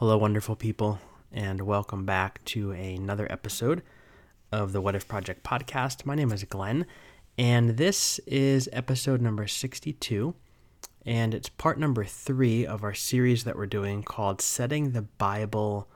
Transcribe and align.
Hello, 0.00 0.16
wonderful 0.16 0.56
people, 0.56 0.98
and 1.30 1.60
welcome 1.60 2.06
back 2.06 2.42
to 2.46 2.70
another 2.70 3.30
episode 3.30 3.82
of 4.50 4.72
the 4.72 4.80
What 4.80 4.94
If 4.94 5.06
Project 5.06 5.42
podcast. 5.42 6.06
My 6.06 6.14
name 6.14 6.32
is 6.32 6.42
Glenn, 6.44 6.86
and 7.36 7.76
this 7.76 8.18
is 8.20 8.66
episode 8.72 9.20
number 9.20 9.46
62, 9.46 10.34
and 11.04 11.34
it's 11.34 11.50
part 11.50 11.78
number 11.78 12.02
three 12.02 12.64
of 12.64 12.82
our 12.82 12.94
series 12.94 13.44
that 13.44 13.58
we're 13.58 13.66
doing 13.66 14.02
called 14.02 14.40
Setting 14.40 14.92
the 14.92 15.02
Bible 15.02 15.86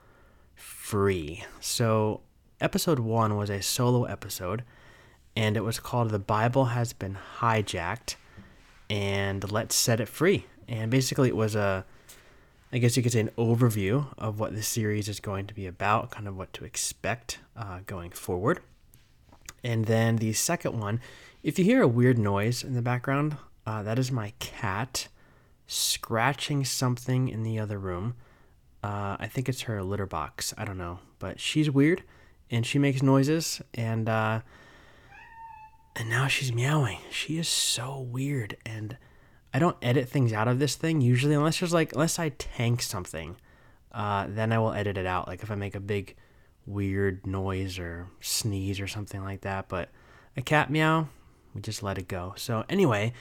Free. 0.53 1.43
So, 1.59 2.21
episode 2.61 2.99
one 2.99 3.35
was 3.35 3.49
a 3.49 3.63
solo 3.63 4.03
episode, 4.03 4.63
and 5.35 5.57
it 5.57 5.63
was 5.63 5.79
called 5.79 6.11
The 6.11 6.19
Bible 6.19 6.65
Has 6.65 6.93
Been 6.93 7.17
Hijacked, 7.39 8.17
and 8.87 9.51
Let's 9.51 9.73
Set 9.73 9.99
It 9.99 10.09
Free. 10.09 10.45
And 10.67 10.91
basically, 10.91 11.29
it 11.29 11.35
was 11.35 11.55
a 11.55 11.87
I 12.75 12.77
guess 12.77 12.97
you 12.97 13.03
could 13.03 13.13
say 13.13 13.21
an 13.21 13.31
overview 13.37 14.07
of 14.17 14.37
what 14.37 14.53
the 14.53 14.61
series 14.61 15.07
is 15.07 15.21
going 15.21 15.47
to 15.47 15.53
be 15.53 15.65
about, 15.65 16.11
kind 16.11 16.27
of 16.27 16.35
what 16.35 16.51
to 16.51 16.65
expect 16.65 17.39
uh, 17.55 17.79
going 17.85 18.11
forward. 18.11 18.59
And 19.63 19.85
then 19.85 20.17
the 20.17 20.33
second 20.33 20.77
one, 20.77 20.99
if 21.41 21.57
you 21.57 21.63
hear 21.63 21.81
a 21.81 21.87
weird 21.87 22.17
noise 22.17 22.65
in 22.65 22.73
the 22.73 22.81
background, 22.81 23.37
uh, 23.65 23.81
that 23.83 23.97
is 23.97 24.11
my 24.11 24.33
cat 24.39 25.07
scratching 25.67 26.65
something 26.65 27.29
in 27.29 27.43
the 27.43 27.57
other 27.57 27.79
room. 27.79 28.15
Uh, 28.83 29.15
I 29.21 29.27
think 29.27 29.47
it's 29.47 29.61
her 29.61 29.81
litter 29.81 30.05
box. 30.05 30.53
I 30.57 30.65
don't 30.65 30.77
know, 30.77 30.99
but 31.17 31.39
she's 31.39 31.71
weird, 31.71 32.03
and 32.51 32.65
she 32.65 32.77
makes 32.77 33.01
noises, 33.01 33.61
and 33.73 34.09
uh, 34.09 34.41
and 35.95 36.09
now 36.09 36.27
she's 36.27 36.51
meowing. 36.51 36.99
She 37.09 37.37
is 37.37 37.47
so 37.47 38.01
weird, 38.01 38.57
and 38.65 38.97
I 39.55 39.59
don't 39.59 39.77
edit 39.81 40.09
things 40.09 40.33
out 40.33 40.49
of 40.49 40.59
this 40.59 40.75
thing 40.75 40.99
usually 40.99 41.33
unless 41.33 41.61
there's 41.61 41.71
like 41.71 41.93
unless 41.93 42.19
I 42.19 42.27
tank 42.27 42.81
something. 42.81 43.37
Uh, 43.89 44.27
then 44.27 44.51
I 44.51 44.59
will 44.59 44.73
edit 44.73 44.97
it 44.97 45.05
out. 45.05 45.29
Like 45.29 45.43
if 45.43 45.49
I 45.49 45.55
make 45.55 45.75
a 45.75 45.79
big 45.79 46.17
weird 46.65 47.25
noise 47.25 47.79
or 47.79 48.09
sneeze 48.19 48.81
or 48.81 48.87
something 48.87 49.23
like 49.23 49.41
that. 49.41 49.69
But 49.69 49.91
a 50.35 50.41
cat 50.41 50.69
meow, 50.69 51.07
we 51.53 51.61
just 51.61 51.81
let 51.81 51.97
it 51.97 52.09
go. 52.09 52.33
So 52.35 52.65
anyway, 52.67 53.13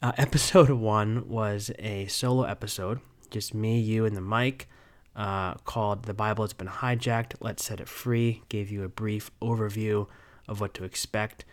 uh, 0.00 0.12
episode 0.18 0.70
one 0.70 1.28
was 1.28 1.72
a 1.80 2.06
solo 2.06 2.44
episode, 2.44 3.00
just 3.32 3.52
me, 3.52 3.80
you, 3.80 4.04
and 4.04 4.16
the 4.16 4.20
mic. 4.20 4.68
Uh, 5.16 5.54
called 5.64 6.04
"The 6.04 6.14
Bible 6.14 6.44
Has 6.44 6.52
Been 6.52 6.68
Hijacked." 6.68 7.34
Let's 7.40 7.64
set 7.64 7.80
it 7.80 7.88
free. 7.88 8.44
Gave 8.48 8.70
you 8.70 8.84
a 8.84 8.88
brief 8.88 9.32
overview 9.42 10.06
of 10.46 10.60
what 10.60 10.74
to 10.74 10.84
expect. 10.84 11.44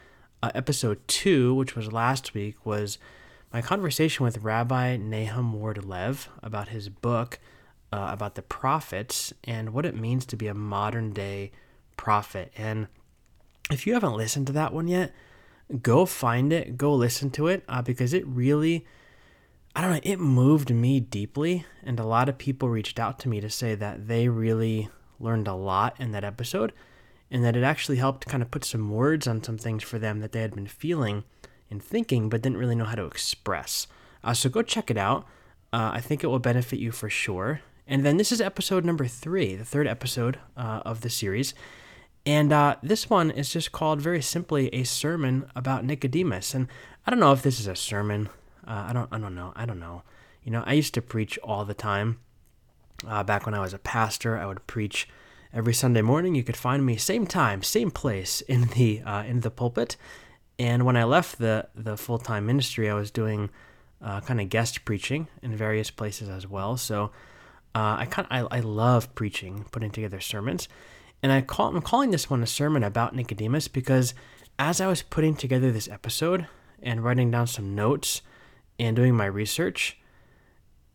Uh, 0.43 0.51
episode 0.53 0.99
two, 1.07 1.55
which 1.55 1.75
was 1.75 1.91
last 1.91 2.35
week, 2.35 2.63
was 2.63 2.99
my 3.51 3.61
conversation 3.61 4.23
with 4.23 4.43
Rabbi 4.43 4.97
Nahum 4.97 5.53
Ward 5.53 5.83
Lev 5.83 6.29
about 6.43 6.69
his 6.69 6.89
book 6.89 7.39
uh, 7.91 8.09
about 8.11 8.35
the 8.35 8.41
prophets 8.41 9.33
and 9.43 9.73
what 9.73 9.85
it 9.85 9.95
means 9.95 10.25
to 10.27 10.35
be 10.35 10.47
a 10.47 10.53
modern 10.53 11.11
day 11.11 11.51
prophet. 11.97 12.51
And 12.55 12.87
if 13.71 13.87
you 13.87 13.93
haven't 13.93 14.15
listened 14.15 14.47
to 14.47 14.53
that 14.53 14.73
one 14.73 14.87
yet, 14.87 15.13
go 15.81 16.05
find 16.05 16.53
it, 16.53 16.77
go 16.77 16.93
listen 16.93 17.29
to 17.31 17.47
it, 17.47 17.63
uh, 17.67 17.81
because 17.81 18.13
it 18.13 18.25
really, 18.27 18.85
I 19.75 19.81
don't 19.81 19.91
know, 19.91 19.99
it 20.03 20.19
moved 20.19 20.73
me 20.73 20.99
deeply. 20.99 21.65
And 21.83 21.99
a 21.99 22.05
lot 22.05 22.29
of 22.29 22.37
people 22.37 22.69
reached 22.69 22.99
out 22.99 23.19
to 23.19 23.29
me 23.29 23.41
to 23.41 23.49
say 23.49 23.75
that 23.75 24.07
they 24.07 24.29
really 24.29 24.89
learned 25.19 25.47
a 25.47 25.53
lot 25.53 25.95
in 25.99 26.11
that 26.11 26.23
episode 26.23 26.73
and 27.31 27.43
that 27.43 27.55
it 27.55 27.63
actually 27.63 27.97
helped 27.97 28.27
kind 28.27 28.41
of 28.41 28.49
put 28.49 28.65
some 28.65 28.89
words 28.89 29.27
on 29.27 29.43
some 29.43 29.57
things 29.57 29.83
for 29.83 29.99
them 29.99 30.19
that 30.19 30.31
they 30.31 30.41
had 30.41 30.55
been 30.55 30.67
feeling 30.67 31.23
and 31.69 31.81
thinking, 31.83 32.29
but 32.29 32.41
didn't 32.41 32.57
really 32.57 32.75
know 32.75 32.85
how 32.85 32.95
to 32.95 33.05
express. 33.05 33.87
Uh, 34.23 34.33
so 34.33 34.49
go 34.49 34.61
check 34.61 34.89
it 34.89 34.97
out. 34.97 35.25
Uh, 35.71 35.91
I 35.93 36.01
think 36.01 36.23
it 36.23 36.27
will 36.27 36.39
benefit 36.39 36.79
you 36.79 36.91
for 36.91 37.09
sure. 37.09 37.61
And 37.87 38.05
then 38.05 38.17
this 38.17 38.31
is 38.31 38.41
episode 38.41 38.85
number 38.85 39.07
three, 39.07 39.55
the 39.55 39.65
third 39.65 39.87
episode 39.87 40.39
uh, 40.55 40.81
of 40.85 41.01
the 41.01 41.09
series. 41.09 41.53
And 42.25 42.51
uh, 42.51 42.75
this 42.83 43.09
one 43.09 43.31
is 43.31 43.51
just 43.51 43.71
called 43.71 44.01
very 44.01 44.21
simply 44.21 44.67
a 44.73 44.83
sermon 44.83 45.49
about 45.55 45.85
Nicodemus. 45.85 46.53
And 46.53 46.67
I 47.05 47.11
don't 47.11 47.19
know 47.19 47.31
if 47.31 47.41
this 47.41 47.59
is 47.59 47.67
a 47.67 47.75
sermon. 47.75 48.29
Uh, 48.67 48.87
I 48.89 48.93
don't. 48.93 49.09
I 49.11 49.17
don't 49.17 49.33
know. 49.33 49.53
I 49.55 49.65
don't 49.65 49.79
know. 49.79 50.03
You 50.43 50.51
know, 50.51 50.63
I 50.65 50.73
used 50.73 50.93
to 50.93 51.01
preach 51.01 51.39
all 51.39 51.65
the 51.65 51.73
time. 51.73 52.19
Uh, 53.07 53.23
back 53.23 53.45
when 53.45 53.55
I 53.55 53.61
was 53.61 53.73
a 53.73 53.79
pastor, 53.79 54.37
I 54.37 54.45
would 54.45 54.67
preach 54.67 55.07
every 55.53 55.73
Sunday 55.73 56.01
morning. 56.01 56.35
You 56.35 56.43
could 56.43 56.57
find 56.57 56.85
me 56.85 56.97
same 56.97 57.25
time, 57.25 57.63
same 57.63 57.89
place 57.89 58.41
in 58.41 58.67
the 58.75 59.01
in 59.25 59.39
the 59.39 59.49
pulpit. 59.49 59.95
And 60.59 60.85
when 60.85 60.97
I 60.97 61.05
left 61.05 61.39
the 61.39 61.69
the 61.73 61.95
full 61.97 62.19
time 62.19 62.45
ministry, 62.45 62.89
I 62.89 62.93
was 62.93 63.09
doing 63.09 63.49
uh, 64.01 64.19
kind 64.21 64.41
of 64.41 64.49
guest 64.49 64.85
preaching 64.85 65.27
in 65.41 65.55
various 65.55 65.89
places 65.89 66.27
as 66.29 66.45
well. 66.45 66.75
So 66.77 67.05
uh, 67.73 67.95
I 67.99 68.07
kind 68.09 68.27
I, 68.29 68.39
I 68.51 68.59
love 68.59 69.15
preaching, 69.15 69.65
putting 69.71 69.89
together 69.89 70.19
sermons, 70.19 70.67
and 71.23 71.31
I 71.31 71.41
call 71.41 71.69
I'm 71.69 71.81
calling 71.81 72.11
this 72.11 72.29
one 72.29 72.43
a 72.43 72.47
sermon 72.47 72.83
about 72.83 73.15
Nicodemus 73.15 73.69
because 73.69 74.13
as 74.59 74.81
I 74.81 74.87
was 74.87 75.01
putting 75.01 75.35
together 75.35 75.71
this 75.71 75.87
episode 75.87 76.47
and 76.83 77.03
writing 77.03 77.31
down 77.31 77.47
some 77.47 77.73
notes 77.73 78.21
and 78.77 78.95
doing 78.95 79.15
my 79.15 79.25
research, 79.25 79.97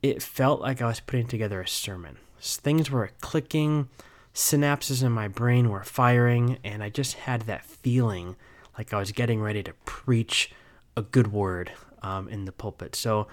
it 0.02 0.22
felt 0.22 0.60
like 0.60 0.82
I 0.82 0.86
was 0.86 1.00
putting 1.00 1.26
together 1.26 1.62
a 1.62 1.68
sermon. 1.68 2.18
Things 2.38 2.90
were 2.90 3.10
clicking, 3.22 3.88
synapses 4.34 5.02
in 5.02 5.12
my 5.12 5.28
brain 5.28 5.70
were 5.70 5.84
firing, 5.84 6.58
and 6.62 6.82
I 6.82 6.90
just 6.90 7.14
had 7.14 7.42
that 7.42 7.64
feeling 7.64 8.36
like 8.76 8.92
I 8.92 8.98
was 8.98 9.12
getting 9.12 9.40
ready 9.40 9.62
to 9.62 9.72
preach 9.84 10.52
a 10.96 11.02
good 11.02 11.32
word 11.32 11.72
um, 12.02 12.28
in 12.28 12.44
the 12.44 12.52
pulpit. 12.52 12.94
So, 12.94 13.26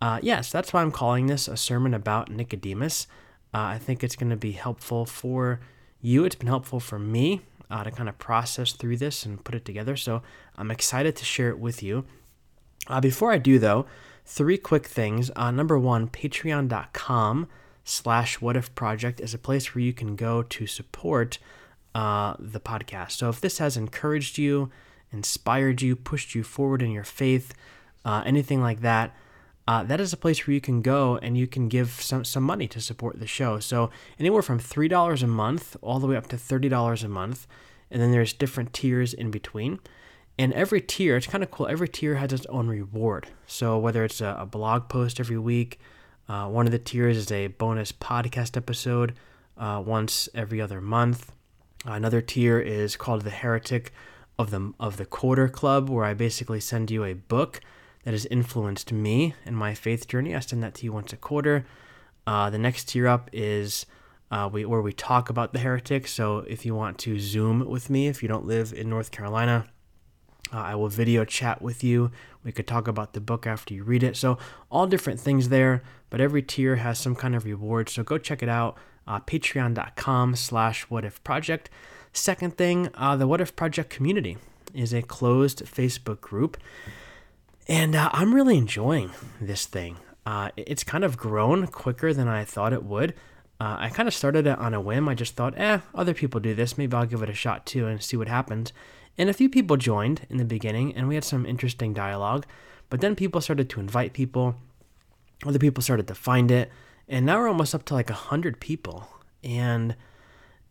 uh, 0.00 0.20
yes, 0.22 0.50
that's 0.50 0.72
why 0.72 0.82
I'm 0.82 0.92
calling 0.92 1.26
this 1.26 1.48
a 1.48 1.56
sermon 1.56 1.94
about 1.94 2.30
Nicodemus. 2.30 3.06
Uh, 3.54 3.58
I 3.58 3.78
think 3.78 4.04
it's 4.04 4.16
going 4.16 4.30
to 4.30 4.36
be 4.36 4.52
helpful 4.52 5.06
for 5.06 5.60
you. 6.00 6.24
It's 6.24 6.34
been 6.34 6.48
helpful 6.48 6.80
for 6.80 6.98
me 6.98 7.42
uh, 7.70 7.84
to 7.84 7.90
kind 7.90 8.08
of 8.08 8.18
process 8.18 8.72
through 8.72 8.98
this 8.98 9.24
and 9.24 9.42
put 9.42 9.54
it 9.54 9.64
together. 9.64 9.96
So, 9.96 10.22
I'm 10.56 10.70
excited 10.70 11.16
to 11.16 11.24
share 11.24 11.50
it 11.50 11.58
with 11.58 11.82
you. 11.82 12.04
Uh, 12.88 13.00
before 13.00 13.32
I 13.32 13.38
do, 13.38 13.58
though, 13.58 13.86
three 14.24 14.58
quick 14.58 14.86
things. 14.86 15.30
Uh, 15.36 15.50
number 15.50 15.78
one, 15.78 16.08
patreon.com 16.08 17.48
slash 17.84 18.40
what 18.40 18.56
if 18.56 18.74
project 18.74 19.20
is 19.20 19.32
a 19.32 19.38
place 19.38 19.74
where 19.74 19.82
you 19.82 19.92
can 19.92 20.16
go 20.16 20.42
to 20.42 20.66
support 20.66 21.38
uh, 21.94 22.34
the 22.38 22.60
podcast. 22.60 23.12
So 23.12 23.28
if 23.28 23.40
this 23.40 23.58
has 23.58 23.76
encouraged 23.76 24.36
you, 24.36 24.70
inspired 25.12 25.82
you, 25.82 25.96
pushed 25.96 26.34
you 26.34 26.42
forward 26.42 26.82
in 26.82 26.90
your 26.90 27.04
faith, 27.04 27.54
uh, 28.04 28.22
anything 28.24 28.62
like 28.62 28.80
that, 28.80 29.14
uh, 29.68 29.82
that 29.82 30.00
is 30.00 30.12
a 30.12 30.16
place 30.16 30.46
where 30.46 30.54
you 30.54 30.60
can 30.60 30.80
go 30.80 31.18
and 31.18 31.36
you 31.36 31.46
can 31.46 31.68
give 31.68 31.90
some, 31.90 32.24
some 32.24 32.44
money 32.44 32.68
to 32.68 32.80
support 32.80 33.18
the 33.18 33.26
show. 33.26 33.58
So 33.58 33.90
anywhere 34.18 34.42
from 34.42 34.60
$3 34.60 35.22
a 35.22 35.26
month 35.26 35.76
all 35.82 35.98
the 35.98 36.06
way 36.06 36.16
up 36.16 36.28
to 36.28 36.36
$30 36.36 37.02
a 37.02 37.08
month. 37.08 37.46
And 37.90 38.00
then 38.00 38.12
there's 38.12 38.32
different 38.32 38.72
tiers 38.72 39.12
in 39.12 39.30
between. 39.30 39.80
And 40.38 40.52
every 40.52 40.80
tier, 40.80 41.16
it's 41.16 41.26
kind 41.26 41.42
of 41.42 41.50
cool, 41.50 41.66
every 41.66 41.88
tier 41.88 42.16
has 42.16 42.32
its 42.32 42.46
own 42.46 42.68
reward. 42.68 43.28
So 43.46 43.78
whether 43.78 44.04
it's 44.04 44.20
a, 44.20 44.36
a 44.38 44.46
blog 44.46 44.88
post 44.88 45.18
every 45.18 45.38
week, 45.38 45.80
uh, 46.28 46.48
one 46.48 46.66
of 46.66 46.72
the 46.72 46.78
tiers 46.78 47.16
is 47.16 47.32
a 47.32 47.46
bonus 47.48 47.90
podcast 47.90 48.56
episode 48.56 49.14
uh, 49.56 49.82
once 49.84 50.28
every 50.34 50.60
other 50.60 50.80
month. 50.80 51.32
Another 51.84 52.20
tier 52.20 52.58
is 52.58 52.96
called 52.96 53.22
the 53.22 53.30
Heretic 53.30 53.92
of 54.38 54.50
the 54.50 54.72
of 54.78 54.96
the 54.96 55.06
Quarter 55.06 55.48
Club, 55.48 55.88
where 55.88 56.04
I 56.04 56.14
basically 56.14 56.60
send 56.60 56.90
you 56.90 57.04
a 57.04 57.14
book 57.14 57.60
that 58.04 58.12
has 58.12 58.26
influenced 58.26 58.92
me 58.92 59.34
and 59.44 59.56
my 59.56 59.74
faith 59.74 60.06
journey. 60.06 60.34
I 60.34 60.40
send 60.40 60.62
that 60.62 60.74
to 60.76 60.84
you 60.84 60.92
once 60.92 61.12
a 61.12 61.16
quarter. 61.16 61.66
Uh, 62.26 62.50
the 62.50 62.58
next 62.58 62.88
tier 62.88 63.08
up 63.08 63.30
is 63.32 63.86
uh, 64.30 64.48
we, 64.52 64.64
where 64.64 64.82
we 64.82 64.92
talk 64.92 65.30
about 65.30 65.52
the 65.52 65.58
heretic. 65.58 66.06
So 66.06 66.38
if 66.48 66.66
you 66.66 66.74
want 66.74 66.98
to 66.98 67.18
Zoom 67.18 67.68
with 67.68 67.90
me, 67.90 68.08
if 68.08 68.22
you 68.22 68.28
don't 68.28 68.46
live 68.46 68.72
in 68.72 68.88
North 68.88 69.10
Carolina, 69.10 69.66
uh, 70.52 70.58
I 70.58 70.74
will 70.74 70.88
video 70.88 71.24
chat 71.24 71.62
with 71.62 71.82
you. 71.82 72.10
We 72.44 72.52
could 72.52 72.66
talk 72.66 72.86
about 72.86 73.12
the 73.12 73.20
book 73.20 73.46
after 73.46 73.74
you 73.74 73.82
read 73.82 74.02
it. 74.02 74.16
So 74.16 74.38
all 74.70 74.86
different 74.86 75.18
things 75.20 75.48
there, 75.48 75.82
but 76.10 76.20
every 76.20 76.42
tier 76.42 76.76
has 76.76 76.98
some 76.98 77.16
kind 77.16 77.34
of 77.34 77.44
reward. 77.44 77.88
So 77.88 78.02
go 78.02 78.18
check 78.18 78.42
it 78.42 78.48
out. 78.48 78.76
Uh, 79.06 79.20
Patreon.com 79.20 80.36
slash 80.36 80.82
What 80.82 81.04
If 81.04 81.22
Project. 81.22 81.70
Second 82.16 82.56
thing, 82.56 82.88
uh, 82.94 83.14
the 83.14 83.26
What 83.26 83.42
If 83.42 83.54
Project 83.54 83.90
community 83.90 84.38
is 84.72 84.94
a 84.94 85.02
closed 85.02 85.64
Facebook 85.66 86.22
group. 86.22 86.56
And 87.68 87.94
uh, 87.94 88.08
I'm 88.10 88.34
really 88.34 88.56
enjoying 88.56 89.10
this 89.38 89.66
thing. 89.66 89.98
Uh, 90.24 90.48
it's 90.56 90.82
kind 90.82 91.04
of 91.04 91.18
grown 91.18 91.66
quicker 91.66 92.14
than 92.14 92.26
I 92.26 92.42
thought 92.44 92.72
it 92.72 92.84
would. 92.84 93.12
Uh, 93.60 93.76
I 93.78 93.90
kind 93.90 94.08
of 94.08 94.14
started 94.14 94.46
it 94.46 94.58
on 94.58 94.72
a 94.72 94.80
whim. 94.80 95.10
I 95.10 95.14
just 95.14 95.34
thought, 95.34 95.58
eh, 95.58 95.80
other 95.94 96.14
people 96.14 96.40
do 96.40 96.54
this. 96.54 96.78
Maybe 96.78 96.96
I'll 96.96 97.04
give 97.04 97.22
it 97.22 97.28
a 97.28 97.34
shot 97.34 97.66
too 97.66 97.86
and 97.86 98.02
see 98.02 98.16
what 98.16 98.28
happens. 98.28 98.72
And 99.18 99.28
a 99.28 99.34
few 99.34 99.50
people 99.50 99.76
joined 99.76 100.26
in 100.30 100.38
the 100.38 100.44
beginning, 100.44 100.96
and 100.96 101.08
we 101.08 101.16
had 101.16 101.24
some 101.24 101.44
interesting 101.44 101.92
dialogue. 101.92 102.46
But 102.88 103.02
then 103.02 103.14
people 103.14 103.42
started 103.42 103.68
to 103.70 103.80
invite 103.80 104.14
people, 104.14 104.56
other 105.44 105.58
people 105.58 105.82
started 105.82 106.08
to 106.08 106.14
find 106.14 106.50
it, 106.50 106.72
and 107.08 107.26
now 107.26 107.38
we're 107.38 107.48
almost 107.48 107.74
up 107.74 107.84
to 107.86 107.94
like 107.94 108.08
100 108.08 108.58
people. 108.58 109.06
And 109.44 109.96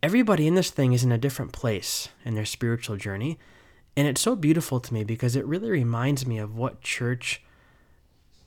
everybody 0.06 0.46
in 0.46 0.54
this 0.54 0.70
thing 0.70 0.94
is 0.94 1.04
in 1.04 1.12
a 1.12 1.18
different 1.18 1.52
place 1.52 2.10
in 2.24 2.36
their 2.36 2.46
spiritual 2.46 2.96
journey. 2.96 3.40
And 3.98 4.08
it's 4.08 4.22
so 4.22 4.36
beautiful 4.36 4.80
to 4.80 4.94
me 4.94 5.04
because 5.04 5.36
it 5.36 5.44
really 5.48 5.72
reminds 5.72 6.28
me 6.28 6.38
of 6.38 6.56
what 6.56 6.82
church 6.82 7.42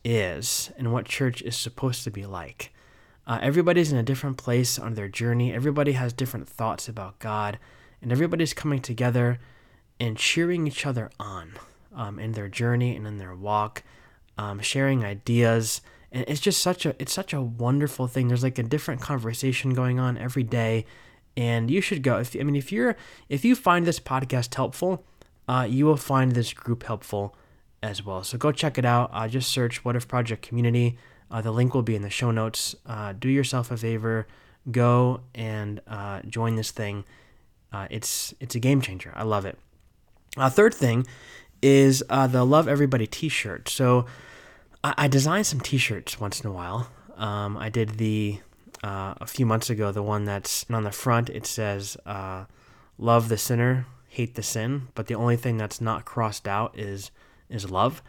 is 0.05 0.71
and 0.79 0.93
what 0.93 1.07
church 1.07 1.43
is 1.43 1.57
supposed 1.57 2.05
to 2.05 2.13
be 2.13 2.25
like. 2.25 2.73
Uh, 3.27 3.41
everybody's 3.43 3.91
in 3.91 3.99
a 3.99 4.05
different 4.05 4.37
place 4.37 4.79
on 4.79 4.95
their 4.95 5.09
journey. 5.09 5.53
Everybody 5.53 5.93
has 5.93 6.13
different 6.13 6.49
thoughts 6.49 6.87
about 6.89 7.19
God, 7.19 7.59
and 8.01 8.13
everybody's 8.13 8.55
coming 8.55 8.81
together 8.81 9.41
and 9.99 10.17
cheering 10.17 10.65
each 10.69 10.87
other 10.87 11.11
on 11.19 11.55
um, 11.93 12.21
in 12.21 12.33
their 12.33 12.49
journey 12.49 12.95
and 12.95 13.05
in 13.05 13.19
their 13.19 13.35
walk, 13.35 13.83
um, 14.39 14.61
sharing 14.61 15.05
ideas. 15.05 15.81
And 16.13 16.25
it's 16.29 16.41
just 16.41 16.63
such 16.63 16.87
a 16.87 16.95
it's 17.01 17.13
such 17.13 17.33
a 17.33 17.43
wonderful 17.43 18.07
thing. 18.07 18.29
There's 18.29 18.45
like 18.45 18.61
a 18.61 18.63
different 18.63 19.01
conversation 19.01 19.75
going 19.75 19.99
on 19.99 20.17
every 20.17 20.45
day, 20.45 20.87
and 21.39 21.71
you 21.71 21.81
should 21.81 22.03
go. 22.03 22.19
If 22.19 22.37
I 22.39 22.43
mean, 22.43 22.57
if 22.57 22.73
you're 22.73 22.97
if 23.29 23.45
you 23.45 23.55
find 23.55 23.87
this 23.87 24.01
podcast 24.01 24.55
helpful, 24.55 25.05
uh, 25.47 25.67
you 25.71 25.87
will 25.87 25.97
find 25.97 26.33
this 26.33 26.53
group 26.53 26.83
helpful 26.83 27.35
as 27.81 28.05
well. 28.05 28.25
So 28.25 28.37
go 28.37 28.51
check 28.51 28.77
it 28.77 28.85
out. 28.85 29.09
Uh, 29.13 29.29
just 29.29 29.49
search 29.51 29.85
What 29.85 29.95
If 29.95 30.09
Project 30.09 30.43
Community. 30.43 30.99
Uh, 31.31 31.41
the 31.41 31.53
link 31.53 31.75
will 31.75 31.83
be 31.83 31.95
in 31.95 32.03
the 32.03 32.11
show 32.11 32.33
notes. 32.33 32.75
Uh, 32.85 33.13
do 33.13 33.29
yourself 33.29 33.71
a 33.71 33.77
favor, 33.77 34.27
go 34.73 35.21
and 35.35 35.81
uh, 35.87 36.23
join 36.23 36.57
this 36.57 36.73
thing. 36.73 37.05
Uh, 37.73 37.87
it's 37.89 38.35
it's 38.41 38.57
a 38.57 38.59
game 38.59 38.81
changer. 38.81 39.13
I 39.15 39.23
love 39.23 39.47
it. 39.47 39.57
Third 40.37 40.75
thing 40.75 41.07
is 41.63 42.03
the 42.09 42.45
Love 42.45 42.67
Everybody 42.67 43.07
T-shirt. 43.07 43.69
So 43.69 44.07
I, 44.83 44.95
I 44.99 45.09
design 45.09 45.45
some 45.45 45.61
T-shirts 45.61 46.19
once 46.19 46.41
in 46.41 46.49
a 46.49 46.53
while. 46.53 46.91
Um, 47.17 47.57
I 47.57 47.69
did 47.69 47.99
the 47.99 48.41
a 48.83 49.27
few 49.27 49.47
months 49.47 49.71
ago 49.71 49.93
the 49.93 50.03
one 50.03 50.25
that's 50.25 50.65
on 50.71 50.85
the 50.85 50.91
front. 50.93 51.31
It 51.31 51.47
says 51.47 51.97
"Love 52.07 53.29
the 53.29 53.39
sinner, 53.39 53.87
hate 54.09 54.35
the 54.35 54.43
sin," 54.43 54.89
but 54.95 55.07
the 55.07 55.15
only 55.15 55.37
thing 55.37 55.57
that's 55.57 55.81
not 55.81 56.05
crossed 56.05 56.49
out 56.49 56.79
is 56.79 57.11
is 57.49 57.71
love. 57.71 58.03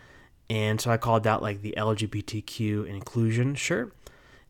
And 0.49 0.81
so 0.81 0.89
I 0.89 0.97
called 0.97 1.23
that 1.23 1.41
like 1.41 1.61
the 1.61 1.75
LGBTQ 1.77 2.87
inclusion 2.87 3.55
shirt. 3.55 3.93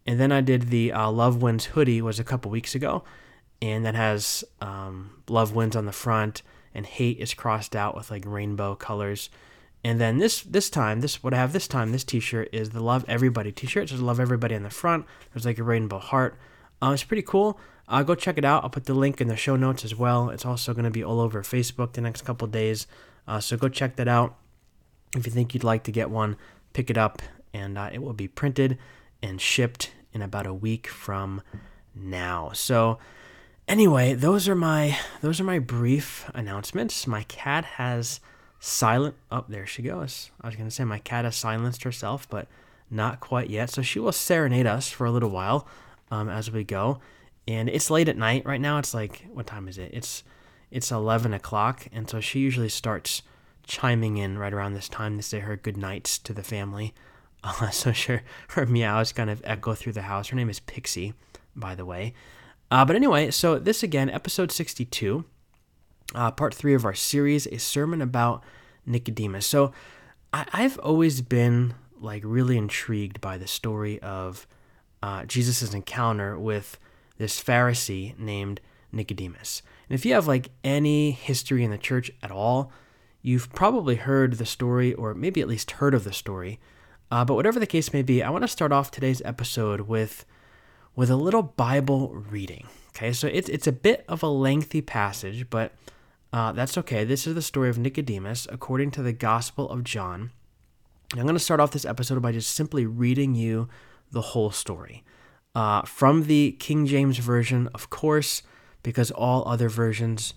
And 0.07 0.19
then 0.19 0.31
I 0.31 0.41
did 0.41 0.69
the 0.69 0.93
uh, 0.93 1.11
Love 1.11 1.41
Wins 1.41 1.65
hoodie 1.65 2.01
was 2.01 2.19
a 2.19 2.23
couple 2.23 2.49
weeks 2.49 2.73
ago, 2.73 3.03
and 3.61 3.85
that 3.85 3.95
has 3.95 4.43
um, 4.61 5.21
Love 5.27 5.53
Wins 5.53 5.75
on 5.75 5.85
the 5.85 5.91
front, 5.91 6.41
and 6.73 6.85
hate 6.85 7.19
is 7.19 7.33
crossed 7.33 7.75
out 7.75 7.95
with 7.95 8.09
like 8.09 8.23
rainbow 8.25 8.75
colors. 8.75 9.29
And 9.83 9.99
then 9.99 10.17
this 10.17 10.41
this 10.41 10.69
time, 10.69 11.01
this 11.01 11.23
what 11.23 11.33
I 11.33 11.37
have 11.37 11.53
this 11.53 11.67
time, 11.67 11.91
this 11.91 12.03
T-shirt 12.03 12.49
is 12.51 12.71
the 12.71 12.83
Love 12.83 13.05
Everybody 13.07 13.51
T-shirt. 13.51 13.89
So 13.89 13.95
Love 13.95 14.19
Everybody 14.19 14.55
on 14.55 14.63
the 14.63 14.69
front. 14.69 15.05
There's 15.33 15.45
like 15.45 15.57
a 15.57 15.63
rainbow 15.63 15.99
heart. 15.99 16.37
Uh, 16.81 16.91
it's 16.93 17.03
pretty 17.03 17.23
cool. 17.23 17.59
Uh, 17.87 18.03
go 18.03 18.13
check 18.13 18.37
it 18.37 18.45
out. 18.45 18.63
I'll 18.63 18.69
put 18.69 18.85
the 18.85 18.93
link 18.93 19.19
in 19.19 19.27
the 19.27 19.35
show 19.35 19.55
notes 19.55 19.83
as 19.83 19.95
well. 19.95 20.29
It's 20.29 20.45
also 20.45 20.73
going 20.73 20.85
to 20.85 20.91
be 20.91 21.03
all 21.03 21.19
over 21.19 21.41
Facebook 21.41 21.93
the 21.93 22.01
next 22.01 22.21
couple 22.21 22.47
days. 22.47 22.87
Uh, 23.27 23.39
so 23.39 23.57
go 23.57 23.67
check 23.67 23.95
that 23.95 24.07
out. 24.07 24.35
If 25.15 25.25
you 25.25 25.31
think 25.31 25.53
you'd 25.53 25.63
like 25.63 25.83
to 25.85 25.91
get 25.91 26.09
one, 26.09 26.37
pick 26.73 26.89
it 26.89 26.97
up, 26.97 27.21
and 27.53 27.77
uh, 27.77 27.89
it 27.91 28.03
will 28.03 28.13
be 28.13 28.27
printed 28.27 28.77
and 29.23 29.41
shipped 29.41 29.91
in 30.13 30.21
about 30.21 30.45
a 30.45 30.53
week 30.53 30.87
from 30.87 31.41
now. 31.95 32.51
So, 32.53 32.99
anyway, 33.67 34.13
those 34.13 34.47
are 34.47 34.55
my 34.55 34.97
those 35.21 35.39
are 35.39 35.43
my 35.43 35.59
brief 35.59 36.29
announcements. 36.33 37.07
My 37.07 37.23
cat 37.23 37.65
has 37.65 38.19
silent. 38.59 39.15
Oh, 39.31 39.45
there 39.47 39.65
she 39.65 39.81
goes. 39.81 40.31
I 40.41 40.47
was 40.47 40.55
gonna 40.55 40.71
say 40.71 40.83
my 40.83 40.99
cat 40.99 41.25
has 41.25 41.35
silenced 41.35 41.83
herself, 41.83 42.27
but 42.29 42.47
not 42.89 43.19
quite 43.19 43.49
yet. 43.49 43.69
So 43.69 43.81
she 43.81 43.99
will 43.99 44.11
serenade 44.11 44.65
us 44.67 44.89
for 44.89 45.05
a 45.05 45.11
little 45.11 45.29
while 45.29 45.67
um, 46.11 46.29
as 46.29 46.51
we 46.51 46.63
go. 46.63 46.99
And 47.47 47.69
it's 47.69 47.89
late 47.89 48.09
at 48.09 48.17
night 48.17 48.45
right 48.45 48.61
now. 48.61 48.77
It's 48.77 48.93
like 48.93 49.25
what 49.31 49.47
time 49.47 49.67
is 49.67 49.77
it? 49.77 49.91
It's 49.93 50.23
it's 50.71 50.91
eleven 50.91 51.33
o'clock, 51.33 51.87
and 51.91 52.09
so 52.09 52.19
she 52.19 52.39
usually 52.39 52.69
starts 52.69 53.23
chiming 53.65 54.17
in 54.17 54.37
right 54.37 54.53
around 54.53 54.73
this 54.73 54.89
time 54.89 55.17
to 55.17 55.23
say 55.23 55.39
her 55.39 55.55
good 55.55 55.77
nights 55.77 56.17
to 56.19 56.33
the 56.33 56.43
family. 56.43 56.93
Uh, 57.41 57.69
so 57.69 57.93
sure, 57.93 58.21
her 58.49 58.65
meows 58.65 59.13
kind 59.13 59.29
of 59.29 59.41
echo 59.45 59.73
through 59.73 59.93
the 59.93 60.01
house. 60.01 60.27
Her 60.27 60.35
name 60.35 60.49
is 60.49 60.59
Pixie, 60.59 61.13
by 61.55 61.73
the 61.73 61.85
way. 61.85 62.13
Uh, 62.69 62.83
but 62.83 62.97
anyway, 62.97 63.31
so 63.31 63.57
this 63.57 63.81
again, 63.81 64.09
episode 64.09 64.51
62, 64.51 65.23
uh, 66.15 66.31
part 66.31 66.53
three 66.53 66.73
of 66.73 66.85
our 66.85 66.93
series, 66.93 67.47
a 67.47 67.57
sermon 67.57 68.01
about 68.01 68.43
Nicodemus. 68.85 69.45
So 69.45 69.71
I, 70.33 70.61
have 70.61 70.77
always 70.79 71.21
been 71.21 71.75
like 71.99 72.23
really 72.25 72.57
intrigued 72.57 73.19
by 73.21 73.37
the 73.37 73.47
story 73.47 73.99
of 74.01 74.47
uh, 75.01 75.25
Jesus' 75.25 75.73
encounter 75.73 76.37
with 76.37 76.77
this 77.17 77.41
Pharisee 77.41 78.17
named 78.17 78.61
Nicodemus. 78.91 79.61
And 79.89 79.95
if 79.95 80.05
you 80.05 80.13
have 80.13 80.27
like 80.27 80.51
any 80.63 81.11
history 81.11 81.63
in 81.63 81.71
the 81.71 81.77
church 81.77 82.11
at 82.21 82.31
all, 82.31 82.71
You've 83.21 83.51
probably 83.51 83.95
heard 83.95 84.33
the 84.33 84.45
story, 84.45 84.93
or 84.93 85.13
maybe 85.13 85.41
at 85.41 85.47
least 85.47 85.71
heard 85.71 85.93
of 85.93 86.03
the 86.03 86.13
story. 86.13 86.59
Uh, 87.11 87.25
but 87.25 87.33
whatever 87.33 87.59
the 87.59 87.67
case 87.67 87.91
may 87.91 88.01
be, 88.01 88.23
I 88.23 88.29
want 88.29 88.43
to 88.43 88.47
start 88.47 88.71
off 88.71 88.91
today's 88.91 89.21
episode 89.25 89.81
with 89.81 90.25
with 90.95 91.09
a 91.09 91.15
little 91.15 91.43
Bible 91.43 92.09
reading. 92.29 92.67
Okay, 92.89 93.11
so 93.11 93.27
it's 93.27 93.49
it's 93.49 93.67
a 93.67 93.71
bit 93.71 94.05
of 94.07 94.23
a 94.23 94.27
lengthy 94.27 94.81
passage, 94.81 95.49
but 95.49 95.73
uh, 96.31 96.51
that's 96.51 96.77
okay. 96.77 97.03
This 97.03 97.25
is 97.25 97.35
the 97.35 97.41
story 97.41 97.69
of 97.69 97.77
Nicodemus 97.77 98.47
according 98.51 98.91
to 98.91 99.01
the 99.01 99.13
Gospel 99.13 99.69
of 99.69 99.83
John. 99.83 100.31
I'm 101.13 101.23
going 101.23 101.33
to 101.33 101.39
start 101.39 101.59
off 101.59 101.71
this 101.71 101.85
episode 101.85 102.21
by 102.21 102.31
just 102.31 102.53
simply 102.53 102.85
reading 102.85 103.33
you 103.33 103.67
the 104.11 104.21
whole 104.21 104.51
story 104.51 105.03
uh, 105.55 105.81
from 105.83 106.23
the 106.23 106.55
King 106.59 106.85
James 106.85 107.17
version, 107.17 107.67
of 107.73 107.89
course, 107.89 108.43
because 108.83 109.09
all 109.11 109.47
other 109.47 109.69
versions 109.69 110.33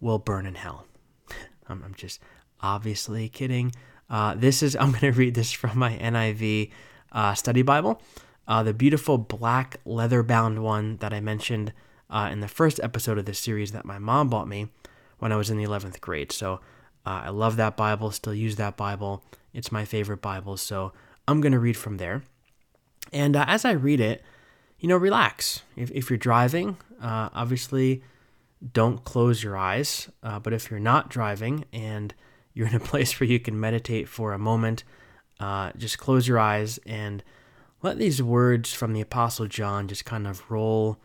will 0.00 0.18
burn 0.18 0.46
in 0.46 0.54
hell. 0.54 0.86
I'm, 1.68 1.82
I'm 1.84 1.94
just 1.94 2.20
obviously 2.60 3.28
kidding. 3.28 3.72
Uh, 4.08 4.34
this 4.34 4.62
is, 4.62 4.74
I'm 4.80 4.90
going 4.90 5.00
to 5.00 5.12
read 5.12 5.34
this 5.34 5.52
from 5.52 5.78
my 5.78 5.98
NIV 5.98 6.70
uh, 7.12 7.34
study 7.34 7.62
Bible, 7.62 8.00
uh, 8.48 8.62
the 8.62 8.74
beautiful 8.74 9.18
black 9.18 9.80
leather 9.84 10.22
bound 10.22 10.62
one 10.62 10.96
that 10.98 11.12
I 11.12 11.20
mentioned 11.20 11.72
uh, 12.08 12.28
in 12.32 12.40
the 12.40 12.48
first 12.48 12.80
episode 12.82 13.18
of 13.18 13.26
this 13.26 13.38
series 13.38 13.72
that 13.72 13.84
my 13.84 13.98
mom 13.98 14.28
bought 14.28 14.48
me 14.48 14.68
when 15.18 15.32
I 15.32 15.36
was 15.36 15.50
in 15.50 15.56
the 15.56 15.64
11th 15.64 16.00
grade. 16.00 16.32
So 16.32 16.60
uh, 17.04 17.22
I 17.24 17.30
love 17.30 17.56
that 17.56 17.76
Bible, 17.76 18.10
still 18.10 18.34
use 18.34 18.56
that 18.56 18.76
Bible. 18.76 19.24
It's 19.52 19.72
my 19.72 19.84
favorite 19.84 20.20
Bible. 20.20 20.56
So 20.56 20.92
I'm 21.26 21.40
going 21.40 21.52
to 21.52 21.58
read 21.58 21.76
from 21.76 21.96
there. 21.96 22.22
And 23.12 23.36
uh, 23.36 23.44
as 23.46 23.64
I 23.64 23.72
read 23.72 24.00
it, 24.00 24.22
you 24.78 24.88
know, 24.88 24.96
relax. 24.96 25.62
If, 25.76 25.90
if 25.92 26.10
you're 26.10 26.18
driving, 26.18 26.76
obviously, 27.00 28.02
don't 28.72 29.04
close 29.04 29.42
your 29.42 29.56
eyes. 29.56 30.08
Uh, 30.22 30.38
but 30.38 30.52
if 30.52 30.70
you're 30.70 30.80
not 30.80 31.08
driving 31.08 31.64
and 31.72 32.14
you're 32.54 32.68
in 32.68 32.74
a 32.74 32.80
place 32.92 33.18
where 33.18 33.28
you 33.28 33.40
can 33.40 33.58
meditate 33.58 34.08
for 34.08 34.32
a 34.32 34.38
moment, 34.38 34.84
uh, 35.40 35.72
just 35.76 35.98
close 35.98 36.26
your 36.26 36.38
eyes 36.38 36.78
and 36.86 37.22
let 37.82 37.98
these 37.98 38.22
words 38.22 38.72
from 38.72 38.92
the 38.92 39.00
Apostle 39.00 39.46
John 39.46 39.88
just 39.88 40.04
kind 40.04 40.26
of 40.26 40.50
roll 40.50 40.98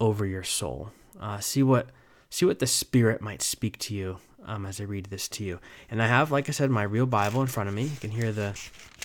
over 0.00 0.24
your 0.24 0.44
soul. 0.44 0.90
Uh, 1.20 1.40
see 1.40 1.62
what 1.62 1.88
see 2.36 2.44
what 2.44 2.58
the 2.58 2.66
Spirit 2.66 3.22
might 3.22 3.40
speak 3.40 3.78
to 3.78 3.94
you 3.94 4.18
um, 4.44 4.66
as 4.66 4.78
I 4.78 4.84
read 4.84 5.06
this 5.06 5.26
to 5.28 5.44
you. 5.44 5.58
And 5.90 6.02
I 6.02 6.06
have, 6.06 6.30
like 6.30 6.50
I 6.50 6.52
said, 6.52 6.70
my 6.70 6.82
real 6.82 7.06
Bible 7.06 7.40
in 7.40 7.46
front 7.46 7.70
of 7.70 7.74
me. 7.74 7.84
You 7.84 7.96
can 7.98 8.10
hear 8.10 8.30
the 8.30 8.58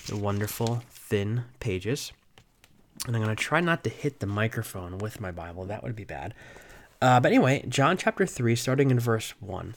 the 0.08 0.18
wonderful 0.18 0.84
thin 0.90 1.46
pages. 1.62 2.12
And 3.08 3.16
I'm 3.16 3.24
going 3.24 3.34
to 3.34 3.42
try 3.42 3.62
not 3.62 3.86
to 3.86 3.90
hit 3.90 4.20
the 4.20 4.28
microphone 4.28 4.98
with 4.98 5.22
my 5.22 5.32
Bible. 5.32 5.64
That 5.66 5.82
would 5.82 5.96
be 5.96 6.04
bad. 6.04 6.34
Uh, 7.02 7.22
but 7.22 7.32
anyway, 7.32 7.64
John 7.70 7.96
chapter 7.98 8.26
3, 8.26 8.56
starting 8.56 8.92
in 8.92 9.00
verse 9.00 9.34
1. 9.40 9.76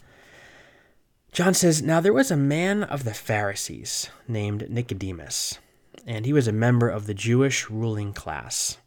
John 1.31 1.55
says, 1.55 1.81
Now 1.81 2.01
there 2.01 2.13
was 2.13 2.31
a 2.31 2.37
man 2.37 2.83
of 2.83 3.05
the 3.05 3.15
Pharisees 3.15 4.11
named 4.27 4.69
Nicodemus, 4.69 5.59
and 6.07 6.27
he 6.27 6.33
was 6.33 6.49
a 6.49 6.53
member 6.53 6.89
of 6.89 7.07
the 7.07 7.15
Jewish 7.15 7.71
ruling 7.71 8.13
class. 8.13 8.79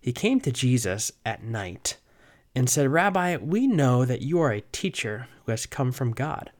He 0.00 0.12
came 0.12 0.40
to 0.40 0.52
Jesus 0.52 1.12
at 1.26 1.42
night 1.42 1.98
and 2.54 2.70
said, 2.70 2.88
Rabbi, 2.88 3.36
we 3.36 3.66
know 3.66 4.04
that 4.04 4.22
you 4.22 4.40
are 4.40 4.52
a 4.52 4.60
teacher 4.60 5.28
who 5.44 5.50
has 5.50 5.66
come 5.66 5.92
from 5.92 6.12
God. 6.12 6.50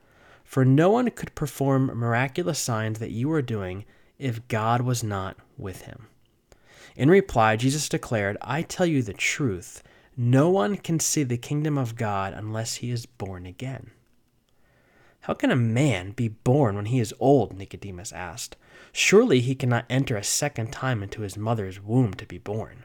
For 0.45 0.65
no 0.65 0.91
one 0.91 1.11
could 1.11 1.35
perform 1.35 1.87
miraculous 1.87 2.59
signs 2.59 2.99
that 2.99 3.11
you 3.11 3.31
are 3.33 3.43
doing 3.43 3.85
if 4.19 4.47
God 4.49 4.83
was 4.83 5.03
not 5.03 5.37
with 5.57 5.83
him. 5.83 6.09
In 6.97 7.11
reply, 7.11 7.57
Jesus 7.57 7.89
declared, 7.89 8.37
I 8.41 8.63
tell 8.63 8.87
you 8.87 9.03
the 9.03 9.15
truth. 9.15 9.83
No 10.17 10.49
one 10.49 10.77
can 10.77 11.01
see 11.01 11.25
the 11.25 11.37
kingdom 11.37 11.77
of 11.77 11.97
God 11.97 12.33
unless 12.35 12.77
he 12.77 12.91
is 12.91 13.07
born 13.07 13.47
again. 13.47 13.91
How 15.23 15.35
can 15.35 15.51
a 15.51 15.57
man 15.57 16.13
be 16.13 16.29
born 16.29 16.77
when 16.77 16.87
he 16.87 17.01
is 17.01 17.15
old? 17.19 17.57
Nicodemus 17.57 18.13
asked. 18.13 18.57
Surely 18.93 19.41
he 19.41 19.55
cannot 19.55 19.87
enter 19.89 20.17
a 20.17 20.23
second 20.23 20.71
time 20.71 21.03
into 21.03 21.23
his 21.23 21.37
mother's 21.37 21.81
womb 21.81 22.15
to 22.15 22.27
be 22.27 22.39
born. 22.39 22.85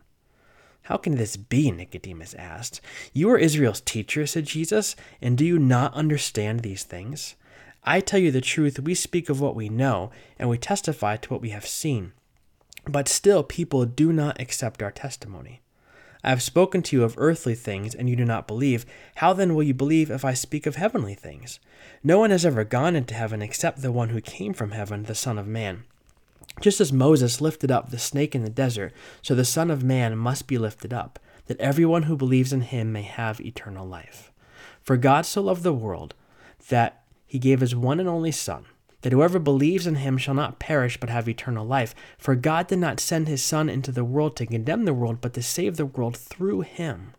How 0.83 0.97
can 0.97 1.15
this 1.15 1.37
be? 1.37 1.71
Nicodemus 1.71 2.33
asked. 2.33 2.81
You 3.13 3.29
are 3.29 3.37
Israel's 3.37 3.81
teacher, 3.81 4.25
said 4.25 4.45
Jesus, 4.45 4.95
and 5.21 5.37
do 5.37 5.45
you 5.45 5.59
not 5.59 5.93
understand 5.93 6.61
these 6.61 6.83
things? 6.83 7.35
I 7.83 7.99
tell 7.99 8.19
you 8.19 8.31
the 8.31 8.41
truth, 8.41 8.79
we 8.79 8.93
speak 8.93 9.29
of 9.29 9.41
what 9.41 9.55
we 9.55 9.69
know, 9.69 10.11
and 10.37 10.49
we 10.49 10.57
testify 10.57 11.17
to 11.17 11.29
what 11.29 11.41
we 11.41 11.49
have 11.49 11.65
seen. 11.65 12.13
But 12.85 13.07
still, 13.07 13.43
people 13.43 13.85
do 13.85 14.11
not 14.11 14.39
accept 14.39 14.81
our 14.81 14.91
testimony. 14.91 15.61
I 16.23 16.29
have 16.29 16.43
spoken 16.43 16.83
to 16.83 16.95
you 16.95 17.03
of 17.03 17.15
earthly 17.17 17.55
things, 17.55 17.95
and 17.95 18.07
you 18.09 18.15
do 18.15 18.25
not 18.25 18.47
believe. 18.47 18.85
How 19.15 19.33
then 19.33 19.55
will 19.55 19.63
you 19.63 19.73
believe 19.73 20.11
if 20.11 20.23
I 20.23 20.33
speak 20.33 20.67
of 20.67 20.75
heavenly 20.75 21.15
things? 21.15 21.59
No 22.03 22.19
one 22.19 22.29
has 22.29 22.45
ever 22.45 22.63
gone 22.63 22.95
into 22.95 23.15
heaven 23.15 23.41
except 23.41 23.81
the 23.81 23.91
one 23.91 24.09
who 24.09 24.21
came 24.21 24.53
from 24.53 24.71
heaven, 24.71 25.03
the 25.03 25.15
Son 25.15 25.39
of 25.39 25.47
Man. 25.47 25.83
Just 26.61 26.79
as 26.79 26.93
Moses 26.93 27.41
lifted 27.41 27.71
up 27.71 27.89
the 27.89 27.97
snake 27.97 28.35
in 28.35 28.43
the 28.43 28.49
desert, 28.49 28.93
so 29.23 29.33
the 29.33 29.43
Son 29.43 29.71
of 29.71 29.83
Man 29.83 30.15
must 30.15 30.45
be 30.45 30.59
lifted 30.59 30.93
up, 30.93 31.17
that 31.47 31.59
everyone 31.59 32.03
who 32.03 32.15
believes 32.15 32.53
in 32.53 32.61
him 32.61 32.91
may 32.91 33.01
have 33.01 33.41
eternal 33.41 33.85
life. 33.87 34.31
For 34.79 34.95
God 34.95 35.25
so 35.25 35.41
loved 35.41 35.63
the 35.63 35.73
world 35.73 36.13
that 36.69 37.03
he 37.25 37.39
gave 37.39 37.61
his 37.61 37.75
one 37.75 37.99
and 37.99 38.07
only 38.07 38.31
Son, 38.31 38.65
that 39.01 39.11
whoever 39.11 39.39
believes 39.39 39.87
in 39.87 39.95
him 39.95 40.19
shall 40.19 40.35
not 40.35 40.59
perish 40.59 40.99
but 40.99 41.09
have 41.09 41.27
eternal 41.27 41.65
life. 41.65 41.95
For 42.19 42.35
God 42.35 42.67
did 42.67 42.77
not 42.77 42.99
send 42.99 43.27
his 43.27 43.41
Son 43.41 43.67
into 43.67 43.91
the 43.91 44.05
world 44.05 44.35
to 44.35 44.45
condemn 44.45 44.85
the 44.85 44.93
world, 44.93 45.19
but 45.19 45.33
to 45.33 45.41
save 45.41 45.77
the 45.77 45.87
world 45.87 46.15
through 46.15 46.61
him. 46.61 47.13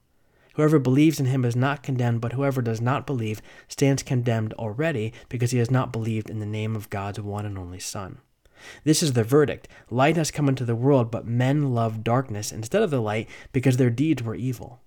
Whoever 0.55 0.79
believes 0.79 1.19
in 1.19 1.27
him 1.27 1.45
is 1.45 1.57
not 1.57 1.83
condemned, 1.83 2.21
but 2.21 2.35
whoever 2.35 2.63
does 2.63 2.81
not 2.81 3.07
believe 3.07 3.43
stands 3.67 4.05
condemned 4.05 4.53
already, 4.55 5.13
because 5.29 5.51
he 5.51 5.59
has 5.59 5.71
not 5.71 5.93
believed 5.93 6.31
in 6.31 6.39
the 6.39 6.47
name 6.47 6.77
of 6.77 6.91
God's 6.91 7.19
one 7.19 7.45
and 7.45 7.59
only 7.59 7.81
Son. 7.81 8.19
This 8.85 9.03
is 9.03 9.13
the 9.13 9.25
verdict 9.25 9.69
Light 9.91 10.17
has 10.17 10.31
come 10.31 10.49
into 10.49 10.65
the 10.65 10.75
world, 10.75 11.11
but 11.11 11.27
men 11.27 11.75
love 11.75 12.05
darkness 12.05 12.53
instead 12.53 12.83
of 12.83 12.91
the 12.91 13.01
light 13.01 13.29
because 13.53 13.77
their 13.77 13.91
deeds 13.91 14.23
were 14.23 14.35
evil. 14.35 14.81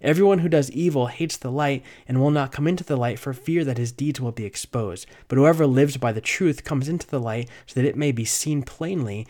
Everyone 0.00 0.40
who 0.40 0.48
does 0.48 0.70
evil 0.70 1.06
hates 1.06 1.36
the 1.36 1.50
light 1.50 1.82
and 2.08 2.20
will 2.20 2.30
not 2.30 2.52
come 2.52 2.66
into 2.66 2.84
the 2.84 2.96
light 2.96 3.18
for 3.18 3.32
fear 3.32 3.64
that 3.64 3.78
his 3.78 3.92
deeds 3.92 4.20
will 4.20 4.32
be 4.32 4.44
exposed. 4.44 5.06
But 5.28 5.36
whoever 5.36 5.66
lives 5.66 5.96
by 5.96 6.12
the 6.12 6.20
truth 6.20 6.64
comes 6.64 6.88
into 6.88 7.06
the 7.06 7.20
light 7.20 7.48
so 7.66 7.80
that 7.80 7.88
it 7.88 7.96
may 7.96 8.12
be 8.12 8.24
seen 8.24 8.62
plainly 8.62 9.26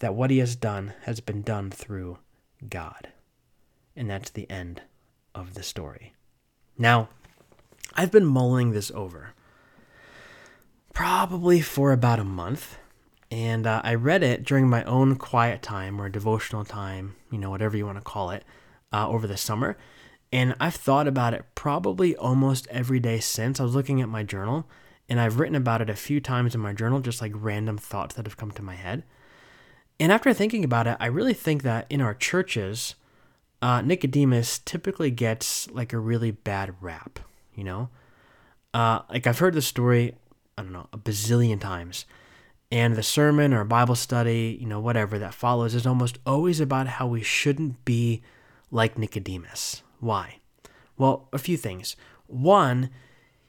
that 0.00 0.14
what 0.14 0.30
he 0.30 0.38
has 0.38 0.56
done 0.56 0.92
has 1.02 1.20
been 1.20 1.42
done 1.42 1.70
through 1.70 2.18
God. 2.68 3.08
And 3.94 4.10
that's 4.10 4.30
the 4.30 4.50
end 4.50 4.82
of 5.34 5.54
the 5.54 5.62
story. 5.62 6.12
Now, 6.76 7.08
I've 7.94 8.10
been 8.10 8.26
mulling 8.26 8.72
this 8.72 8.90
over 8.90 9.34
probably 10.92 11.60
for 11.60 11.92
about 11.92 12.18
a 12.18 12.24
month. 12.24 12.78
And 13.30 13.66
uh, 13.66 13.80
I 13.82 13.94
read 13.94 14.22
it 14.22 14.44
during 14.44 14.68
my 14.68 14.84
own 14.84 15.16
quiet 15.16 15.62
time 15.62 16.00
or 16.00 16.08
devotional 16.08 16.64
time, 16.64 17.16
you 17.30 17.38
know, 17.38 17.50
whatever 17.50 17.76
you 17.76 17.86
want 17.86 17.98
to 17.98 18.02
call 18.02 18.30
it, 18.30 18.44
uh, 18.92 19.08
over 19.08 19.26
the 19.26 19.36
summer. 19.36 19.76
And 20.32 20.54
I've 20.60 20.74
thought 20.74 21.08
about 21.08 21.34
it 21.34 21.44
probably 21.54 22.16
almost 22.16 22.66
every 22.68 23.00
day 23.00 23.20
since. 23.20 23.58
I 23.58 23.64
was 23.64 23.74
looking 23.74 24.00
at 24.00 24.08
my 24.08 24.22
journal 24.22 24.66
and 25.08 25.20
I've 25.20 25.38
written 25.38 25.56
about 25.56 25.80
it 25.80 25.90
a 25.90 25.96
few 25.96 26.20
times 26.20 26.54
in 26.54 26.60
my 26.60 26.72
journal, 26.72 27.00
just 27.00 27.20
like 27.20 27.32
random 27.34 27.78
thoughts 27.78 28.14
that 28.14 28.26
have 28.26 28.36
come 28.36 28.50
to 28.52 28.62
my 28.62 28.74
head. 28.74 29.04
And 29.98 30.12
after 30.12 30.32
thinking 30.32 30.64
about 30.64 30.86
it, 30.86 30.96
I 31.00 31.06
really 31.06 31.34
think 31.34 31.62
that 31.62 31.86
in 31.88 32.00
our 32.00 32.14
churches, 32.14 32.96
uh, 33.62 33.80
Nicodemus 33.80 34.58
typically 34.58 35.10
gets 35.10 35.70
like 35.70 35.92
a 35.92 35.98
really 35.98 36.32
bad 36.32 36.74
rap, 36.80 37.18
you 37.54 37.64
know? 37.64 37.88
Uh, 38.74 39.00
like 39.08 39.26
I've 39.26 39.38
heard 39.38 39.54
the 39.54 39.62
story, 39.62 40.14
I 40.58 40.62
don't 40.62 40.72
know, 40.72 40.88
a 40.92 40.98
bazillion 40.98 41.60
times. 41.60 42.04
And 42.70 42.96
the 42.96 43.02
sermon 43.02 43.54
or 43.54 43.64
Bible 43.64 43.94
study, 43.94 44.56
you 44.60 44.66
know, 44.66 44.80
whatever 44.80 45.18
that 45.18 45.34
follows 45.34 45.74
is 45.74 45.86
almost 45.86 46.18
always 46.26 46.60
about 46.60 46.88
how 46.88 47.06
we 47.06 47.22
shouldn't 47.22 47.84
be 47.84 48.22
like 48.70 48.98
Nicodemus. 48.98 49.82
Why? 50.00 50.38
Well, 50.98 51.28
a 51.32 51.38
few 51.38 51.56
things. 51.56 51.94
One, 52.26 52.90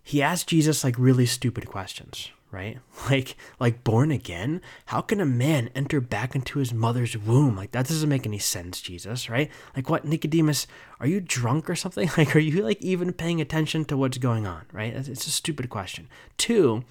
he 0.04 0.22
asked 0.22 0.48
Jesus 0.48 0.84
like 0.84 1.00
really 1.00 1.26
stupid 1.26 1.68
questions, 1.68 2.32
right? 2.52 2.78
Like 3.10 3.38
like 3.60 3.84
born 3.84 4.12
again? 4.12 4.62
How 4.88 5.02
can 5.02 5.22
a 5.22 5.26
man 5.26 5.70
enter 5.74 6.02
back 6.02 6.36
into 6.36 6.60
his 6.60 6.74
mother's 6.74 7.18
womb? 7.18 7.56
Like 7.56 7.72
that 7.72 7.88
doesn't 7.88 8.10
make 8.10 8.26
any 8.26 8.40
sense, 8.40 8.82
Jesus, 8.82 9.30
right? 9.30 9.50
Like 9.76 9.90
what 9.90 10.06
Nicodemus, 10.06 10.68
are 11.00 11.08
you 11.08 11.22
drunk 11.22 11.70
or 11.70 11.76
something? 11.76 12.10
Like 12.18 12.36
are 12.36 12.40
you 12.40 12.64
like 12.64 12.82
even 12.82 13.14
paying 13.14 13.42
attention 13.42 13.86
to 13.86 13.98
what's 13.98 14.18
going 14.18 14.46
on, 14.46 14.66
right? 14.72 14.94
It's 14.94 15.26
a 15.26 15.32
stupid 15.32 15.70
question. 15.70 16.08
Two, 16.38 16.84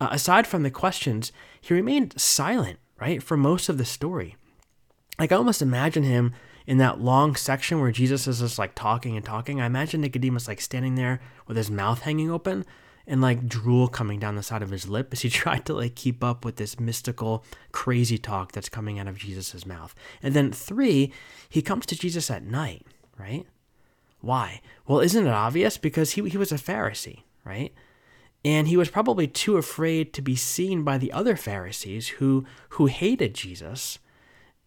uh, 0.00 0.08
aside 0.10 0.46
from 0.46 0.62
the 0.62 0.70
questions, 0.70 1.32
he 1.68 1.74
remained 1.74 2.18
silent, 2.18 2.78
right, 2.98 3.22
for 3.22 3.36
most 3.36 3.68
of 3.68 3.76
the 3.76 3.84
story. 3.84 4.36
Like 5.18 5.32
I 5.32 5.36
almost 5.36 5.60
imagine 5.60 6.02
him 6.02 6.32
in 6.66 6.78
that 6.78 6.98
long 6.98 7.36
section 7.36 7.78
where 7.78 7.92
Jesus 7.92 8.26
is 8.26 8.40
just 8.40 8.58
like 8.58 8.74
talking 8.74 9.16
and 9.16 9.24
talking. 9.24 9.60
I 9.60 9.66
imagine 9.66 10.00
Nicodemus 10.00 10.48
like 10.48 10.62
standing 10.62 10.94
there 10.94 11.20
with 11.46 11.58
his 11.58 11.70
mouth 11.70 12.00
hanging 12.00 12.30
open 12.30 12.64
and 13.06 13.20
like 13.20 13.46
drool 13.46 13.86
coming 13.86 14.18
down 14.18 14.34
the 14.34 14.42
side 14.42 14.62
of 14.62 14.70
his 14.70 14.88
lip 14.88 15.08
as 15.12 15.20
he 15.20 15.28
tried 15.28 15.66
to 15.66 15.74
like 15.74 15.94
keep 15.94 16.24
up 16.24 16.42
with 16.42 16.56
this 16.56 16.80
mystical, 16.80 17.44
crazy 17.70 18.16
talk 18.16 18.52
that's 18.52 18.70
coming 18.70 18.98
out 18.98 19.06
of 19.06 19.18
Jesus' 19.18 19.66
mouth. 19.66 19.94
And 20.22 20.32
then 20.32 20.52
three, 20.52 21.12
he 21.50 21.60
comes 21.60 21.84
to 21.86 21.98
Jesus 21.98 22.30
at 22.30 22.44
night, 22.44 22.86
right? 23.18 23.44
Why? 24.22 24.62
Well, 24.86 25.00
isn't 25.00 25.26
it 25.26 25.30
obvious? 25.30 25.76
Because 25.76 26.12
he, 26.12 26.26
he 26.30 26.38
was 26.38 26.50
a 26.50 26.56
Pharisee, 26.56 27.24
right? 27.44 27.74
And 28.44 28.68
he 28.68 28.76
was 28.76 28.88
probably 28.88 29.26
too 29.26 29.56
afraid 29.56 30.12
to 30.12 30.22
be 30.22 30.36
seen 30.36 30.84
by 30.84 30.98
the 30.98 31.12
other 31.12 31.36
Pharisees 31.36 32.08
who 32.08 32.44
who 32.70 32.86
hated 32.86 33.34
Jesus, 33.34 33.98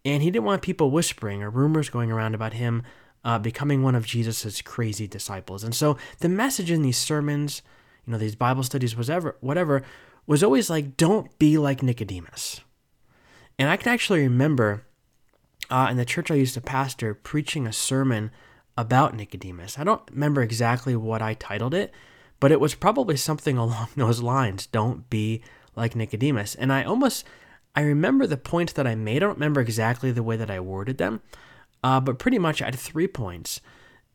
and 0.04 0.22
he 0.22 0.30
didn't 0.30 0.44
want 0.44 0.62
people 0.62 0.90
whispering 0.90 1.42
or 1.42 1.50
rumors 1.50 1.88
going 1.88 2.10
around 2.10 2.34
about 2.34 2.54
him 2.54 2.82
uh, 3.24 3.38
becoming 3.38 3.82
one 3.82 3.94
of 3.94 4.06
Jesus's 4.06 4.62
crazy 4.62 5.06
disciples. 5.06 5.64
And 5.64 5.74
so 5.74 5.96
the 6.18 6.28
message 6.28 6.70
in 6.70 6.82
these 6.82 6.98
sermons, 6.98 7.62
you 8.06 8.12
know, 8.12 8.18
these 8.18 8.34
Bible 8.34 8.62
studies, 8.62 8.96
whatever, 8.96 9.36
whatever, 9.40 9.82
was 10.26 10.42
always 10.42 10.68
like, 10.68 10.96
don't 10.96 11.36
be 11.38 11.58
like 11.58 11.82
Nicodemus. 11.82 12.60
And 13.58 13.68
I 13.68 13.76
can 13.76 13.92
actually 13.92 14.20
remember 14.20 14.84
uh, 15.70 15.88
in 15.90 15.96
the 15.96 16.04
church 16.04 16.30
I 16.30 16.34
used 16.34 16.54
to 16.54 16.60
pastor 16.60 17.14
preaching 17.14 17.66
a 17.66 17.72
sermon 17.72 18.30
about 18.76 19.14
Nicodemus. 19.14 19.78
I 19.78 19.84
don't 19.84 20.02
remember 20.10 20.42
exactly 20.42 20.96
what 20.96 21.22
I 21.22 21.34
titled 21.34 21.74
it, 21.74 21.92
but 22.42 22.50
it 22.50 22.58
was 22.58 22.74
probably 22.74 23.16
something 23.16 23.56
along 23.58 23.86
those 23.94 24.20
lines. 24.20 24.66
Don't 24.66 25.08
be 25.08 25.42
like 25.76 25.94
Nicodemus. 25.94 26.56
And 26.56 26.72
I 26.72 26.82
almost, 26.82 27.24
I 27.76 27.82
remember 27.82 28.26
the 28.26 28.36
points 28.36 28.72
that 28.72 28.86
I 28.86 28.96
made. 28.96 29.18
I 29.18 29.26
don't 29.26 29.34
remember 29.34 29.60
exactly 29.60 30.10
the 30.10 30.24
way 30.24 30.36
that 30.36 30.50
I 30.50 30.58
worded 30.58 30.98
them, 30.98 31.20
uh, 31.84 32.00
but 32.00 32.18
pretty 32.18 32.40
much 32.40 32.60
I 32.60 32.64
had 32.64 32.74
three 32.74 33.06
points. 33.06 33.60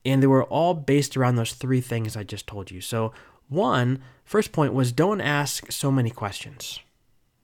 And 0.03 0.22
they 0.22 0.27
were 0.27 0.43
all 0.43 0.74
based 0.74 1.15
around 1.15 1.38
those 1.38 1.53
three 1.53 1.79
things 1.79 2.17
I 2.17 2.24
just 2.24 2.48
told 2.48 2.69
you. 2.69 2.81
So, 2.81 3.13
one, 3.48 4.03
first 4.25 4.51
point 4.51 4.74
was 4.74 4.91
don't 4.91 5.22
ask 5.22 5.72
so 5.72 5.89
many 5.89 6.10
questions. 6.10 6.81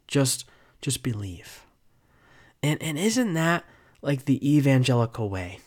Just, 0.06 0.44
just 0.82 1.02
believe. 1.02 1.66
And, 2.62 2.82
and 2.84 2.98
isn't 3.00 3.36
that 3.36 3.64
like 4.02 4.26
the 4.26 4.56
evangelical 4.58 5.30
way, 5.30 5.60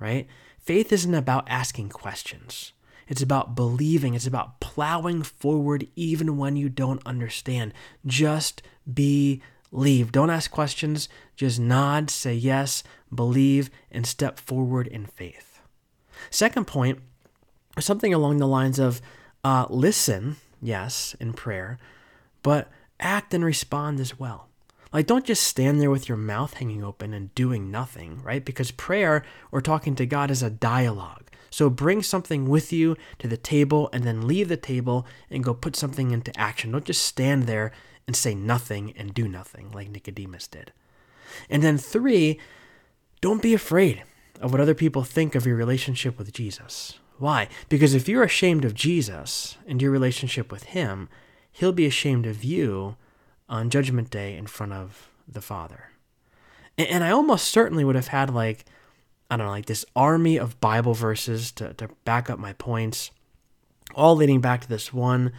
right? 0.00 0.26
Faith 0.58 0.92
isn't 0.92 1.14
about 1.14 1.48
asking 1.48 1.90
questions. 1.90 2.72
It's 3.08 3.22
about 3.22 3.54
believing. 3.54 4.14
It's 4.14 4.26
about 4.26 4.60
plowing 4.60 5.22
forward 5.22 5.86
even 5.96 6.36
when 6.36 6.56
you 6.56 6.68
don't 6.68 7.04
understand. 7.06 7.72
Just 8.06 8.62
believe. 8.92 10.12
Don't 10.12 10.30
ask 10.30 10.50
questions. 10.50 11.08
Just 11.36 11.60
nod, 11.60 12.10
say 12.10 12.34
yes, 12.34 12.82
believe, 13.14 13.70
and 13.90 14.06
step 14.06 14.38
forward 14.38 14.86
in 14.86 15.06
faith. 15.06 15.60
Second 16.30 16.66
point 16.66 17.00
something 17.80 18.14
along 18.14 18.38
the 18.38 18.46
lines 18.46 18.78
of 18.78 19.00
uh, 19.42 19.66
listen, 19.68 20.36
yes, 20.62 21.14
in 21.20 21.32
prayer, 21.32 21.78
but 22.42 22.70
act 23.00 23.34
and 23.34 23.44
respond 23.44 24.00
as 24.00 24.18
well. 24.18 24.48
Like, 24.92 25.06
don't 25.06 25.24
just 25.24 25.42
stand 25.42 25.80
there 25.80 25.90
with 25.90 26.08
your 26.08 26.16
mouth 26.16 26.54
hanging 26.54 26.84
open 26.84 27.12
and 27.12 27.34
doing 27.34 27.70
nothing, 27.70 28.22
right? 28.22 28.44
Because 28.44 28.70
prayer 28.70 29.24
or 29.50 29.60
talking 29.60 29.96
to 29.96 30.06
God 30.06 30.30
is 30.30 30.42
a 30.42 30.50
dialogue. 30.50 31.23
So 31.54 31.70
bring 31.70 32.02
something 32.02 32.48
with 32.48 32.72
you 32.72 32.96
to 33.20 33.28
the 33.28 33.36
table 33.36 33.88
and 33.92 34.02
then 34.02 34.26
leave 34.26 34.48
the 34.48 34.56
table 34.56 35.06
and 35.30 35.44
go 35.44 35.54
put 35.54 35.76
something 35.76 36.10
into 36.10 36.36
action. 36.36 36.72
Don't 36.72 36.84
just 36.84 37.04
stand 37.04 37.44
there 37.44 37.70
and 38.08 38.16
say 38.16 38.34
nothing 38.34 38.92
and 38.96 39.14
do 39.14 39.28
nothing 39.28 39.70
like 39.70 39.88
Nicodemus 39.88 40.48
did. 40.48 40.72
And 41.48 41.62
then 41.62 41.78
three, 41.78 42.40
don't 43.20 43.40
be 43.40 43.54
afraid 43.54 44.02
of 44.40 44.50
what 44.50 44.60
other 44.60 44.74
people 44.74 45.04
think 45.04 45.36
of 45.36 45.46
your 45.46 45.54
relationship 45.54 46.18
with 46.18 46.32
Jesus. 46.32 46.98
Why? 47.18 47.46
Because 47.68 47.94
if 47.94 48.08
you're 48.08 48.24
ashamed 48.24 48.64
of 48.64 48.74
Jesus 48.74 49.56
and 49.64 49.80
your 49.80 49.92
relationship 49.92 50.50
with 50.50 50.64
him, 50.64 51.08
he'll 51.52 51.72
be 51.72 51.86
ashamed 51.86 52.26
of 52.26 52.42
you 52.42 52.96
on 53.48 53.70
judgment 53.70 54.10
day 54.10 54.36
in 54.36 54.48
front 54.48 54.72
of 54.72 55.08
the 55.28 55.40
Father. 55.40 55.90
And 56.76 57.04
I 57.04 57.12
almost 57.12 57.46
certainly 57.46 57.84
would 57.84 57.94
have 57.94 58.08
had 58.08 58.34
like 58.34 58.64
I 59.34 59.36
don't 59.36 59.46
know, 59.46 59.52
like 59.52 59.66
this 59.66 59.84
army 59.96 60.36
of 60.36 60.60
Bible 60.60 60.94
verses 60.94 61.50
to, 61.52 61.74
to 61.74 61.88
back 62.04 62.30
up 62.30 62.38
my 62.38 62.52
points, 62.52 63.10
all 63.96 64.14
leading 64.14 64.40
back 64.40 64.60
to 64.60 64.68
this 64.68 64.92
one, 64.92 65.32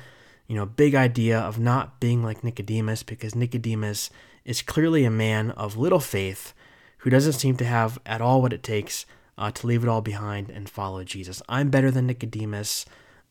you 0.47 0.55
know, 0.57 0.65
big 0.65 0.95
idea 0.95 1.39
of 1.39 1.59
not 1.59 2.01
being 2.01 2.21
like 2.21 2.43
Nicodemus, 2.43 3.03
because 3.03 3.35
Nicodemus 3.35 4.09
is 4.43 4.61
clearly 4.61 5.05
a 5.05 5.09
man 5.09 5.51
of 5.51 5.77
little 5.77 6.01
faith 6.01 6.53
who 6.99 7.09
doesn't 7.09 7.33
seem 7.33 7.55
to 7.55 7.63
have 7.63 7.97
at 8.05 8.19
all 8.19 8.41
what 8.41 8.51
it 8.51 8.63
takes 8.63 9.05
uh, 9.37 9.49
to 9.51 9.65
leave 9.65 9.83
it 9.83 9.89
all 9.89 10.01
behind 10.01 10.49
and 10.49 10.67
follow 10.67 11.05
Jesus. 11.05 11.41
I'm 11.47 11.69
better 11.69 11.89
than 11.89 12.07
Nicodemus. 12.07 12.85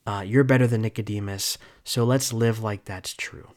Uh, 0.07 0.25
you're 0.27 0.45
better 0.45 0.67
than 0.67 0.81
Nicodemus. 0.81 1.59
So 1.85 2.05
let's 2.05 2.33
live 2.33 2.63
like 2.63 2.87
that's 2.87 3.13
true. 3.13 3.49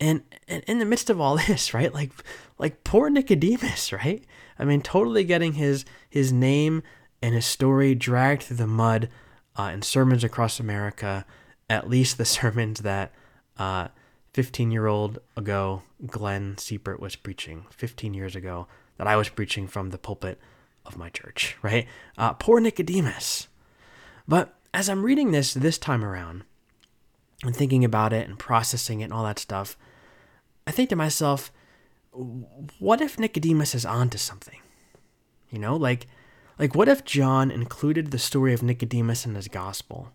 And, 0.00 0.22
and 0.46 0.62
in 0.64 0.78
the 0.78 0.84
midst 0.84 1.10
of 1.10 1.20
all 1.20 1.36
this, 1.46 1.74
right? 1.74 1.92
Like, 1.92 2.12
like 2.58 2.84
poor 2.84 3.10
Nicodemus, 3.10 3.92
right? 3.92 4.24
I 4.58 4.64
mean, 4.64 4.82
totally 4.82 5.24
getting 5.24 5.54
his 5.54 5.84
his 6.08 6.32
name 6.32 6.82
and 7.22 7.34
his 7.34 7.46
story 7.46 7.94
dragged 7.94 8.42
through 8.42 8.56
the 8.56 8.66
mud 8.66 9.08
uh, 9.56 9.70
in 9.72 9.82
sermons 9.82 10.24
across 10.24 10.60
America. 10.60 11.24
At 11.70 11.88
least 11.88 12.18
the 12.18 12.24
sermons 12.24 12.80
that 12.80 13.12
uh, 13.58 13.88
15 14.34 14.70
year 14.70 14.86
old 14.86 15.18
ago 15.36 15.82
Glenn 16.06 16.54
Siepert 16.56 17.00
was 17.00 17.16
preaching 17.16 17.66
15 17.70 18.14
years 18.14 18.36
ago 18.36 18.68
that 18.96 19.06
I 19.06 19.16
was 19.16 19.28
preaching 19.28 19.66
from 19.66 19.90
the 19.90 19.98
pulpit 19.98 20.38
of 20.84 20.96
my 20.96 21.08
church, 21.08 21.56
right? 21.62 21.86
Uh, 22.16 22.34
poor 22.34 22.60
Nicodemus. 22.60 23.48
But 24.26 24.54
as 24.74 24.88
I'm 24.88 25.04
reading 25.04 25.30
this 25.30 25.54
this 25.54 25.78
time 25.78 26.04
around 26.04 26.44
and 27.44 27.54
thinking 27.54 27.84
about 27.84 28.12
it 28.12 28.28
and 28.28 28.38
processing 28.38 29.00
it 29.00 29.04
and 29.04 29.12
all 29.12 29.24
that 29.24 29.38
stuff, 29.38 29.76
I 30.66 30.70
think 30.70 30.88
to 30.90 30.96
myself, 30.96 31.52
what 32.78 33.00
if 33.00 33.18
Nicodemus 33.18 33.74
is 33.74 33.86
onto 33.86 34.18
something? 34.18 34.60
You 35.50 35.58
know, 35.58 35.76
like 35.76 36.06
like 36.58 36.74
what 36.74 36.88
if 36.88 37.04
John 37.04 37.50
included 37.50 38.10
the 38.10 38.18
story 38.18 38.52
of 38.52 38.62
Nicodemus 38.62 39.24
in 39.24 39.34
his 39.34 39.48
gospel? 39.48 40.12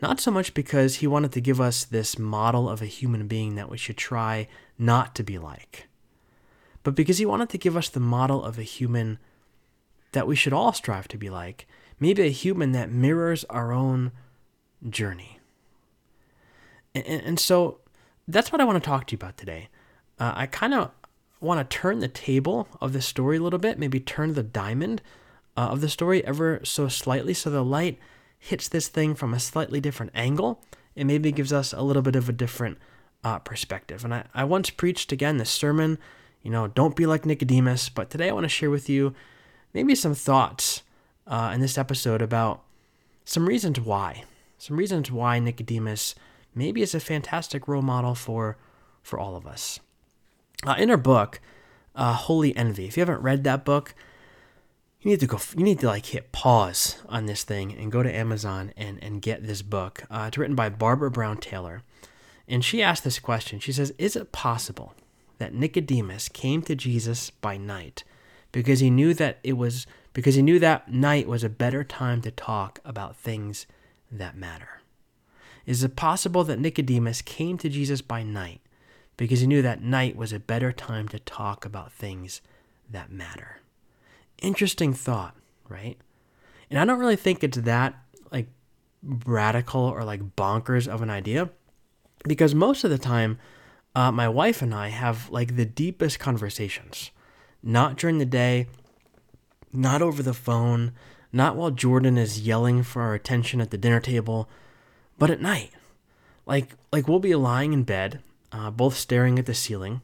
Not 0.00 0.20
so 0.20 0.30
much 0.30 0.54
because 0.54 0.96
he 0.96 1.06
wanted 1.06 1.32
to 1.32 1.40
give 1.40 1.60
us 1.60 1.84
this 1.84 2.18
model 2.18 2.68
of 2.68 2.82
a 2.82 2.86
human 2.86 3.26
being 3.26 3.54
that 3.56 3.70
we 3.70 3.78
should 3.78 3.96
try 3.96 4.46
not 4.78 5.14
to 5.16 5.22
be 5.22 5.38
like, 5.38 5.88
but 6.82 6.94
because 6.94 7.18
he 7.18 7.26
wanted 7.26 7.48
to 7.48 7.58
give 7.58 7.76
us 7.76 7.88
the 7.88 8.00
model 8.00 8.44
of 8.44 8.58
a 8.58 8.62
human 8.62 9.18
that 10.12 10.26
we 10.26 10.36
should 10.36 10.52
all 10.52 10.72
strive 10.72 11.08
to 11.08 11.18
be 11.18 11.30
like, 11.30 11.66
maybe 11.98 12.22
a 12.22 12.30
human 12.30 12.72
that 12.72 12.90
mirrors 12.90 13.44
our 13.44 13.72
own 13.72 14.12
journey. 14.88 15.35
And, 17.04 17.22
and 17.22 17.40
so 17.40 17.78
that's 18.28 18.52
what 18.52 18.60
I 18.60 18.64
want 18.64 18.82
to 18.82 18.88
talk 18.88 19.06
to 19.06 19.12
you 19.12 19.16
about 19.16 19.36
today. 19.36 19.68
Uh, 20.18 20.32
I 20.34 20.46
kind 20.46 20.74
of 20.74 20.90
want 21.40 21.58
to 21.68 21.76
turn 21.76 22.00
the 22.00 22.08
table 22.08 22.68
of 22.80 22.92
the 22.92 23.02
story 23.02 23.36
a 23.36 23.40
little 23.40 23.58
bit, 23.58 23.78
maybe 23.78 24.00
turn 24.00 24.34
the 24.34 24.42
diamond 24.42 25.02
uh, 25.56 25.68
of 25.68 25.80
the 25.80 25.88
story 25.88 26.24
ever 26.24 26.60
so 26.64 26.88
slightly 26.88 27.34
so 27.34 27.50
the 27.50 27.64
light 27.64 27.98
hits 28.38 28.68
this 28.68 28.88
thing 28.88 29.14
from 29.14 29.34
a 29.34 29.40
slightly 29.40 29.80
different 29.80 30.12
angle 30.14 30.62
and 30.96 31.06
maybe 31.06 31.32
gives 31.32 31.52
us 31.52 31.72
a 31.72 31.82
little 31.82 32.02
bit 32.02 32.16
of 32.16 32.28
a 32.28 32.32
different 32.32 32.78
uh, 33.24 33.38
perspective. 33.38 34.04
And 34.04 34.14
I, 34.14 34.24
I 34.34 34.44
once 34.44 34.70
preached 34.70 35.12
again 35.12 35.36
this 35.36 35.50
sermon, 35.50 35.98
you 36.42 36.50
know, 36.50 36.68
don't 36.68 36.96
be 36.96 37.06
like 37.06 37.26
Nicodemus, 37.26 37.88
but 37.88 38.08
today 38.10 38.28
I 38.28 38.32
want 38.32 38.44
to 38.44 38.48
share 38.48 38.70
with 38.70 38.88
you 38.88 39.14
maybe 39.74 39.94
some 39.94 40.14
thoughts 40.14 40.82
uh, 41.26 41.50
in 41.54 41.60
this 41.60 41.76
episode 41.76 42.22
about 42.22 42.62
some 43.24 43.46
reasons 43.46 43.80
why, 43.80 44.24
some 44.58 44.76
reasons 44.76 45.10
why 45.10 45.38
Nicodemus 45.38 46.14
maybe 46.56 46.82
is 46.82 46.94
a 46.94 47.00
fantastic 47.00 47.68
role 47.68 47.82
model 47.82 48.16
for 48.16 48.56
for 49.02 49.20
all 49.20 49.36
of 49.36 49.46
us. 49.46 49.78
Uh, 50.66 50.74
in 50.78 50.88
her 50.88 50.96
book, 50.96 51.40
uh, 51.94 52.14
Holy 52.14 52.56
Envy, 52.56 52.86
if 52.86 52.96
you 52.96 53.02
haven't 53.02 53.22
read 53.22 53.44
that 53.44 53.64
book, 53.64 53.94
you 55.00 55.10
need 55.10 55.20
to 55.20 55.26
go 55.26 55.38
you 55.56 55.62
need 55.62 55.78
to 55.80 55.86
like 55.86 56.06
hit 56.06 56.32
pause 56.32 56.96
on 57.08 57.26
this 57.26 57.44
thing 57.44 57.72
and 57.72 57.92
go 57.92 58.02
to 58.02 58.12
amazon 58.12 58.72
and 58.76 58.98
and 59.02 59.22
get 59.22 59.46
this 59.46 59.62
book. 59.62 60.02
Uh, 60.10 60.24
it's 60.26 60.38
written 60.38 60.56
by 60.56 60.68
barbara 60.68 61.10
brown 61.10 61.36
taylor. 61.36 61.82
And 62.48 62.64
she 62.64 62.82
asked 62.82 63.04
this 63.04 63.18
question. 63.18 63.60
She 63.60 63.72
says 63.72 63.92
is 63.98 64.16
it 64.16 64.32
possible 64.32 64.94
that 65.38 65.54
nicodemus 65.54 66.28
came 66.28 66.62
to 66.62 66.74
jesus 66.74 67.30
by 67.30 67.56
night 67.56 68.02
because 68.50 68.80
he 68.80 68.90
knew 68.90 69.14
that 69.14 69.38
it 69.44 69.52
was 69.52 69.86
because 70.12 70.34
he 70.34 70.42
knew 70.42 70.58
that 70.58 70.90
night 70.90 71.28
was 71.28 71.44
a 71.44 71.48
better 71.48 71.84
time 71.84 72.22
to 72.22 72.30
talk 72.30 72.80
about 72.84 73.16
things 73.16 73.66
that 74.10 74.36
matter 74.36 74.80
is 75.66 75.84
it 75.84 75.96
possible 75.96 76.44
that 76.44 76.58
nicodemus 76.58 77.20
came 77.22 77.58
to 77.58 77.68
jesus 77.68 78.00
by 78.00 78.22
night 78.22 78.60
because 79.16 79.40
he 79.40 79.46
knew 79.46 79.62
that 79.62 79.82
night 79.82 80.16
was 80.16 80.32
a 80.32 80.38
better 80.38 80.72
time 80.72 81.08
to 81.08 81.18
talk 81.18 81.64
about 81.64 81.92
things 81.92 82.40
that 82.90 83.10
matter 83.10 83.60
interesting 84.38 84.92
thought, 84.92 85.34
right? 85.68 85.96
And 86.70 86.78
I 86.78 86.84
don't 86.84 86.98
really 86.98 87.16
think 87.16 87.42
it's 87.42 87.58
that 87.58 87.94
like 88.30 88.48
radical 89.02 89.82
or 89.82 90.04
like 90.04 90.36
bonkers 90.36 90.88
of 90.88 91.02
an 91.02 91.10
idea 91.10 91.50
because 92.24 92.54
most 92.54 92.84
of 92.84 92.90
the 92.90 92.98
time, 92.98 93.38
uh, 93.94 94.12
my 94.12 94.28
wife 94.28 94.62
and 94.62 94.74
I 94.74 94.88
have 94.88 95.30
like 95.30 95.56
the 95.56 95.64
deepest 95.64 96.18
conversations, 96.18 97.10
not 97.62 97.96
during 97.96 98.18
the 98.18 98.26
day, 98.26 98.66
not 99.72 100.02
over 100.02 100.22
the 100.22 100.34
phone, 100.34 100.92
not 101.32 101.56
while 101.56 101.70
Jordan 101.70 102.18
is 102.18 102.40
yelling 102.40 102.82
for 102.82 103.02
our 103.02 103.14
attention 103.14 103.60
at 103.60 103.70
the 103.70 103.78
dinner 103.78 104.00
table, 104.00 104.48
but 105.18 105.30
at 105.30 105.40
night. 105.40 105.70
Like, 106.46 106.74
like 106.92 107.08
we'll 107.08 107.18
be 107.18 107.34
lying 107.34 107.72
in 107.72 107.82
bed, 107.82 108.20
uh, 108.52 108.70
both 108.70 108.96
staring 108.96 109.38
at 109.38 109.46
the 109.46 109.54
ceiling, 109.54 110.00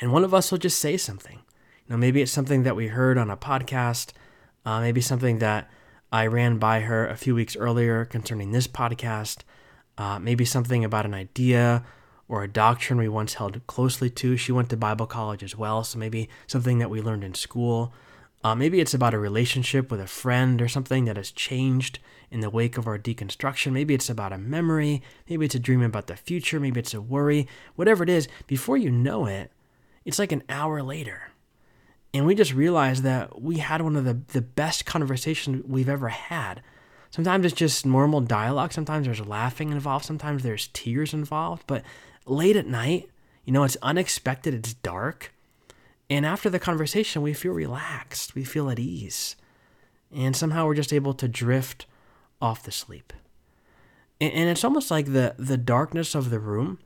and 0.00 0.12
one 0.12 0.24
of 0.24 0.32
us 0.32 0.50
will 0.50 0.58
just 0.58 0.78
say 0.78 0.96
something. 0.96 1.40
Now, 1.88 1.96
maybe 1.96 2.22
it's 2.22 2.32
something 2.32 2.62
that 2.62 2.76
we 2.76 2.86
heard 2.86 3.18
on 3.18 3.30
a 3.30 3.36
podcast, 3.36 4.12
uh, 4.64 4.80
maybe 4.80 5.00
something 5.00 5.38
that 5.38 5.68
I 6.12 6.26
ran 6.26 6.58
by 6.58 6.80
her 6.80 7.06
a 7.06 7.16
few 7.16 7.34
weeks 7.34 7.56
earlier 7.56 8.04
concerning 8.04 8.52
this 8.52 8.68
podcast, 8.68 9.38
uh, 9.98 10.18
maybe 10.18 10.44
something 10.44 10.84
about 10.84 11.04
an 11.04 11.14
idea 11.14 11.84
or 12.28 12.44
a 12.44 12.48
doctrine 12.48 12.98
we 12.98 13.08
once 13.08 13.34
held 13.34 13.66
closely 13.66 14.08
to. 14.08 14.36
She 14.36 14.52
went 14.52 14.70
to 14.70 14.76
Bible 14.76 15.06
college 15.06 15.42
as 15.42 15.56
well, 15.56 15.82
so 15.82 15.98
maybe 15.98 16.28
something 16.46 16.78
that 16.78 16.90
we 16.90 17.02
learned 17.02 17.24
in 17.24 17.34
school. 17.34 17.92
Uh, 18.42 18.54
maybe 18.54 18.80
it's 18.80 18.94
about 18.94 19.14
a 19.14 19.18
relationship 19.18 19.90
with 19.90 20.00
a 20.00 20.06
friend 20.06 20.62
or 20.62 20.68
something 20.68 21.04
that 21.04 21.16
has 21.16 21.30
changed 21.30 21.98
in 22.30 22.40
the 22.40 22.50
wake 22.50 22.78
of 22.78 22.86
our 22.86 22.98
deconstruction. 22.98 23.72
Maybe 23.72 23.94
it's 23.94 24.10
about 24.10 24.32
a 24.32 24.38
memory. 24.38 25.02
Maybe 25.28 25.46
it's 25.46 25.54
a 25.54 25.60
dream 25.60 25.82
about 25.82 26.06
the 26.06 26.16
future. 26.16 26.60
Maybe 26.60 26.80
it's 26.80 26.94
a 26.94 27.00
worry. 27.00 27.48
Whatever 27.76 28.04
it 28.04 28.10
is, 28.10 28.28
before 28.46 28.76
you 28.76 28.90
know 28.90 29.26
it, 29.26 29.50
it's 30.04 30.18
like 30.18 30.32
an 30.32 30.42
hour 30.48 30.82
later 30.82 31.30
and 32.12 32.26
we 32.26 32.34
just 32.34 32.52
realized 32.52 33.02
that 33.04 33.40
we 33.40 33.58
had 33.58 33.82
one 33.82 33.96
of 33.96 34.04
the, 34.04 34.14
the 34.28 34.40
best 34.40 34.84
conversations 34.84 35.64
we've 35.66 35.88
ever 35.88 36.08
had. 36.08 36.62
Sometimes 37.10 37.44
it's 37.44 37.54
just 37.54 37.86
normal 37.86 38.20
dialogue, 38.20 38.72
sometimes 38.72 39.06
there's 39.06 39.26
laughing 39.26 39.70
involved, 39.70 40.04
sometimes 40.04 40.42
there's 40.42 40.68
tears 40.68 41.12
involved, 41.12 41.64
but 41.66 41.82
late 42.26 42.56
at 42.56 42.66
night, 42.66 43.08
you 43.44 43.52
know, 43.52 43.64
it's 43.64 43.76
unexpected, 43.82 44.54
it's 44.54 44.74
dark. 44.74 45.32
And 46.08 46.26
after 46.26 46.50
the 46.50 46.58
conversation, 46.58 47.22
we 47.22 47.32
feel 47.32 47.52
relaxed, 47.52 48.34
we 48.34 48.44
feel 48.44 48.70
at 48.70 48.78
ease. 48.78 49.36
And 50.14 50.36
somehow 50.36 50.66
we're 50.66 50.74
just 50.74 50.92
able 50.92 51.14
to 51.14 51.28
drift 51.28 51.86
off 52.40 52.62
to 52.64 52.70
sleep. 52.70 53.12
And, 54.20 54.32
and 54.32 54.48
it's 54.48 54.64
almost 54.64 54.90
like 54.90 55.06
the, 55.06 55.34
the 55.38 55.56
darkness 55.56 56.14
of 56.14 56.30
the 56.30 56.38
room 56.38 56.78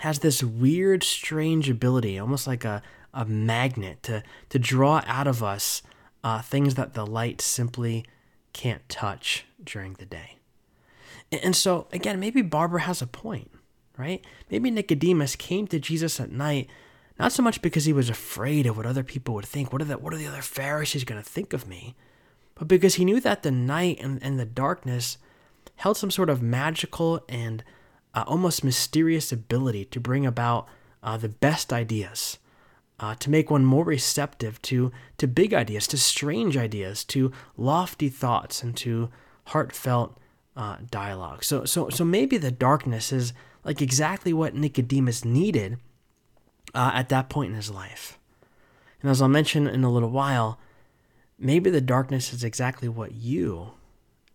has 0.00 0.18
this 0.18 0.42
weird, 0.42 1.02
strange 1.02 1.70
ability, 1.70 2.18
almost 2.18 2.46
like 2.46 2.64
a, 2.64 2.82
a 3.14 3.24
magnet 3.24 4.02
to, 4.04 4.22
to 4.50 4.58
draw 4.58 5.02
out 5.06 5.26
of 5.26 5.42
us 5.42 5.82
uh, 6.22 6.42
things 6.42 6.74
that 6.74 6.94
the 6.94 7.06
light 7.06 7.40
simply 7.40 8.04
can't 8.52 8.86
touch 8.88 9.44
during 9.62 9.94
the 9.94 10.04
day. 10.04 10.38
And, 11.32 11.40
and 11.44 11.56
so, 11.56 11.86
again, 11.92 12.20
maybe 12.20 12.42
Barbara 12.42 12.82
has 12.82 13.00
a 13.00 13.06
point, 13.06 13.50
right? 13.96 14.24
Maybe 14.50 14.70
Nicodemus 14.70 15.36
came 15.36 15.66
to 15.68 15.78
Jesus 15.78 16.20
at 16.20 16.30
night 16.30 16.68
not 17.18 17.32
so 17.32 17.42
much 17.42 17.62
because 17.62 17.86
he 17.86 17.92
was 17.92 18.10
afraid 18.10 18.66
of 18.66 18.76
what 18.76 18.86
other 18.86 19.02
people 19.02 19.34
would 19.34 19.46
think. 19.46 19.72
What 19.72 19.80
are 19.80 19.86
the, 19.86 19.98
what 19.98 20.12
are 20.12 20.18
the 20.18 20.26
other 20.26 20.42
Pharisees 20.42 21.04
going 21.04 21.22
to 21.22 21.28
think 21.28 21.52
of 21.52 21.66
me? 21.66 21.94
But 22.56 22.68
because 22.68 22.96
he 22.96 23.04
knew 23.04 23.20
that 23.20 23.42
the 23.42 23.50
night 23.50 23.98
and, 24.00 24.22
and 24.22 24.40
the 24.40 24.44
darkness 24.44 25.18
held 25.76 25.96
some 25.96 26.10
sort 26.10 26.30
of 26.30 26.42
magical 26.42 27.20
and 27.28 27.62
uh, 28.14 28.24
almost 28.26 28.64
mysterious 28.64 29.30
ability 29.30 29.84
to 29.84 30.00
bring 30.00 30.26
about 30.26 30.66
uh, 31.02 31.16
the 31.18 31.28
best 31.28 31.72
ideas, 31.72 32.38
uh, 32.98 33.14
to 33.16 33.30
make 33.30 33.50
one 33.50 33.64
more 33.64 33.84
receptive 33.84 34.60
to, 34.62 34.90
to 35.18 35.28
big 35.28 35.52
ideas, 35.52 35.86
to 35.86 35.98
strange 35.98 36.56
ideas, 36.56 37.04
to 37.04 37.30
lofty 37.56 38.08
thoughts, 38.08 38.62
and 38.62 38.74
to 38.78 39.10
heartfelt 39.48 40.18
uh, 40.56 40.78
dialogue. 40.90 41.44
So, 41.44 41.66
so, 41.66 41.90
so 41.90 42.04
maybe 42.04 42.38
the 42.38 42.50
darkness 42.50 43.12
is 43.12 43.34
like 43.64 43.82
exactly 43.82 44.32
what 44.32 44.54
Nicodemus 44.54 45.24
needed 45.24 45.76
uh, 46.74 46.92
at 46.94 47.10
that 47.10 47.28
point 47.28 47.50
in 47.50 47.56
his 47.56 47.70
life. 47.70 48.18
And 49.02 49.10
as 49.10 49.20
I'll 49.20 49.28
mention 49.28 49.66
in 49.66 49.84
a 49.84 49.90
little 49.90 50.10
while, 50.10 50.58
maybe 51.38 51.70
the 51.70 51.80
darkness 51.80 52.32
is 52.32 52.44
exactly 52.44 52.88
what 52.88 53.12
you 53.12 53.72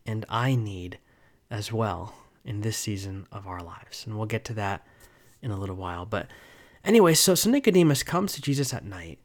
and 0.06 0.26
I 0.30 0.56
need 0.56 1.00
as 1.50 1.72
well 1.72 2.16
in 2.44 2.62
this 2.62 2.78
season 2.78 3.28
of 3.32 3.48
our 3.48 3.62
lives. 3.62 4.06
And 4.06 4.18
we'll 4.18 4.26
get 4.26 4.46
to 4.46 4.54
that 4.54 4.86
in 5.42 5.52
a 5.52 5.58
little 5.58 5.76
while. 5.76 6.06
But 6.06 6.28
Anyway, 6.84 7.14
so, 7.14 7.36
so 7.36 7.50
Nicodemus 7.50 8.04
comes 8.04 8.34
to 8.34 8.42
Jesus 8.42 8.74
at 8.74 8.84
night, 8.84 9.20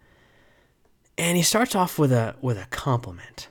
and 1.17 1.37
he 1.37 1.43
starts 1.43 1.75
off 1.75 1.99
with 1.99 2.13
a 2.13 2.37
with 2.41 2.59
a 2.59 2.67
compliment. 2.67 3.49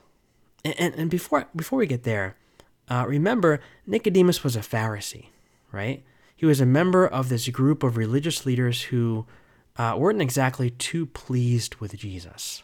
And, 0.63 0.75
and, 0.79 0.95
and 0.95 1.09
before 1.09 1.47
before 1.55 1.79
we 1.79 1.87
get 1.87 2.03
there, 2.03 2.37
uh, 2.89 3.05
remember 3.07 3.59
Nicodemus 3.87 4.43
was 4.43 4.55
a 4.55 4.59
Pharisee, 4.59 5.27
right? 5.71 6.03
He 6.35 6.45
was 6.45 6.61
a 6.61 6.65
member 6.65 7.07
of 7.07 7.29
this 7.29 7.47
group 7.49 7.81
of 7.81 7.97
religious 7.97 8.45
leaders 8.45 8.83
who 8.83 9.25
uh, 9.77 9.95
weren't 9.97 10.21
exactly 10.21 10.69
too 10.69 11.05
pleased 11.07 11.75
with 11.75 11.95
Jesus. 11.95 12.63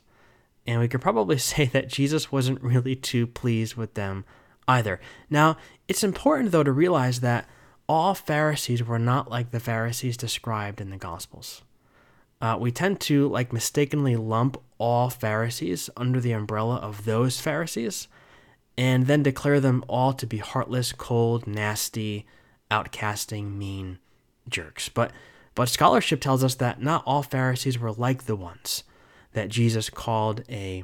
And 0.67 0.80
we 0.80 0.88
could 0.88 1.02
probably 1.02 1.38
say 1.39 1.65
that 1.65 1.89
Jesus 1.89 2.32
wasn't 2.32 2.62
really 2.62 2.95
too 2.95 3.28
pleased 3.28 3.76
with 3.76 3.93
them 3.95 4.26
either. 4.67 5.00
Now, 5.30 5.58
it's 5.88 6.04
important 6.04 6.52
though 6.52 6.63
to 6.63 6.71
realize 6.71 7.21
that 7.21 7.47
all 7.88 8.13
Pharisees 8.13 8.84
were 8.84 9.00
not 9.00 9.30
like 9.30 9.52
the 9.52 9.60
Pharisees 9.60 10.15
described 10.15 10.80
in 10.80 10.89
the 10.89 10.97
Gospels. 10.97 11.62
Uh, 12.39 12.58
we 12.60 12.71
tend 12.71 13.00
to 13.02 13.28
like 13.28 13.54
mistakenly 13.54 14.15
lump 14.15 14.58
all 14.78 15.10
Pharisees 15.10 15.89
under 15.95 16.19
the 16.19 16.32
umbrella 16.32 16.78
of 16.78 17.06
those 17.06 17.39
Pharisees 17.39 18.08
and 18.78 19.06
then 19.06 19.21
declare 19.21 19.60
them 19.60 19.84
all 19.88 20.13
to 20.13 20.26
be 20.26 20.38
heartless, 20.38 20.93
cold, 20.93 21.45
nasty, 21.45 22.26
outcasting, 22.71 23.56
mean 23.58 24.00
jerks. 24.47 24.89
But 24.89 25.12
but 25.54 25.67
scholarship 25.67 26.21
tells 26.21 26.43
us 26.43 26.56
that 26.56 26.82
not 26.82 27.04
all 27.06 27.24
Pharisees 27.24 27.78
were 27.78 27.91
like 27.91 28.24
the 28.26 28.38
ones 28.38 28.84
that 29.34 29.50
Jesus 29.50 29.89
called 29.89 30.44
a 30.50 30.84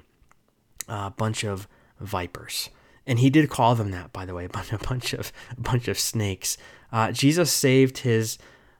uh, 0.88 1.10
bunch 1.12 1.44
of 1.44 1.68
vipers. 2.00 2.70
And 3.06 3.20
he 3.20 3.30
did 3.30 3.50
call 3.50 3.76
them 3.76 3.92
that, 3.92 4.12
by 4.12 4.26
the 4.26 4.34
way, 4.34 4.46
a 4.72 4.78
bunch 4.78 5.14
of 5.14 5.32
a 5.58 5.62
bunch 5.62 5.88
of 5.88 6.00
snakes. 6.00 6.58
Uh, 6.92 7.12
Jesus 7.12 7.52
saved 7.52 8.00
his, 8.00 8.38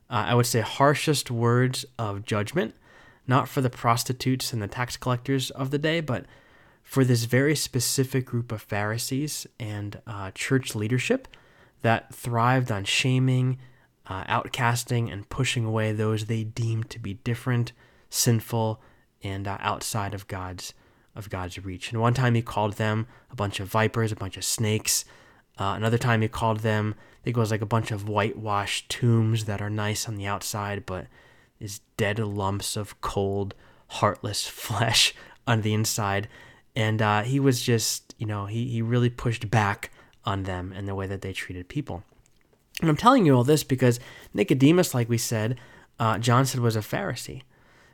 uh, 0.10 0.26
I 0.28 0.36
would 0.36 0.46
say, 0.46 0.62
harshest 0.62 1.32
words 1.32 1.86
of 1.98 2.26
judgment, 2.26 2.76
not 3.26 3.48
for 3.48 3.62
the 3.62 3.70
prostitutes 3.70 4.54
and 4.54 4.62
the 4.62 4.68
tax 4.68 4.98
collectors 4.98 5.52
of 5.52 5.72
the 5.72 5.78
day, 5.78 6.02
but 6.02 6.26
for 6.84 7.04
this 7.04 7.26
very 7.26 7.56
specific 7.56 8.26
group 8.26 8.52
of 8.52 8.62
Pharisees 8.62 9.46
and 9.60 10.02
uh, 10.08 10.32
church 10.32 10.74
leadership 10.74 11.28
that 11.82 12.14
thrived 12.16 12.72
on 12.72 12.86
shaming, 12.86 13.58
uh, 14.08 14.24
outcasting, 14.24 15.12
and 15.12 15.28
pushing 15.28 15.66
away 15.66 15.92
those 15.92 16.26
they 16.26 16.46
deemed 16.46 16.90
to 16.90 17.00
be 17.00 17.16
different, 17.16 17.74
sinful, 18.10 18.82
and 19.24 19.48
uh, 19.48 19.58
outside 19.60 20.14
of 20.14 20.28
God's 20.28 20.74
of 21.16 21.30
God's 21.30 21.58
reach. 21.64 21.92
And 21.92 22.00
one 22.00 22.14
time 22.14 22.36
he 22.36 22.44
called 22.44 22.74
them 22.74 23.08
a 23.32 23.36
bunch 23.36 23.60
of 23.60 23.68
vipers, 23.68 24.12
a 24.12 24.16
bunch 24.16 24.38
of 24.38 24.44
snakes. 24.44 25.04
Uh, 25.60 25.74
another 25.76 25.98
time 25.98 26.22
he 26.22 26.28
called 26.28 26.60
them, 26.60 26.94
I 26.98 27.24
think 27.24 27.38
it 27.38 27.40
was 27.40 27.50
like 27.50 27.62
a 27.62 27.66
bunch 27.66 27.90
of 27.90 28.08
whitewashed 28.08 28.88
tombs 28.90 29.46
that 29.46 29.60
are 29.60 29.70
nice 29.70 30.08
on 30.08 30.16
the 30.16 30.28
outside, 30.28 30.86
but 30.86 31.08
is 31.60 31.82
dead 31.98 32.20
lumps 32.20 32.78
of 32.78 33.02
cold, 33.02 33.56
heartless 33.88 34.48
flesh 34.48 35.16
on 35.48 35.62
the 35.62 35.74
inside. 35.74 36.28
And 36.76 37.02
uh, 37.02 37.24
he 37.24 37.40
was 37.40 37.64
just, 37.64 38.14
you 38.20 38.28
know, 38.28 38.46
he, 38.46 38.68
he 38.68 38.84
really 38.84 39.10
pushed 39.10 39.50
back 39.50 39.92
on 40.24 40.44
them 40.44 40.72
and 40.76 40.88
the 40.88 40.94
way 40.94 41.08
that 41.08 41.22
they 41.22 41.34
treated 41.34 41.68
people. 41.68 42.04
And 42.80 42.90
I'm 42.90 42.98
telling 42.98 43.26
you 43.26 43.36
all 43.36 43.44
this 43.44 43.64
because 43.64 44.00
Nicodemus, 44.36 44.94
like 44.94 45.10
we 45.10 45.18
said, 45.18 45.58
uh, 46.00 46.20
John 46.20 46.46
said 46.46 46.62
was 46.62 46.76
a 46.76 46.82
Pharisee. 46.82 47.42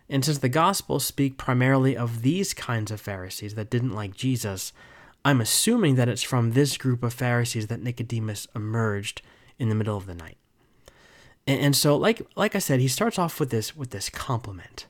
And 0.10 0.24
since 0.24 0.40
the 0.40 0.50
Gospels 0.50 1.06
speak 1.06 1.38
primarily 1.38 1.96
of 1.96 2.22
these 2.22 2.54
kinds 2.54 2.92
of 2.92 3.02
Pharisees 3.02 3.56
that 3.56 3.70
didn't 3.70 3.94
like 3.94 4.16
Jesus, 4.16 4.74
I'm 5.26 5.42
assuming 5.42 5.96
that 5.96 6.10
it's 6.10 6.24
from 6.24 6.52
this 6.52 6.78
group 6.78 7.04
of 7.04 7.14
Pharisees 7.14 7.68
that 7.68 7.82
Nicodemus 7.82 8.48
emerged 8.56 9.22
in 9.58 9.70
the 9.70 9.76
middle 9.76 9.98
of 9.98 10.06
the 10.06 10.14
night. 10.14 10.38
And, 11.48 11.60
and 11.62 11.76
so, 11.76 11.96
like 11.96 12.22
like 12.36 12.56
I 12.56 12.60
said, 12.60 12.80
he 12.80 12.88
starts 12.88 13.18
off 13.18 13.40
with 13.40 13.50
this 13.50 13.76
with 13.76 13.92
this 13.92 14.10
compliment, 14.10 14.88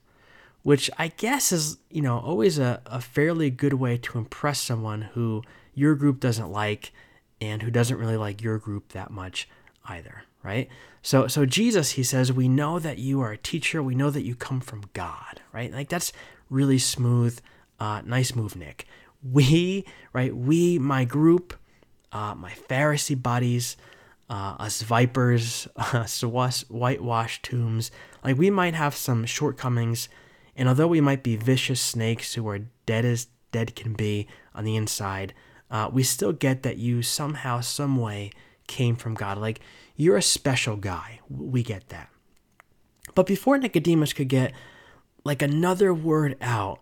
which 0.64 0.90
I 0.98 1.10
guess 1.10 1.52
is 1.52 1.78
you 1.90 2.02
know 2.02 2.18
always 2.20 2.58
a, 2.58 2.82
a 2.86 3.02
fairly 3.02 3.50
good 3.50 3.74
way 3.74 3.98
to 3.98 4.18
impress 4.18 4.60
someone 4.60 5.04
who 5.14 5.44
your 5.76 5.96
group 5.96 6.20
doesn't 6.20 6.52
like 6.52 6.92
and 7.40 7.62
who 7.62 7.72
doesn't 7.72 7.98
really 7.98 8.18
like 8.18 8.42
your 8.42 8.58
group 8.58 8.90
that 8.94 9.12
much 9.12 9.48
either, 9.86 10.24
right? 10.44 10.70
So 11.02 11.28
so 11.28 11.46
Jesus 11.46 11.92
he 11.92 12.04
says, 12.04 12.32
"We 12.32 12.48
know 12.48 12.80
that 12.80 12.98
you 13.00 13.22
are 13.22 13.32
a 13.32 13.38
teacher. 13.38 13.84
We 13.84 13.96
know 13.96 14.10
that 14.10 14.24
you 14.24 14.36
come 14.36 14.62
from 14.62 14.84
God." 14.94 15.42
Right? 15.52 15.72
Like 15.72 15.90
that's 15.90 16.14
really 16.50 16.80
smooth. 16.80 17.40
Uh, 17.80 18.02
nice 18.06 18.36
move, 18.36 18.56
Nick. 18.56 18.86
We, 19.24 19.86
right? 20.14 20.36
We, 20.36 20.80
my 20.80 21.06
group, 21.06 21.54
uh, 22.12 22.36
my 22.36 22.52
Pharisee 22.52 23.22
buddies, 23.22 23.76
uh, 24.30 24.56
us 24.60 24.82
vipers, 24.82 25.68
us 25.76 26.22
whitewashed 26.22 27.44
tombs, 27.44 27.92
like 28.24 28.38
we 28.38 28.50
might 28.50 28.74
have 28.74 28.96
some 28.96 29.26
shortcomings, 29.26 30.08
and 30.56 30.70
although 30.70 30.88
we 30.88 31.02
might 31.02 31.24
be 31.24 31.36
vicious 31.36 31.82
snakes 31.82 32.34
who 32.34 32.48
are 32.48 32.60
dead 32.86 33.06
as 33.06 33.28
dead 33.52 33.76
can 33.76 33.94
be 33.94 34.28
on 34.54 34.64
the 34.64 34.76
inside, 34.76 35.34
uh, 35.72 35.90
we 35.92 36.04
still 36.04 36.34
get 36.34 36.64
that 36.64 36.78
you 36.78 37.02
somehow, 37.02 37.60
some 37.60 37.98
way 37.98 38.32
came 38.68 38.96
from 38.96 39.14
God. 39.14 39.38
Like 39.38 39.60
you're 39.96 40.18
a 40.18 40.22
special 40.22 40.76
guy. 40.76 41.20
We 41.30 41.64
get 41.64 41.90
that. 41.90 42.10
But 43.16 43.28
before 43.28 43.58
Nicodemus 43.58 44.14
could 44.14 44.30
get 44.30 44.54
like 45.24 45.42
another 45.42 45.94
word 45.94 46.38
out, 46.42 46.80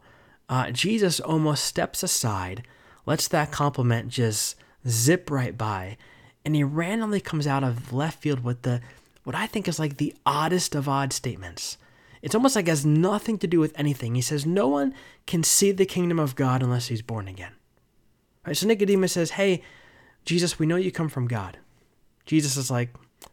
uh, 0.50 0.72
Jesus 0.72 1.20
almost 1.20 1.66
steps 1.66 2.04
aside, 2.04 2.64
lets 3.06 3.28
that 3.28 3.52
compliment 3.52 4.10
just 4.10 4.56
zip 4.88 5.32
right 5.32 5.58
by, 5.58 5.98
and 6.44 6.56
he 6.56 6.64
randomly 6.64 7.22
comes 7.22 7.48
out 7.48 7.64
of 7.64 7.94
left 7.94 8.22
field 8.22 8.44
with 8.44 8.64
the 8.64 8.82
what 9.24 9.36
I 9.36 9.48
think 9.48 9.68
is 9.68 9.80
like 9.80 9.98
the 9.98 10.16
oddest 10.26 10.76
of 10.76 10.90
odd 10.90 11.14
statements. 11.14 11.78
It's 12.22 12.36
almost 12.36 12.56
like 12.56 12.68
it 12.68 12.72
has 12.72 12.86
nothing 12.86 13.38
to 13.40 13.48
do 13.48 13.60
with 13.60 13.78
anything. 13.78 14.16
He 14.16 14.22
says, 14.22 14.46
No 14.46 14.68
one 14.68 14.94
can 15.26 15.44
see 15.44 15.72
the 15.72 15.86
kingdom 15.86 16.20
of 16.20 16.36
God 16.36 16.62
unless 16.62 16.88
he's 16.88 17.02
born 17.02 17.28
again. 17.28 17.54
So 18.54 18.68
Nicodemus 18.68 19.14
says, 19.14 19.32
Hey, 19.32 19.64
Jesus, 20.26 20.60
we 20.60 20.66
know 20.66 20.76
you 20.76 20.92
come 20.92 21.10
from 21.10 21.28
God. 21.28 21.58
Jesus 22.26 22.58
is 22.58 22.72
like, 22.72 22.90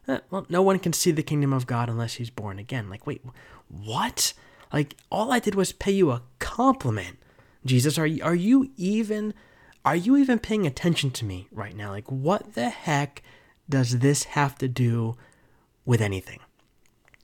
eh, 0.06 0.18
well, 0.30 0.46
no 0.48 0.62
one 0.62 0.78
can 0.78 0.92
see 0.92 1.10
the 1.10 1.22
kingdom 1.22 1.52
of 1.52 1.66
God 1.66 1.88
unless 1.88 2.14
he's 2.14 2.30
born 2.30 2.58
again. 2.58 2.88
Like, 2.88 3.06
wait, 3.06 3.22
what? 3.68 4.32
Like, 4.72 4.96
all 5.10 5.32
I 5.32 5.38
did 5.38 5.54
was 5.54 5.72
pay 5.72 5.92
you 5.92 6.10
a 6.10 6.22
compliment. 6.38 7.18
Jesus, 7.64 7.98
are 7.98 8.06
you, 8.06 8.22
are 8.22 8.34
you 8.34 8.70
even 8.76 9.34
are 9.84 9.96
you 9.96 10.16
even 10.16 10.38
paying 10.38 10.66
attention 10.66 11.10
to 11.12 11.24
me 11.24 11.48
right 11.50 11.74
now? 11.74 11.90
Like, 11.90 12.10
what 12.10 12.54
the 12.54 12.68
heck 12.68 13.22
does 13.70 14.00
this 14.00 14.24
have 14.24 14.58
to 14.58 14.68
do 14.68 15.16
with 15.86 16.02
anything? 16.02 16.40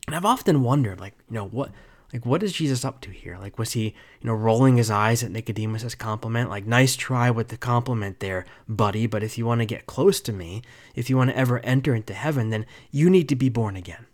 And 0.07 0.17
I've 0.17 0.25
often 0.25 0.63
wondered, 0.63 1.01
like, 1.01 1.15
you 1.29 1.35
know, 1.35 1.47
what 1.47 1.73
like, 2.15 2.25
what 2.25 2.45
is 2.45 2.53
Jesus 2.53 2.85
up 2.85 3.01
to 3.01 3.11
here? 3.11 3.37
Like, 3.37 3.59
was 3.59 3.73
he, 3.73 3.87
you 3.87 4.29
know, 4.29 4.35
rolling 4.35 4.77
his 4.77 4.89
eyes 4.89 5.25
at 5.25 5.33
Nicodemus's 5.33 5.97
compliment? 5.97 6.49
Like, 6.49 6.65
nice 6.65 6.95
try 6.95 7.29
with 7.29 7.49
the 7.49 7.57
compliment 7.57 8.21
there, 8.21 8.47
buddy, 8.69 9.09
but 9.09 9.25
if 9.25 9.37
you 9.37 9.45
want 9.45 9.63
to 9.63 9.67
get 9.67 9.87
close 9.87 10.21
to 10.21 10.33
me, 10.33 10.63
if 10.95 11.11
you 11.11 11.17
want 11.17 11.31
to 11.31 11.37
ever 11.37 11.59
enter 11.65 11.93
into 11.93 12.15
heaven, 12.15 12.51
then 12.51 12.67
you 12.93 13.11
need 13.11 13.29
to 13.31 13.35
be 13.35 13.49
born 13.49 13.75
again. 13.75 14.07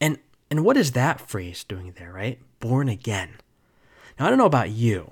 And 0.00 0.18
and 0.50 0.64
what 0.64 0.76
is 0.76 0.92
that 0.92 1.20
phrase 1.20 1.64
doing 1.64 1.94
there, 1.98 2.12
right? 2.12 2.38
Born 2.60 2.88
again. 2.88 3.30
Now, 4.16 4.26
I 4.26 4.28
don't 4.28 4.38
know 4.38 4.46
about 4.46 4.70
you, 4.70 5.10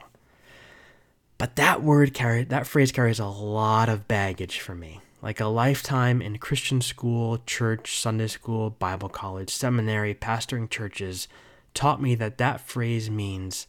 but 1.37 1.57
that 1.57 1.83
word 1.83 2.15
carry 2.15 2.45
that 2.45 2.69
phrase 2.69 2.93
carries 2.93 3.19
a 3.19 3.27
lot 3.27 3.89
of 3.89 4.07
baggage 4.07 4.61
for 4.61 4.77
me. 4.77 5.01
Like 5.21 5.41
a 5.41 5.47
lifetime 5.47 6.23
in 6.23 6.39
Christian 6.39 6.81
school, 6.81 7.39
church, 7.45 7.99
Sunday 7.99 8.29
school, 8.29 8.71
Bible 8.71 9.09
college, 9.09 9.51
seminary, 9.51 10.15
pastoring 10.15 10.71
churches, 10.71 11.27
taught 11.75 12.03
me 12.03 12.15
that 12.17 12.39
that 12.39 12.61
phrase 12.61 13.11
means 13.11 13.67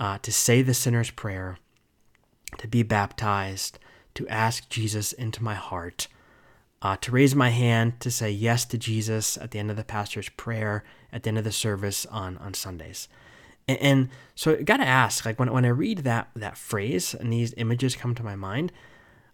uh, 0.00 0.18
to 0.18 0.32
say 0.32 0.62
the 0.62 0.74
sinner's 0.74 1.10
prayer, 1.10 1.58
to 2.58 2.68
be 2.68 2.82
baptized, 2.82 3.78
to 4.14 4.28
ask 4.28 4.68
Jesus 4.68 5.12
into 5.12 5.42
my 5.42 5.54
heart, 5.54 6.08
uh, 6.80 6.96
to 6.96 7.10
raise 7.10 7.34
my 7.34 7.50
hand 7.50 8.00
to 8.00 8.10
say 8.10 8.30
yes 8.30 8.64
to 8.66 8.78
Jesus 8.78 9.36
at 9.36 9.50
the 9.50 9.58
end 9.58 9.70
of 9.70 9.76
the 9.76 9.84
pastor's 9.84 10.28
prayer, 10.28 10.84
at 11.12 11.22
the 11.22 11.28
end 11.28 11.38
of 11.38 11.44
the 11.44 11.52
service 11.52 12.06
on, 12.06 12.36
on 12.38 12.54
Sundays. 12.54 13.08
And, 13.66 13.78
and 13.78 14.08
so 14.34 14.52
I 14.52 14.62
got 14.62 14.78
to 14.78 14.86
ask, 14.86 15.24
like 15.24 15.38
when, 15.38 15.52
when 15.52 15.64
I 15.64 15.68
read 15.68 15.98
that, 15.98 16.30
that 16.34 16.56
phrase 16.56 17.14
and 17.14 17.32
these 17.32 17.54
images 17.56 17.96
come 17.96 18.14
to 18.14 18.24
my 18.24 18.36
mind, 18.36 18.72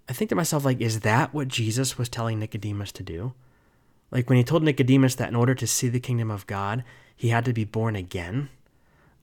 I 0.08 0.12
think 0.12 0.28
to 0.30 0.36
myself, 0.36 0.64
like, 0.64 0.80
is 0.80 1.00
that 1.00 1.32
what 1.32 1.48
Jesus 1.48 1.96
was 1.96 2.08
telling 2.08 2.38
Nicodemus 2.38 2.92
to 2.92 3.02
do? 3.02 3.34
Like 4.10 4.28
when 4.28 4.38
he 4.38 4.44
told 4.44 4.62
Nicodemus 4.62 5.14
that 5.16 5.28
in 5.28 5.34
order 5.34 5.54
to 5.54 5.66
see 5.66 5.88
the 5.88 6.00
kingdom 6.00 6.30
of 6.30 6.46
God, 6.46 6.84
he 7.16 7.28
had 7.28 7.44
to 7.44 7.52
be 7.52 7.64
born 7.64 7.96
again. 7.96 8.48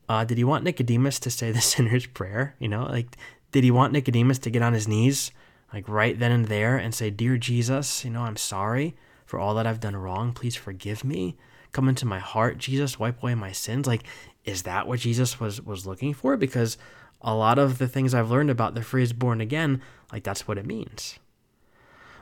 Uh, 0.08 0.24
did 0.24 0.38
he 0.38 0.44
want 0.44 0.64
Nicodemus 0.64 1.20
to 1.20 1.30
say 1.30 1.52
the 1.52 1.62
sinner's 1.74 2.06
prayer? 2.06 2.56
You 2.60 2.68
know, 2.68 2.84
like, 2.84 3.18
did 3.52 3.64
he 3.64 3.72
want 3.72 3.94
Nicodemus 3.94 4.40
to 4.40 4.50
get 4.50 4.62
on 4.62 4.74
his 4.74 4.88
knees, 4.88 5.32
like 5.74 5.88
right 5.88 6.18
then 6.18 6.32
and 6.32 6.46
there, 6.48 6.78
and 6.78 6.94
say, 6.94 7.10
Dear 7.10 7.38
Jesus, 7.38 8.04
you 8.04 8.12
know, 8.12 8.22
I'm 8.22 8.38
sorry 8.38 8.96
for 9.26 9.40
all 9.40 9.56
that 9.56 9.68
I've 9.68 9.80
done 9.80 9.96
wrong. 9.96 10.34
Please 10.34 10.56
forgive 10.56 11.04
me. 11.04 11.38
Come 11.72 11.88
into 11.88 12.06
my 12.06 12.20
heart, 12.20 12.58
Jesus, 12.58 13.00
wipe 13.00 13.24
away 13.24 13.36
my 13.36 13.54
sins. 13.54 13.88
Like, 13.88 14.04
is 14.44 14.64
that 14.64 14.88
what 14.88 15.00
Jesus 15.00 15.40
was 15.40 15.62
was 15.62 15.86
looking 15.86 16.14
for? 16.14 16.36
Because 16.36 16.78
a 17.22 17.34
lot 17.36 17.60
of 17.60 17.78
the 17.78 17.88
things 17.88 18.14
I've 18.14 18.32
learned 18.32 18.50
about 18.50 18.76
the 18.76 18.82
phrase 18.82 19.14
born 19.14 19.40
again, 19.40 19.82
like 20.12 20.24
that's 20.24 20.48
what 20.48 20.58
it 20.58 20.66
means. 20.66 21.20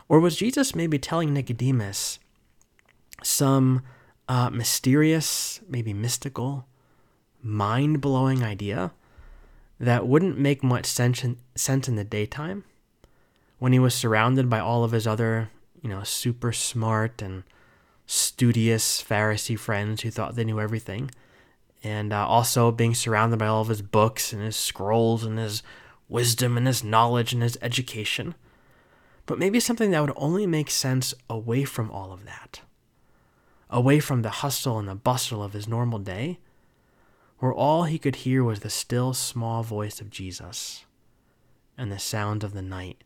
Or 0.07 0.19
was 0.19 0.35
Jesus 0.35 0.75
maybe 0.75 0.99
telling 0.99 1.33
Nicodemus 1.33 2.19
some 3.23 3.81
uh, 4.29 4.49
mysterious, 4.49 5.59
maybe 5.67 5.93
mystical, 5.93 6.65
mind 7.43 7.99
blowing 7.99 8.43
idea 8.43 8.91
that 9.79 10.07
wouldn't 10.07 10.37
make 10.37 10.63
much 10.63 10.85
sense 10.85 11.23
in, 11.23 11.37
sense 11.55 11.89
in 11.89 11.95
the 11.95 12.03
daytime 12.05 12.63
when 13.57 13.73
he 13.73 13.79
was 13.79 13.93
surrounded 13.93 14.49
by 14.49 14.59
all 14.59 14.83
of 14.85 14.91
his 14.91 15.05
other, 15.07 15.49
you 15.81 15.89
know, 15.89 16.03
super 16.03 16.53
smart 16.53 17.21
and 17.21 17.43
studious 18.05 19.03
Pharisee 19.03 19.57
friends 19.59 20.01
who 20.01 20.11
thought 20.11 20.35
they 20.35 20.45
knew 20.45 20.59
everything. 20.59 21.09
and 21.83 22.11
uh, 22.11 22.27
also 22.27 22.71
being 22.71 22.93
surrounded 22.93 23.39
by 23.39 23.47
all 23.47 23.61
of 23.61 23.69
his 23.69 23.81
books 23.81 24.33
and 24.33 24.41
his 24.41 24.55
scrolls 24.55 25.23
and 25.23 25.37
his 25.39 25.63
wisdom 26.07 26.57
and 26.57 26.67
his 26.67 26.83
knowledge 26.83 27.33
and 27.33 27.41
his 27.41 27.57
education. 27.61 28.35
But 29.25 29.39
maybe 29.39 29.59
something 29.59 29.91
that 29.91 30.01
would 30.01 30.13
only 30.15 30.47
make 30.47 30.69
sense 30.71 31.13
away 31.29 31.63
from 31.63 31.91
all 31.91 32.11
of 32.11 32.25
that, 32.25 32.61
away 33.69 33.99
from 33.99 34.21
the 34.21 34.29
hustle 34.29 34.79
and 34.79 34.87
the 34.87 34.95
bustle 34.95 35.43
of 35.43 35.53
his 35.53 35.67
normal 35.67 35.99
day, 35.99 36.39
where 37.39 37.53
all 37.53 37.83
he 37.83 37.99
could 37.99 38.17
hear 38.17 38.43
was 38.43 38.59
the 38.59 38.69
still 38.69 39.13
small 39.13 39.63
voice 39.63 40.01
of 40.01 40.09
Jesus 40.09 40.85
and 41.77 41.91
the 41.91 41.99
sound 41.99 42.43
of 42.43 42.53
the 42.53 42.61
night 42.61 43.03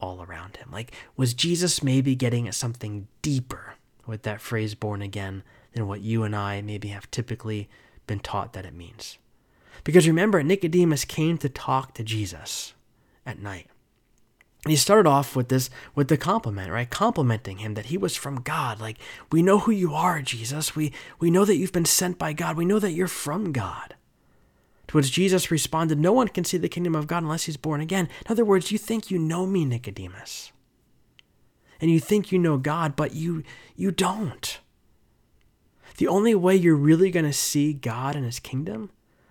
all 0.00 0.22
around 0.22 0.56
him. 0.56 0.70
Like, 0.70 0.92
was 1.16 1.32
Jesus 1.32 1.82
maybe 1.82 2.14
getting 2.14 2.46
at 2.48 2.54
something 2.54 3.06
deeper 3.22 3.74
with 4.06 4.22
that 4.22 4.40
phrase 4.40 4.74
born 4.74 5.00
again 5.00 5.42
than 5.72 5.86
what 5.86 6.00
you 6.00 6.24
and 6.24 6.36
I 6.36 6.60
maybe 6.60 6.88
have 6.88 7.10
typically 7.10 7.68
been 8.06 8.18
taught 8.18 8.52
that 8.52 8.66
it 8.66 8.74
means? 8.74 9.16
Because 9.84 10.06
remember, 10.06 10.42
Nicodemus 10.42 11.04
came 11.04 11.38
to 11.38 11.48
talk 11.48 11.94
to 11.94 12.04
Jesus 12.04 12.74
at 13.24 13.38
night. 13.40 13.68
He 14.66 14.76
started 14.76 15.08
off 15.08 15.34
with 15.34 15.48
this 15.48 15.70
with 15.94 16.08
the 16.08 16.16
compliment, 16.16 16.70
right? 16.70 16.88
Complimenting 16.88 17.58
him 17.58 17.74
that 17.74 17.86
he 17.86 17.98
was 17.98 18.14
from 18.14 18.42
God. 18.42 18.80
Like, 18.80 18.96
we 19.32 19.42
know 19.42 19.58
who 19.58 19.72
you 19.72 19.92
are, 19.94 20.22
Jesus. 20.22 20.76
We 20.76 20.92
we 21.18 21.30
know 21.30 21.44
that 21.44 21.56
you've 21.56 21.72
been 21.72 21.84
sent 21.84 22.18
by 22.18 22.32
God. 22.32 22.56
We 22.56 22.64
know 22.64 22.78
that 22.78 22.92
you're 22.92 23.08
from 23.08 23.50
God. 23.50 23.96
To 24.88 24.98
which 24.98 25.10
Jesus 25.10 25.50
responded, 25.50 25.98
No 25.98 26.12
one 26.12 26.28
can 26.28 26.44
see 26.44 26.58
the 26.58 26.68
kingdom 26.68 26.94
of 26.94 27.08
God 27.08 27.24
unless 27.24 27.44
he's 27.44 27.56
born 27.56 27.80
again. 27.80 28.08
In 28.26 28.32
other 28.32 28.44
words, 28.44 28.70
you 28.70 28.78
think 28.78 29.10
you 29.10 29.18
know 29.18 29.46
me, 29.46 29.64
Nicodemus. 29.64 30.52
And 31.80 31.90
you 31.90 31.98
think 31.98 32.30
you 32.30 32.38
know 32.38 32.56
God, 32.56 32.94
but 32.94 33.14
you 33.14 33.42
you 33.74 33.90
don't. 33.90 34.60
The 35.96 36.06
only 36.06 36.34
way 36.36 36.54
you're 36.54 36.76
really 36.76 37.10
going 37.10 37.26
to 37.26 37.32
see 37.32 37.72
God 37.72 38.14
and 38.14 38.24
his 38.24 38.38
kingdom, 38.38 38.90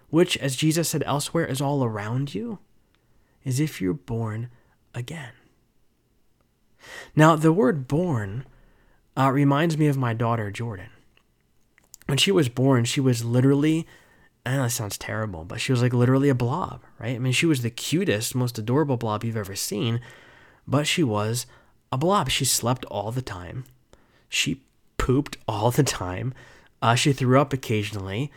which 0.09 0.37
as 0.37 0.57
Jesus 0.57 0.89
said 0.89 1.03
elsewhere 1.05 1.45
is 1.45 1.61
all 1.61 1.85
around 1.85 2.35
you, 2.35 2.59
is 3.45 3.61
if 3.61 3.81
you're 3.81 3.93
born 3.93 4.49
again. 4.93 5.33
Now, 7.15 7.35
the 7.35 7.53
word 7.53 7.87
born 7.87 8.45
uh, 9.17 9.31
reminds 9.31 9.77
me 9.77 9.87
of 9.87 9.97
my 9.97 10.13
daughter, 10.13 10.51
Jordan. 10.51 10.89
When 12.07 12.17
she 12.17 12.31
was 12.31 12.49
born, 12.49 12.85
she 12.85 12.99
was 12.99 13.23
literally 13.23 13.87
I 14.45 14.55
know 14.55 14.63
that 14.63 14.71
sounds 14.71 14.97
terrible, 14.97 15.45
but 15.45 15.61
she 15.61 15.71
was 15.71 15.81
like 15.81 15.93
literally 15.93 16.29
a 16.29 16.35
blob, 16.35 16.81
right? 16.99 17.15
I 17.15 17.19
mean, 17.19 17.33
she 17.33 17.45
was 17.45 17.61
the 17.61 17.69
cutest, 17.69 18.33
most 18.33 18.57
adorable 18.57 18.97
blob 18.97 19.23
you've 19.23 19.37
ever 19.37 19.55
seen, 19.55 20.01
but 20.67 20.87
she 20.87 21.03
was 21.03 21.45
a 21.91 21.97
blob. 21.97 22.29
She 22.29 22.45
slept 22.45 22.83
all 22.85 23.11
the 23.11 23.21
time. 23.21 23.65
She 24.29 24.61
pooped 24.97 25.37
all 25.47 25.69
the 25.69 25.83
time. 25.83 26.33
Uh, 26.81 26.95
she 26.95 27.13
threw 27.13 27.39
up 27.39 27.53
occasionally, 27.53 28.31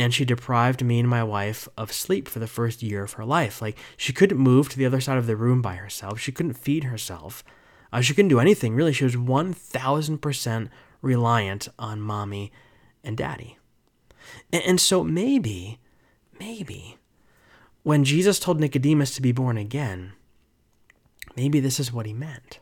and 0.00 0.14
she 0.14 0.24
deprived 0.24 0.84
me 0.84 0.98
and 0.98 1.08
my 1.08 1.22
wife 1.22 1.68
of 1.76 1.92
sleep 1.92 2.28
for 2.28 2.38
the 2.38 2.46
first 2.46 2.82
year 2.82 3.04
of 3.04 3.14
her 3.14 3.24
life. 3.24 3.60
Like, 3.60 3.78
she 3.96 4.12
couldn't 4.12 4.38
move 4.38 4.68
to 4.68 4.78
the 4.78 4.86
other 4.86 5.00
side 5.00 5.18
of 5.18 5.26
the 5.26 5.36
room 5.36 5.60
by 5.60 5.76
herself. 5.76 6.18
She 6.18 6.32
couldn't 6.32 6.54
feed 6.54 6.84
herself. 6.84 7.44
Uh, 7.92 8.00
she 8.00 8.14
couldn't 8.14 8.28
do 8.28 8.40
anything, 8.40 8.74
really. 8.74 8.92
She 8.92 9.04
was 9.04 9.16
1000% 9.16 10.68
reliant 11.02 11.68
on 11.78 12.00
mommy 12.00 12.52
and 13.02 13.16
daddy. 13.16 13.58
And, 14.52 14.62
and 14.64 14.80
so 14.80 15.02
maybe, 15.02 15.78
maybe, 16.38 16.98
when 17.82 18.04
Jesus 18.04 18.38
told 18.38 18.60
Nicodemus 18.60 19.14
to 19.14 19.22
be 19.22 19.32
born 19.32 19.56
again, 19.56 20.12
maybe 21.36 21.60
this 21.60 21.80
is 21.80 21.92
what 21.92 22.06
he 22.06 22.12
meant. 22.12 22.60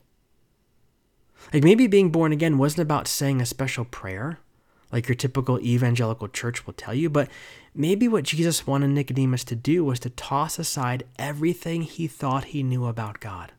Like 1.53 1.65
maybe 1.65 1.87
being 1.87 2.11
born 2.11 2.33
again 2.33 2.59
wasn't 2.59 2.83
about 2.83 3.09
saying 3.09 3.41
a 3.41 3.47
special 3.47 3.85
prayer, 3.85 4.39
like 4.91 5.09
your 5.09 5.15
typical 5.15 5.61
evangelical 5.61 6.29
church 6.29 6.67
will 6.67 6.75
tell 6.75 6.95
you, 6.95 7.11
but 7.11 7.29
maybe 7.75 8.09
what 8.09 8.25
Jesus 8.25 8.67
wanted 8.67 8.89
Nicodemus 8.89 9.45
to 9.45 9.57
do 9.57 9.85
was 9.85 10.01
to 10.01 10.11
toss 10.11 10.59
aside 10.59 11.05
everything 11.19 11.83
he 11.83 12.07
thought 12.07 12.45
he 12.45 12.63
knew 12.63 12.87
about 12.87 13.21
God. 13.21 13.53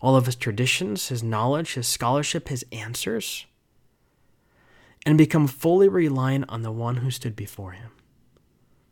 All 0.00 0.16
of 0.16 0.26
his 0.26 0.36
traditions, 0.36 1.08
his 1.08 1.22
knowledge, 1.22 1.74
his 1.74 1.86
scholarship, 1.86 2.48
his 2.48 2.64
answers 2.72 3.46
and 5.06 5.16
become 5.16 5.46
fully 5.46 5.88
reliant 5.88 6.44
on 6.48 6.62
the 6.62 6.72
one 6.72 6.96
who 6.96 7.10
stood 7.10 7.34
before 7.34 7.72
him, 7.72 7.90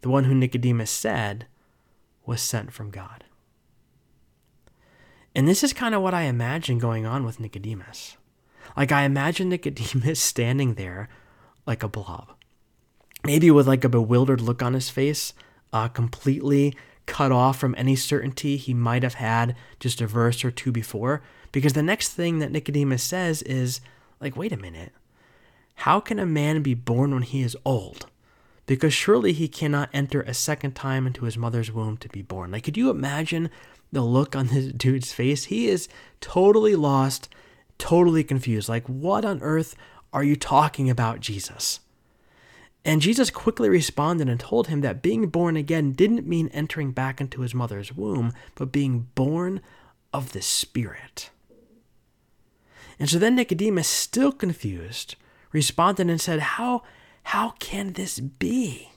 the 0.01 0.09
one 0.09 0.25
who 0.25 0.35
Nicodemus 0.35 0.91
said 0.91 1.47
was 2.25 2.41
sent 2.41 2.73
from 2.73 2.91
God. 2.91 3.25
And 5.35 5.47
this 5.47 5.62
is 5.62 5.73
kind 5.73 5.95
of 5.95 6.03
what 6.03 6.14
I 6.14 6.23
imagine 6.23 6.79
going 6.79 7.07
on 7.07 7.25
with 7.25 7.41
Nicodemus. 7.41 8.17
Like, 8.77 8.93
I 8.93 9.03
imagine 9.03 9.49
Nicodemus 9.49 10.21
standing 10.21 10.75
there 10.75 11.09
like 11.67 11.83
a 11.83 11.89
blob, 11.89 12.33
maybe 13.25 13.51
with 13.51 13.69
like 13.69 13.85
a 13.85 13.89
bewildered 13.89 14.41
look 14.41 14.63
on 14.63 14.75
his 14.75 14.91
face, 14.91 15.35
uh, 15.73 15.89
completely 15.89 16.75
cut 17.07 17.33
off 17.33 17.59
from 17.59 17.75
any 17.79 17.97
certainty 17.97 18.57
he 18.57 18.75
might 18.75 19.03
have 19.03 19.15
had 19.15 19.57
just 19.81 20.01
a 20.01 20.07
verse 20.07 20.45
or 20.45 20.51
two 20.51 20.71
before. 20.71 21.23
Because 21.53 21.73
the 21.73 21.83
next 21.83 22.13
thing 22.13 22.39
that 22.39 22.53
Nicodemus 22.53 23.03
says 23.03 23.43
is, 23.43 23.81
like, 24.21 24.37
wait 24.37 24.53
a 24.53 24.57
minute. 24.57 24.93
How 25.77 26.01
can 26.01 26.19
a 26.19 26.27
man 26.27 26.63
be 26.63 26.75
born 26.75 27.13
when 27.13 27.23
he 27.23 27.43
is 27.43 27.57
old? 27.65 28.07
Because 28.67 28.93
surely 28.93 29.33
he 29.33 29.49
cannot 29.49 29.89
enter 29.93 30.21
a 30.23 30.35
second 30.35 30.73
time 30.73 31.07
into 31.07 31.25
his 31.25 31.39
mother's 31.39 31.73
womb 31.73 31.97
to 31.99 32.09
be 32.09 32.21
born. 32.21 32.51
Like, 32.51 32.65
could 32.65 32.77
you 32.77 32.91
imagine 32.91 33.49
the 33.93 34.03
look 34.03 34.37
on 34.37 34.49
this 34.49 34.67
dude's 34.77 35.13
face? 35.13 35.45
He 35.45 35.69
is 35.69 35.89
totally 36.21 36.75
lost, 36.75 37.29
totally 37.79 38.25
confused. 38.25 38.69
Like, 38.69 38.87
what 38.87 39.25
on 39.25 39.41
earth 39.43 39.75
are 40.12 40.25
you 40.25 40.37
talking 40.37 40.91
about, 40.91 41.21
Jesus? 41.21 41.81
And 42.85 43.03
Jesus 43.03 43.31
quickly 43.31 43.69
responded 43.69 44.29
and 44.29 44.41
told 44.41 44.69
him 44.69 44.81
that 44.81 45.03
being 45.03 45.29
born 45.29 45.57
again 45.57 45.93
didn't 45.93 46.27
mean 46.27 46.49
entering 46.49 46.93
back 46.93 47.21
into 47.21 47.43
his 47.43 47.55
mother's 47.55 47.93
womb, 47.93 48.33
but 48.55 48.73
being 48.73 49.09
born 49.14 49.61
of 50.12 50.33
the 50.33 50.43
Spirit. 50.43 51.31
And 52.99 53.09
so 53.09 53.19
then 53.19 53.37
Nicodemus, 53.37 53.87
still 53.87 54.33
confused, 54.33 55.17
responded 55.53 56.09
and 56.09 56.21
said, 56.21 56.41
How, 56.41 56.83
how 57.25 57.51
can 57.59 57.93
this 57.93 58.21
be? 58.21 58.91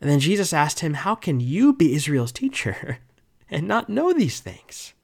And 0.00 0.08
then 0.08 0.20
Jesus 0.20 0.52
asked 0.52 0.80
him, 0.80 0.94
How 0.94 1.14
can 1.14 1.40
you 1.40 1.72
be 1.72 1.94
Israel's 1.94 2.32
teacher 2.32 2.98
and 3.50 3.68
not 3.68 3.88
know 3.88 4.12
these 4.12 4.40
things? 4.40 4.94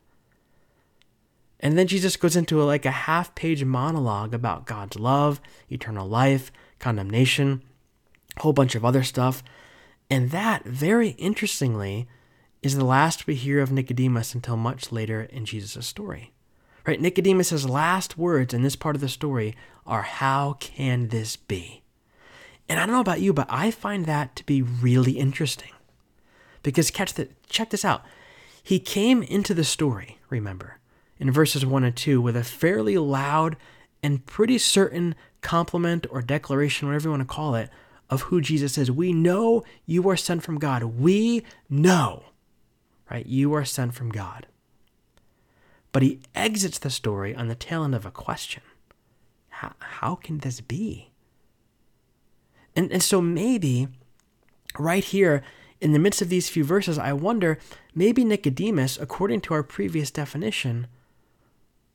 And 1.60 1.78
then 1.78 1.86
Jesus 1.86 2.16
goes 2.16 2.36
into 2.36 2.60
a, 2.60 2.64
like 2.64 2.84
a 2.84 2.90
half 2.90 3.34
page 3.34 3.64
monologue 3.64 4.34
about 4.34 4.66
God's 4.66 4.98
love, 4.98 5.40
eternal 5.70 6.06
life, 6.06 6.52
condemnation, 6.78 7.62
a 8.36 8.42
whole 8.42 8.52
bunch 8.52 8.74
of 8.74 8.84
other 8.84 9.02
stuff. 9.02 9.42
And 10.10 10.30
that, 10.30 10.64
very 10.64 11.10
interestingly, 11.10 12.06
is 12.62 12.76
the 12.76 12.84
last 12.84 13.26
we 13.26 13.34
hear 13.34 13.60
of 13.60 13.72
Nicodemus 13.72 14.34
until 14.34 14.56
much 14.56 14.92
later 14.92 15.22
in 15.22 15.44
Jesus' 15.44 15.86
story. 15.86 16.32
Right? 16.86 17.00
Nicodemus' 17.00 17.64
last 17.64 18.16
words 18.16 18.54
in 18.54 18.62
this 18.62 18.76
part 18.76 18.94
of 18.94 19.00
the 19.00 19.08
story 19.08 19.56
are, 19.86 20.02
How 20.02 20.54
can 20.60 21.08
this 21.08 21.36
be? 21.36 21.82
And 22.68 22.78
I 22.78 22.86
don't 22.86 22.94
know 22.94 23.00
about 23.00 23.20
you, 23.20 23.32
but 23.32 23.46
I 23.48 23.70
find 23.70 24.06
that 24.06 24.36
to 24.36 24.46
be 24.46 24.62
really 24.62 25.12
interesting. 25.12 25.70
Because 26.62 26.90
catch 26.90 27.14
the, 27.14 27.28
check 27.48 27.70
this 27.70 27.84
out. 27.84 28.04
He 28.62 28.80
came 28.80 29.22
into 29.22 29.54
the 29.54 29.64
story, 29.64 30.18
remember, 30.28 30.75
in 31.18 31.30
verses 31.30 31.64
1 31.64 31.84
and 31.84 31.96
2 31.96 32.20
with 32.20 32.36
a 32.36 32.44
fairly 32.44 32.98
loud 32.98 33.56
and 34.02 34.26
pretty 34.26 34.58
certain 34.58 35.14
compliment 35.40 36.06
or 36.10 36.22
declaration, 36.22 36.88
whatever 36.88 37.08
you 37.08 37.10
want 37.10 37.22
to 37.22 37.34
call 37.34 37.54
it, 37.54 37.70
of 38.08 38.22
who 38.22 38.40
Jesus 38.40 38.78
is. 38.78 38.90
We 38.90 39.12
know 39.12 39.64
you 39.84 40.08
are 40.08 40.16
sent 40.16 40.42
from 40.42 40.58
God. 40.58 40.82
We 40.82 41.42
know, 41.68 42.24
right? 43.10 43.26
You 43.26 43.52
are 43.54 43.64
sent 43.64 43.94
from 43.94 44.10
God 44.10 44.46
but 45.96 46.02
he 46.02 46.20
exits 46.34 46.78
the 46.78 46.90
story 46.90 47.34
on 47.34 47.48
the 47.48 47.54
tail 47.54 47.82
end 47.82 47.94
of 47.94 48.04
a 48.04 48.10
question 48.10 48.62
How, 49.48 49.72
how 49.78 50.14
can 50.14 50.40
this 50.40 50.60
be? 50.60 51.10
And, 52.76 52.92
and 52.92 53.02
so 53.02 53.22
maybe 53.22 53.88
right 54.78 55.02
here 55.02 55.42
in 55.80 55.94
the 55.94 55.98
midst 55.98 56.20
of 56.20 56.28
these 56.28 56.50
few 56.50 56.64
verses, 56.64 56.98
I 56.98 57.14
wonder 57.14 57.58
maybe 57.94 58.26
Nicodemus, 58.26 58.98
according 58.98 59.40
to 59.40 59.54
our 59.54 59.62
previous 59.62 60.10
definition, 60.10 60.86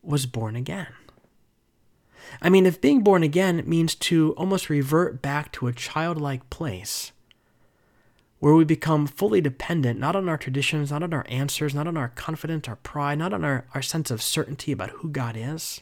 was 0.01 0.25
born 0.25 0.55
again. 0.55 0.87
I 2.41 2.49
mean, 2.49 2.65
if 2.65 2.81
being 2.81 3.01
born 3.01 3.23
again 3.23 3.63
means 3.65 3.95
to 3.95 4.33
almost 4.33 4.69
revert 4.69 5.21
back 5.21 5.51
to 5.53 5.67
a 5.67 5.73
childlike 5.73 6.49
place, 6.49 7.11
where 8.39 8.55
we 8.55 8.63
become 8.63 9.05
fully 9.05 9.39
dependent, 9.39 9.99
not 9.99 10.15
on 10.15 10.27
our 10.27 10.37
traditions, 10.37 10.91
not 10.91 11.03
on 11.03 11.13
our 11.13 11.25
answers, 11.29 11.75
not 11.75 11.87
on 11.87 11.95
our 11.95 12.09
confidence, 12.09 12.67
our 12.67 12.77
pride, 12.77 13.19
not 13.19 13.33
on 13.33 13.43
our, 13.43 13.65
our 13.75 13.83
sense 13.83 14.09
of 14.09 14.21
certainty 14.21 14.71
about 14.71 14.89
who 14.89 15.09
God 15.09 15.35
is, 15.37 15.81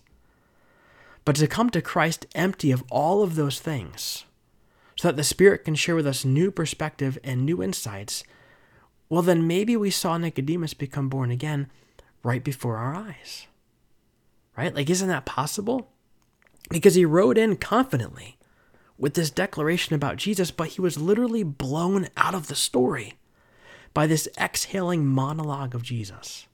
but 1.23 1.38
to 1.38 1.47
come 1.47 1.69
to 1.69 1.82
Christ 1.82 2.25
empty 2.36 2.71
of 2.71 2.84
all 2.89 3.23
of 3.23 3.36
those 3.36 3.60
things, 3.60 4.25
so 4.97 5.08
that 5.08 5.15
the 5.15 5.23
Spirit 5.23 5.63
can 5.63 5.75
share 5.75 5.95
with 5.95 6.05
us 6.05 6.25
new 6.25 6.51
perspective 6.51 7.17
and 7.23 7.45
new 7.45 7.63
insights, 7.63 8.23
well, 9.08 9.21
then 9.21 9.47
maybe 9.47 9.77
we 9.77 9.89
saw 9.89 10.17
Nicodemus 10.17 10.73
become 10.73 11.08
born 11.08 11.32
again 11.32 11.71
right 12.23 12.43
before 12.43 12.75
our 12.75 12.93
eyes. 12.93 13.47
Right? 14.59 14.75
Like, 14.75 14.89
isn't 14.89 15.07
that 15.07 15.25
possible? 15.25 15.89
Because 16.69 16.95
he 16.95 17.05
rode 17.05 17.37
in 17.37 17.55
confidently 17.55 18.37
with 18.97 19.13
this 19.13 19.31
declaration 19.31 19.95
about 19.95 20.17
Jesus, 20.17 20.51
but 20.51 20.67
he 20.67 20.81
was 20.81 20.99
literally 20.99 21.43
blown 21.43 22.09
out 22.17 22.35
of 22.35 22.47
the 22.47 22.55
story 22.55 23.13
by 23.93 24.05
this 24.05 24.27
exhaling 24.37 25.05
monologue 25.05 25.73
of 25.73 25.81
Jesus, 25.81 26.45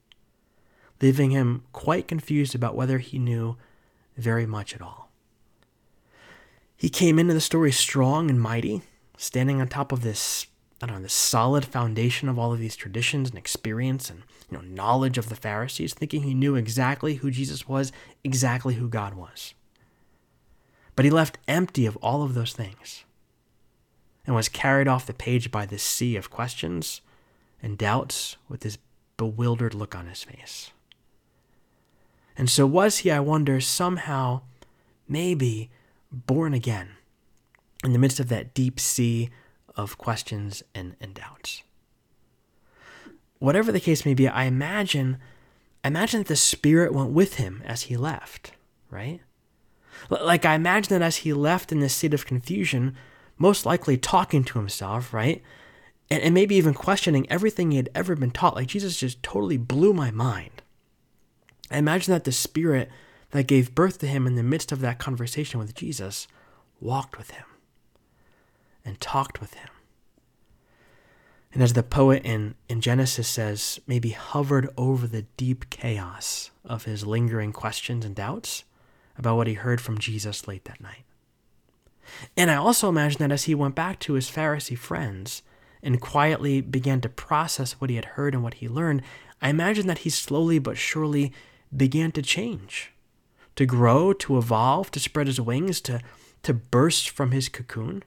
leaving 1.01 1.31
him 1.31 1.63
quite 1.73 2.07
confused 2.07 2.53
about 2.53 2.75
whether 2.75 2.99
he 2.99 3.17
knew 3.17 3.57
very 4.15 4.45
much 4.45 4.75
at 4.75 4.83
all. 4.83 5.09
He 6.77 6.89
came 6.89 7.17
into 7.17 7.33
the 7.33 7.41
story 7.41 7.71
strong 7.71 8.29
and 8.29 8.39
mighty, 8.39 8.83
standing 9.17 9.59
on 9.59 9.67
top 9.67 9.91
of 9.91 10.03
this, 10.03 10.45
Know, 10.81 10.99
this 10.99 11.13
solid 11.13 11.65
foundation 11.65 12.29
of 12.29 12.37
all 12.37 12.53
of 12.53 12.59
these 12.59 12.75
traditions 12.75 13.29
and 13.29 13.39
experience 13.39 14.11
and 14.11 14.21
you 14.51 14.57
know 14.57 14.63
knowledge 14.63 15.17
of 15.17 15.29
the 15.29 15.35
Pharisees, 15.35 15.95
thinking 15.95 16.21
he 16.21 16.35
knew 16.35 16.55
exactly 16.55 17.15
who 17.15 17.31
Jesus 17.31 17.67
was, 17.67 17.91
exactly 18.23 18.75
who 18.75 18.87
God 18.87 19.15
was. 19.15 19.55
But 20.95 21.05
he 21.05 21.11
left 21.11 21.39
empty 21.47 21.87
of 21.87 21.97
all 21.97 22.21
of 22.21 22.35
those 22.35 22.53
things 22.53 23.03
and 24.27 24.35
was 24.35 24.47
carried 24.47 24.87
off 24.87 25.07
the 25.07 25.13
page 25.13 25.49
by 25.49 25.65
this 25.65 25.81
sea 25.81 26.15
of 26.15 26.29
questions 26.29 27.01
and 27.63 27.77
doubts 27.77 28.37
with 28.47 28.61
this 28.61 28.77
bewildered 29.17 29.73
look 29.73 29.95
on 29.95 30.07
his 30.07 30.23
face. 30.23 30.71
And 32.37 32.49
so 32.49 32.65
was 32.65 32.99
he, 32.99 33.11
I 33.11 33.19
wonder, 33.21 33.61
somehow, 33.61 34.41
maybe 35.07 35.71
born 36.11 36.53
again 36.53 36.89
in 37.83 37.93
the 37.93 37.99
midst 37.99 38.19
of 38.19 38.29
that 38.29 38.53
deep 38.53 38.79
sea 38.79 39.29
of 39.75 39.97
questions 39.97 40.63
and, 40.73 40.95
and 40.99 41.13
doubts. 41.13 41.63
Whatever 43.39 43.71
the 43.71 43.79
case 43.79 44.05
may 44.05 44.13
be, 44.13 44.27
I 44.27 44.45
imagine 44.45 45.17
I 45.83 45.89
imagine 45.89 46.21
that 46.21 46.27
the 46.27 46.35
Spirit 46.35 46.93
went 46.93 47.11
with 47.11 47.35
him 47.35 47.61
as 47.63 47.83
he 47.83 47.95
left, 47.95 48.53
right? 48.89 49.21
Like 50.09 50.43
I 50.43 50.55
imagine 50.55 50.97
that 50.97 51.05
as 51.05 51.17
he 51.17 51.31
left 51.31 51.71
in 51.71 51.79
this 51.79 51.93
state 51.93 52.13
of 52.13 52.25
confusion, 52.25 52.95
most 53.37 53.67
likely 53.67 53.97
talking 53.97 54.43
to 54.45 54.57
himself, 54.57 55.13
right? 55.13 55.43
And, 56.09 56.23
and 56.23 56.33
maybe 56.33 56.55
even 56.55 56.73
questioning 56.73 57.29
everything 57.29 57.69
he 57.69 57.77
had 57.77 57.89
ever 57.93 58.15
been 58.15 58.31
taught. 58.31 58.55
Like 58.55 58.67
Jesus 58.67 58.97
just 58.97 59.21
totally 59.21 59.57
blew 59.57 59.93
my 59.93 60.09
mind. 60.09 60.63
I 61.69 61.77
imagine 61.77 62.13
that 62.13 62.23
the 62.23 62.31
Spirit 62.31 62.89
that 63.31 63.47
gave 63.47 63.75
birth 63.75 63.99
to 63.99 64.07
him 64.07 64.25
in 64.25 64.35
the 64.35 64.43
midst 64.43 64.71
of 64.71 64.79
that 64.81 64.97
conversation 64.97 65.59
with 65.59 65.75
Jesus 65.75 66.27
walked 66.79 67.17
with 67.17 67.31
him 67.31 67.45
and 68.95 69.01
talked 69.01 69.41
with 69.41 69.55
him. 69.55 69.67
And 71.53 71.61
as 71.61 71.73
the 71.73 71.83
poet 71.83 72.23
in, 72.23 72.55
in 72.69 72.79
Genesis 72.79 73.27
says, 73.27 73.79
maybe 73.85 74.11
hovered 74.11 74.69
over 74.77 75.05
the 75.05 75.23
deep 75.35 75.69
chaos 75.69 76.51
of 76.63 76.85
his 76.85 77.05
lingering 77.05 77.51
questions 77.51 78.05
and 78.05 78.15
doubts 78.15 78.63
about 79.17 79.35
what 79.35 79.47
he 79.47 79.55
heard 79.55 79.81
from 79.81 79.97
Jesus 79.97 80.47
late 80.47 80.63
that 80.63 80.79
night. 80.79 81.03
And 82.37 82.49
I 82.49 82.55
also 82.55 82.87
imagine 82.87 83.19
that 83.19 83.31
as 83.33 83.43
he 83.43 83.55
went 83.55 83.75
back 83.75 83.99
to 84.01 84.13
his 84.13 84.29
Pharisee 84.31 84.77
friends 84.77 85.41
and 85.83 85.99
quietly 85.99 86.61
began 86.61 87.01
to 87.01 87.09
process 87.09 87.73
what 87.73 87.89
he 87.89 87.97
had 87.97 88.05
heard 88.05 88.33
and 88.33 88.43
what 88.43 88.55
he 88.55 88.69
learned, 88.69 89.01
I 89.41 89.49
imagine 89.49 89.87
that 89.87 89.99
he 89.99 90.09
slowly 90.09 90.59
but 90.59 90.77
surely 90.77 91.33
began 91.75 92.13
to 92.13 92.21
change, 92.21 92.93
to 93.57 93.65
grow, 93.65 94.13
to 94.13 94.37
evolve, 94.37 94.91
to 94.91 94.99
spread 95.01 95.27
his 95.27 95.41
wings, 95.41 95.81
to, 95.81 95.99
to 96.43 96.53
burst 96.53 97.09
from 97.09 97.31
his 97.31 97.49
cocoon. 97.49 98.03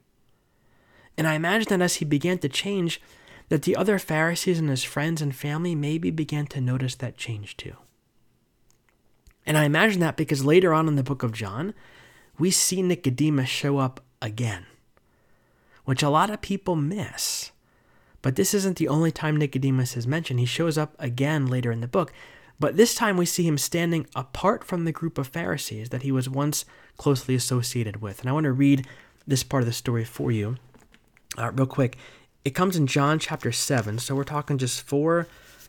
And 1.19 1.27
I 1.27 1.35
imagine 1.35 1.69
that 1.71 1.85
as 1.85 1.97
he 1.97 2.05
began 2.05 2.39
to 2.39 2.49
change, 2.49 3.01
that 3.49 3.63
the 3.63 3.75
other 3.75 3.99
Pharisees 3.99 4.61
and 4.61 4.71
his 4.71 4.85
friends 4.85 5.21
and 5.21 5.35
family 5.35 5.75
maybe 5.75 6.13
began 6.13 6.47
to 6.47 6.61
notice 6.61 6.95
that 6.95 7.17
change 7.17 7.57
too. 7.57 7.75
And 9.45 9.59
I 9.59 9.65
imagine 9.65 10.01
that 10.01 10.17
because 10.17 10.45
later 10.45 10.73
on 10.73 10.87
in 10.87 10.95
the 10.95 11.03
book 11.03 11.25
of 11.25 11.33
John, 11.33 11.75
we 12.39 12.53
see 12.53 12.83
Nicodemus 12.83 13.49
show 13.49 13.79
up 13.79 14.01
again, 14.23 14.67
which 15.85 16.05
a 16.05 16.09
lot 16.09 16.31
of 16.31 16.41
people 16.41 16.77
miss. 16.77 17.51
But 18.23 18.37
this 18.37 18.55
isn't 18.55 18.79
the 18.79 18.89
only 18.89 19.11
time 19.11 19.37
Nicodemus 19.37 19.97
is 19.97 20.07
mentioned. 20.07 20.39
He 20.39 20.47
shows 20.47 20.79
up 20.79 20.95
again 21.01 21.47
later 21.47 21.73
in 21.73 21.81
the 21.81 21.89
book, 21.89 22.13
but 22.61 22.77
this 22.77 22.95
time 22.95 23.17
we 23.17 23.27
see 23.27 23.45
him 23.45 23.59
standing 23.59 24.07
apart 24.15 24.63
from 24.63 24.85
the 24.85 24.93
group 24.93 25.19
of 25.19 25.27
Pharisees 25.27 25.89
that 25.89 26.03
he 26.03 26.13
was 26.13 26.29
once 26.29 26.65
closely 26.97 27.35
associated 27.35 28.03
with. 28.03 28.21
And 28.21 28.29
I 28.29 28.33
want 28.33 28.45
to 28.45 28.53
read 28.53 28.87
this 29.27 29.43
part 29.43 29.63
of 29.63 29.67
the 29.67 29.73
story 29.73 30.05
for 30.05 30.31
you 30.31 30.57
uh, 31.39 31.51
real 31.55 31.67
quick. 31.67 31.97
It 32.45 32.51
comes 32.51 32.77
in 32.77 32.87
John 32.87 33.19
chapter 33.19 33.53
7, 33.53 33.99
so 33.99 34.15
we're 34.15 34.25
talking 34.25 34.59
just 34.59 34.83
four 34.83 35.27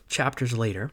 chapters 0.08 0.56
later. 0.56 0.90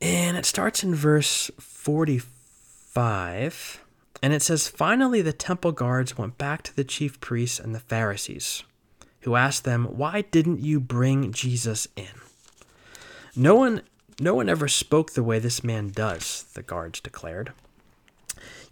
And 0.00 0.36
it 0.36 0.44
starts 0.44 0.82
in 0.82 0.94
verse 0.94 1.50
45. 1.58 3.84
And 4.22 4.32
it 4.32 4.42
says, 4.42 4.68
Finally, 4.68 5.22
the 5.22 5.32
temple 5.32 5.72
guards 5.72 6.18
went 6.18 6.38
back 6.38 6.62
to 6.62 6.74
the 6.74 6.84
chief 6.84 7.20
priests 7.20 7.60
and 7.60 7.74
the 7.74 7.80
Pharisees, 7.80 8.62
who 9.20 9.36
asked 9.36 9.64
them, 9.64 9.84
Why 9.86 10.22
didn't 10.22 10.60
you 10.60 10.80
bring 10.80 11.32
Jesus 11.32 11.86
in? 11.96 12.08
No 13.34 13.54
one, 13.54 13.82
no 14.20 14.34
one 14.34 14.48
ever 14.48 14.68
spoke 14.68 15.12
the 15.12 15.22
way 15.22 15.38
this 15.38 15.64
man 15.64 15.88
does, 15.88 16.44
the 16.54 16.62
guards 16.62 17.00
declared. 17.00 17.52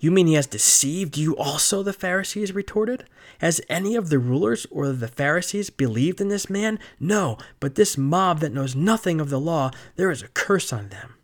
You 0.01 0.11
mean 0.11 0.27
he 0.27 0.35
has 0.35 0.47
deceived 0.47 1.19
you 1.19 1.37
also? 1.37 1.83
The 1.83 1.93
Pharisees 1.93 2.55
retorted. 2.55 3.05
Has 3.41 3.61
any 3.69 3.95
of 3.95 4.09
the 4.09 4.19
rulers 4.19 4.67
or 4.71 4.91
the 4.93 5.07
Pharisees 5.07 5.69
believed 5.69 6.23
in 6.23 6.29
this 6.29 6.49
man? 6.49 6.79
No, 6.99 7.37
but 7.61 7.75
this 7.75 7.99
mob 7.99 8.41
that 8.41 8.53
knows 8.53 8.75
nothing 8.75 9.21
of 9.21 9.29
the 9.29 9.39
law, 9.39 9.71
there 9.97 10.11
is 10.11 10.23
a 10.23 10.29
curse 10.29 10.73
on 10.73 10.89
them. 10.89 11.17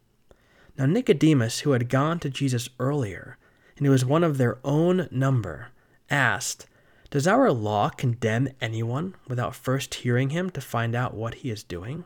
Now 0.76 0.84
Nicodemus, 0.84 1.60
who 1.60 1.72
had 1.72 1.88
gone 1.88 2.18
to 2.20 2.28
Jesus 2.28 2.68
earlier, 2.78 3.38
and 3.78 3.86
who 3.86 3.92
was 3.92 4.04
one 4.04 4.22
of 4.22 4.36
their 4.36 4.58
own 4.62 5.08
number, 5.10 5.68
asked, 6.10 6.66
Does 7.10 7.26
our 7.26 7.50
law 7.50 7.88
condemn 7.88 8.50
anyone 8.60 9.14
without 9.26 9.54
first 9.54 9.94
hearing 9.94 10.30
him 10.30 10.50
to 10.50 10.60
find 10.60 10.94
out 10.94 11.14
what 11.14 11.36
he 11.36 11.50
is 11.50 11.62
doing? 11.62 12.04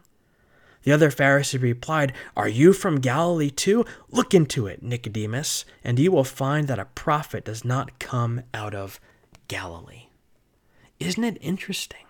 The 0.82 0.92
other 0.92 1.10
Pharisee 1.10 1.60
replied, 1.60 2.12
Are 2.36 2.48
you 2.48 2.72
from 2.72 3.00
Galilee 3.00 3.50
too? 3.50 3.84
Look 4.10 4.32
into 4.32 4.66
it, 4.66 4.82
Nicodemus, 4.82 5.64
and 5.84 5.98
you 5.98 6.10
will 6.10 6.24
find 6.24 6.68
that 6.68 6.78
a 6.78 6.86
prophet 6.86 7.44
does 7.44 7.64
not 7.64 7.98
come 7.98 8.42
out 8.54 8.74
of 8.74 8.98
Galilee. 9.48 10.06
Isn't 10.98 11.24
it 11.24 11.38
interesting? 11.40 12.06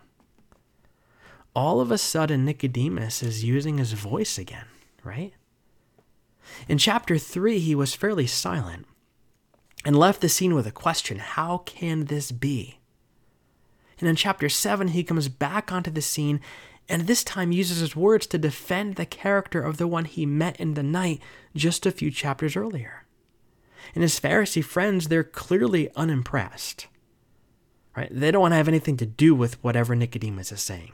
All 1.54 1.80
of 1.80 1.90
a 1.90 1.98
sudden, 1.98 2.44
Nicodemus 2.44 3.22
is 3.22 3.44
using 3.44 3.78
his 3.78 3.92
voice 3.92 4.38
again, 4.38 4.66
right? 5.02 5.32
In 6.68 6.78
chapter 6.78 7.18
3, 7.18 7.58
he 7.58 7.74
was 7.74 7.94
fairly 7.94 8.26
silent 8.26 8.86
and 9.84 9.96
left 9.96 10.20
the 10.20 10.28
scene 10.28 10.54
with 10.54 10.66
a 10.66 10.72
question 10.72 11.18
How 11.18 11.58
can 11.58 12.04
this 12.04 12.30
be? 12.30 12.78
And 13.98 14.08
in 14.08 14.16
chapter 14.16 14.48
7, 14.48 14.88
he 14.88 15.04
comes 15.04 15.28
back 15.28 15.72
onto 15.72 15.90
the 15.90 16.02
scene 16.02 16.40
and 16.90 17.06
this 17.06 17.22
time 17.22 17.52
uses 17.52 17.78
his 17.78 17.94
words 17.94 18.26
to 18.26 18.36
defend 18.36 18.96
the 18.96 19.06
character 19.06 19.62
of 19.62 19.76
the 19.76 19.86
one 19.86 20.06
he 20.06 20.26
met 20.26 20.58
in 20.58 20.74
the 20.74 20.82
night 20.82 21.22
just 21.54 21.86
a 21.86 21.92
few 21.92 22.10
chapters 22.10 22.56
earlier. 22.56 23.04
And 23.94 24.02
his 24.02 24.18
Pharisee 24.18 24.64
friends, 24.64 25.06
they're 25.06 25.22
clearly 25.22 25.88
unimpressed. 25.94 26.88
Right? 27.96 28.08
They 28.10 28.32
don't 28.32 28.42
want 28.42 28.52
to 28.52 28.56
have 28.56 28.68
anything 28.68 28.96
to 28.96 29.06
do 29.06 29.36
with 29.36 29.62
whatever 29.62 29.94
Nicodemus 29.94 30.50
is 30.50 30.62
saying. 30.62 30.92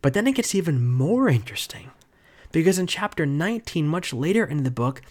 But 0.00 0.14
then 0.14 0.26
it 0.26 0.34
gets 0.34 0.54
even 0.54 0.90
more 0.90 1.28
interesting 1.28 1.90
because 2.50 2.78
in 2.78 2.86
chapter 2.86 3.26
19, 3.26 3.86
much 3.86 4.14
later 4.14 4.46
in 4.46 4.62
the 4.62 4.70
book, 4.70 5.02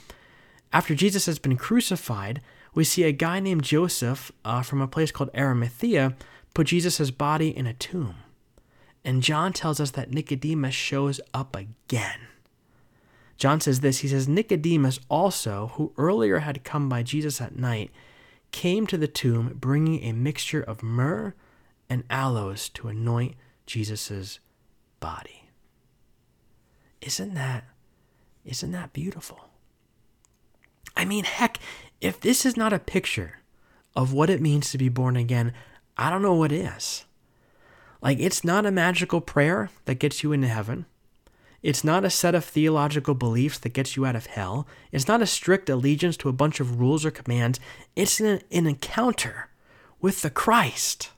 after 0.73 0.95
Jesus 0.95 1.27
has 1.27 1.37
been 1.37 1.55
crucified, 1.55 2.41
we 2.73 2.83
see 2.83 3.03
a 3.03 3.11
guy 3.11 3.39
named 3.39 3.63
Joseph 3.63 4.31
uh, 4.43 4.63
from 4.63 4.81
a 4.81 4.87
place 4.87 5.11
called 5.11 5.29
Arimathea 5.35 6.15
put 6.55 6.67
Jesus' 6.67 7.11
body 7.11 7.55
in 7.55 7.67
a 7.67 7.73
tomb. 7.73 8.15
And 9.07 9.23
John 9.23 9.53
tells 9.53 9.79
us 9.79 9.91
that 9.91 10.11
Nicodemus 10.11 10.75
shows 10.75 11.21
up 11.33 11.55
again. 11.55 12.19
John 13.37 13.61
says 13.61 13.79
this 13.79 13.99
He 13.99 14.09
says, 14.09 14.27
Nicodemus 14.27 14.99
also, 15.09 15.71
who 15.75 15.93
earlier 15.97 16.39
had 16.39 16.65
come 16.65 16.89
by 16.89 17.03
Jesus 17.03 17.39
at 17.39 17.55
night, 17.55 17.89
came 18.51 18.85
to 18.85 18.97
the 18.97 19.07
tomb 19.07 19.55
bringing 19.55 20.03
a 20.03 20.11
mixture 20.11 20.61
of 20.61 20.83
myrrh 20.83 21.33
and 21.89 22.03
aloes 22.09 22.67
to 22.67 22.89
anoint 22.89 23.35
Jesus' 23.65 24.39
body. 24.99 25.51
Isn't 26.99 27.33
that 27.33 27.63
isn't 28.43 28.73
that 28.73 28.91
beautiful? 28.91 29.45
I 30.97 31.05
mean, 31.05 31.23
heck, 31.23 31.59
if 32.01 32.19
this 32.19 32.45
is 32.45 32.57
not 32.57 32.73
a 32.73 32.79
picture 32.79 33.39
of 33.95 34.11
what 34.11 34.29
it 34.29 34.41
means 34.41 34.69
to 34.71 34.77
be 34.77 34.89
born 34.89 35.15
again, 35.15 35.53
I 35.95 36.09
don't 36.09 36.21
know 36.21 36.33
what 36.33 36.51
is. 36.51 37.05
Like, 38.01 38.19
it's 38.19 38.43
not 38.43 38.65
a 38.65 38.71
magical 38.71 39.21
prayer 39.21 39.69
that 39.85 39.99
gets 39.99 40.23
you 40.23 40.31
into 40.31 40.47
heaven. 40.47 40.85
It's 41.63 41.83
not 41.83 42.05
a 42.05 42.09
set 42.09 42.35
of 42.35 42.45
theological 42.45 43.15
beliefs 43.15 43.57
that 43.59 43.73
gets 43.73 43.95
you 43.95 44.05
out 44.05 44.15
of 44.15 44.27
hell. 44.27 44.67
It's 44.91 45.07
not 45.07 45.21
a 45.21 45.27
strict 45.27 45.69
allegiance 45.69 46.15
to 46.17 46.29
a 46.29 46.33
bunch 46.33 46.59
of 46.59 46.79
rules 46.79 47.05
or 47.05 47.11
commands. 47.11 47.59
It's 47.95 48.19
an, 48.19 48.41
an 48.51 48.67
encounter 48.67 49.49
with 49.99 50.21
the 50.21 50.29
Christ 50.29 51.09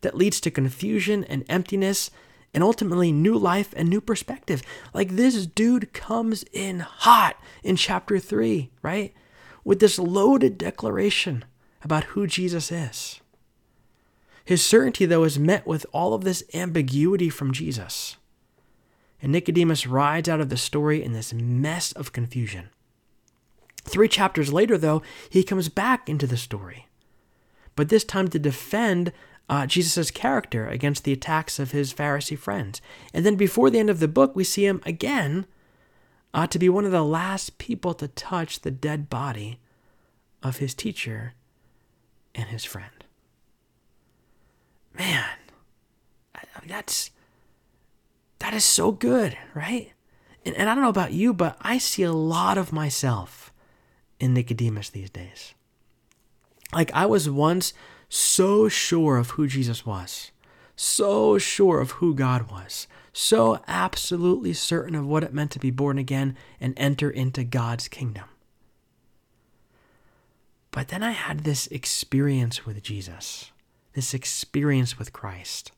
that 0.00 0.16
leads 0.16 0.40
to 0.40 0.50
confusion 0.50 1.24
and 1.24 1.44
emptiness 1.48 2.10
and 2.52 2.62
ultimately 2.62 3.10
new 3.10 3.36
life 3.36 3.72
and 3.76 3.88
new 3.88 4.00
perspective. 4.00 4.62
Like 4.92 5.10
this 5.10 5.46
dude 5.46 5.92
comes 5.92 6.44
in 6.52 6.80
hot 6.80 7.36
in 7.62 7.76
chapter 7.76 8.18
3, 8.18 8.70
right? 8.82 9.14
With 9.64 9.80
this 9.80 9.98
loaded 9.98 10.58
declaration 10.58 11.44
about 11.82 12.04
who 12.04 12.26
Jesus 12.26 12.70
is. 12.70 13.20
His 14.44 14.64
certainty, 14.64 15.06
though, 15.06 15.24
is 15.24 15.38
met 15.38 15.66
with 15.66 15.86
all 15.92 16.12
of 16.14 16.24
this 16.24 16.44
ambiguity 16.52 17.30
from 17.30 17.52
Jesus. 17.52 18.16
And 19.22 19.32
Nicodemus 19.32 19.86
rides 19.86 20.28
out 20.28 20.40
of 20.40 20.50
the 20.50 20.56
story 20.56 21.02
in 21.02 21.12
this 21.12 21.32
mess 21.32 21.92
of 21.92 22.12
confusion. 22.12 22.68
Three 23.84 24.08
chapters 24.08 24.52
later, 24.52 24.76
though, 24.76 25.02
he 25.30 25.42
comes 25.42 25.68
back 25.68 26.08
into 26.08 26.26
the 26.26 26.36
story, 26.36 26.88
but 27.76 27.88
this 27.88 28.04
time 28.04 28.28
to 28.28 28.38
defend 28.38 29.12
uh, 29.48 29.66
Jesus' 29.66 30.10
character 30.10 30.66
against 30.66 31.04
the 31.04 31.12
attacks 31.12 31.58
of 31.58 31.72
his 31.72 31.92
Pharisee 31.92 32.38
friends. 32.38 32.80
And 33.12 33.26
then 33.26 33.36
before 33.36 33.70
the 33.70 33.78
end 33.78 33.90
of 33.90 34.00
the 34.00 34.08
book, 34.08 34.34
we 34.34 34.44
see 34.44 34.66
him 34.66 34.80
again 34.86 35.46
uh, 36.32 36.46
to 36.46 36.58
be 36.58 36.68
one 36.68 36.84
of 36.84 36.92
the 36.92 37.04
last 37.04 37.58
people 37.58 37.94
to 37.94 38.08
touch 38.08 38.60
the 38.60 38.70
dead 38.70 39.10
body 39.10 39.58
of 40.42 40.58
his 40.58 40.74
teacher 40.74 41.34
and 42.34 42.48
his 42.48 42.64
friend. 42.64 42.93
Man, 44.96 45.24
that's 46.66 47.10
that 48.38 48.54
is 48.54 48.64
so 48.64 48.92
good, 48.92 49.36
right? 49.54 49.92
And, 50.44 50.54
and 50.56 50.68
I 50.68 50.74
don't 50.74 50.84
know 50.84 50.90
about 50.90 51.12
you, 51.12 51.32
but 51.32 51.56
I 51.60 51.78
see 51.78 52.02
a 52.02 52.12
lot 52.12 52.58
of 52.58 52.72
myself 52.72 53.52
in 54.20 54.34
Nicodemus 54.34 54.90
these 54.90 55.10
days. 55.10 55.54
Like 56.72 56.92
I 56.92 57.06
was 57.06 57.28
once 57.30 57.72
so 58.08 58.68
sure 58.68 59.16
of 59.16 59.30
who 59.30 59.46
Jesus 59.46 59.86
was, 59.86 60.30
so 60.76 61.38
sure 61.38 61.80
of 61.80 61.92
who 61.92 62.14
God 62.14 62.50
was, 62.50 62.86
so 63.12 63.60
absolutely 63.66 64.52
certain 64.52 64.94
of 64.94 65.06
what 65.06 65.24
it 65.24 65.32
meant 65.32 65.50
to 65.52 65.58
be 65.58 65.70
born 65.70 65.98
again 65.98 66.36
and 66.60 66.74
enter 66.76 67.10
into 67.10 67.44
God's 67.44 67.88
kingdom. 67.88 68.24
But 70.70 70.88
then 70.88 71.02
I 71.02 71.12
had 71.12 71.40
this 71.40 71.68
experience 71.68 72.66
with 72.66 72.82
Jesus, 72.82 73.52
this 73.94 74.14
experience 74.14 74.98
with 74.98 75.12
Christ. 75.12 75.72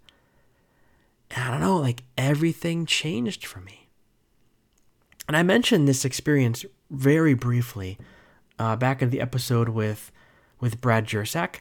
And 1.31 1.45
I 1.45 1.51
don't 1.51 1.61
know, 1.61 1.79
like 1.79 2.03
everything 2.17 2.87
changed 2.87 3.47
for 3.47 3.61
me. 3.61 3.89
And 5.29 5.37
I 5.37 5.43
mentioned 5.43 5.87
this 5.87 6.05
experience 6.05 6.65
very 6.91 7.35
briefly 7.35 7.99
uh, 8.59 8.77
back 8.77 9.03
in 9.03 9.11
the 9.11 9.21
episode 9.21 9.69
with 9.69 10.13
with 10.61 10.81
Brad 10.81 11.07
Jersak. 11.07 11.57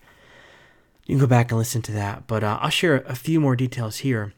You 1.06 1.16
can 1.16 1.20
go 1.20 1.28
back 1.28 1.51
and 1.51 1.58
listen 1.58 1.82
to 1.84 1.91
that, 1.91 2.28
but 2.28 2.43
uh, 2.43 2.58
I'll 2.62 2.70
share 2.70 2.95
a 2.95 3.16
few 3.16 3.39
more 3.39 3.56
details 3.56 3.97
here. 3.97 4.34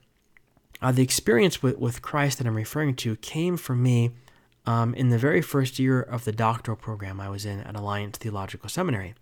Uh, 0.82 0.91
the 0.91 1.03
experience 1.03 1.61
with, 1.61 1.78
with 1.78 2.01
Christ 2.01 2.38
that 2.38 2.47
I'm 2.47 2.55
referring 2.55 2.95
to 2.95 3.15
came 3.18 3.55
for 3.55 3.76
me 3.76 4.11
um, 4.65 4.93
in 4.95 5.09
the 5.09 5.18
very 5.18 5.41
first 5.41 5.80
year 5.80 6.01
of 6.01 6.26
the 6.26 6.32
doctoral 6.32 6.76
program 6.76 7.22
I 7.22 7.30
was 7.30 7.45
in 7.45 7.61
at 7.61 7.76
Alliance 7.76 8.18
Theological 8.18 8.70
Seminary. 8.70 9.15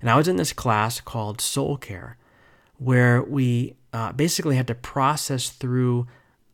And 0.00 0.10
I 0.10 0.16
was 0.16 0.28
in 0.28 0.36
this 0.36 0.52
class 0.52 1.00
called 1.00 1.40
Soul 1.40 1.76
Care, 1.76 2.16
where 2.78 3.22
we 3.22 3.74
uh, 3.92 4.12
basically 4.12 4.56
had 4.56 4.66
to 4.66 4.74
process 4.74 5.48
through 5.50 6.06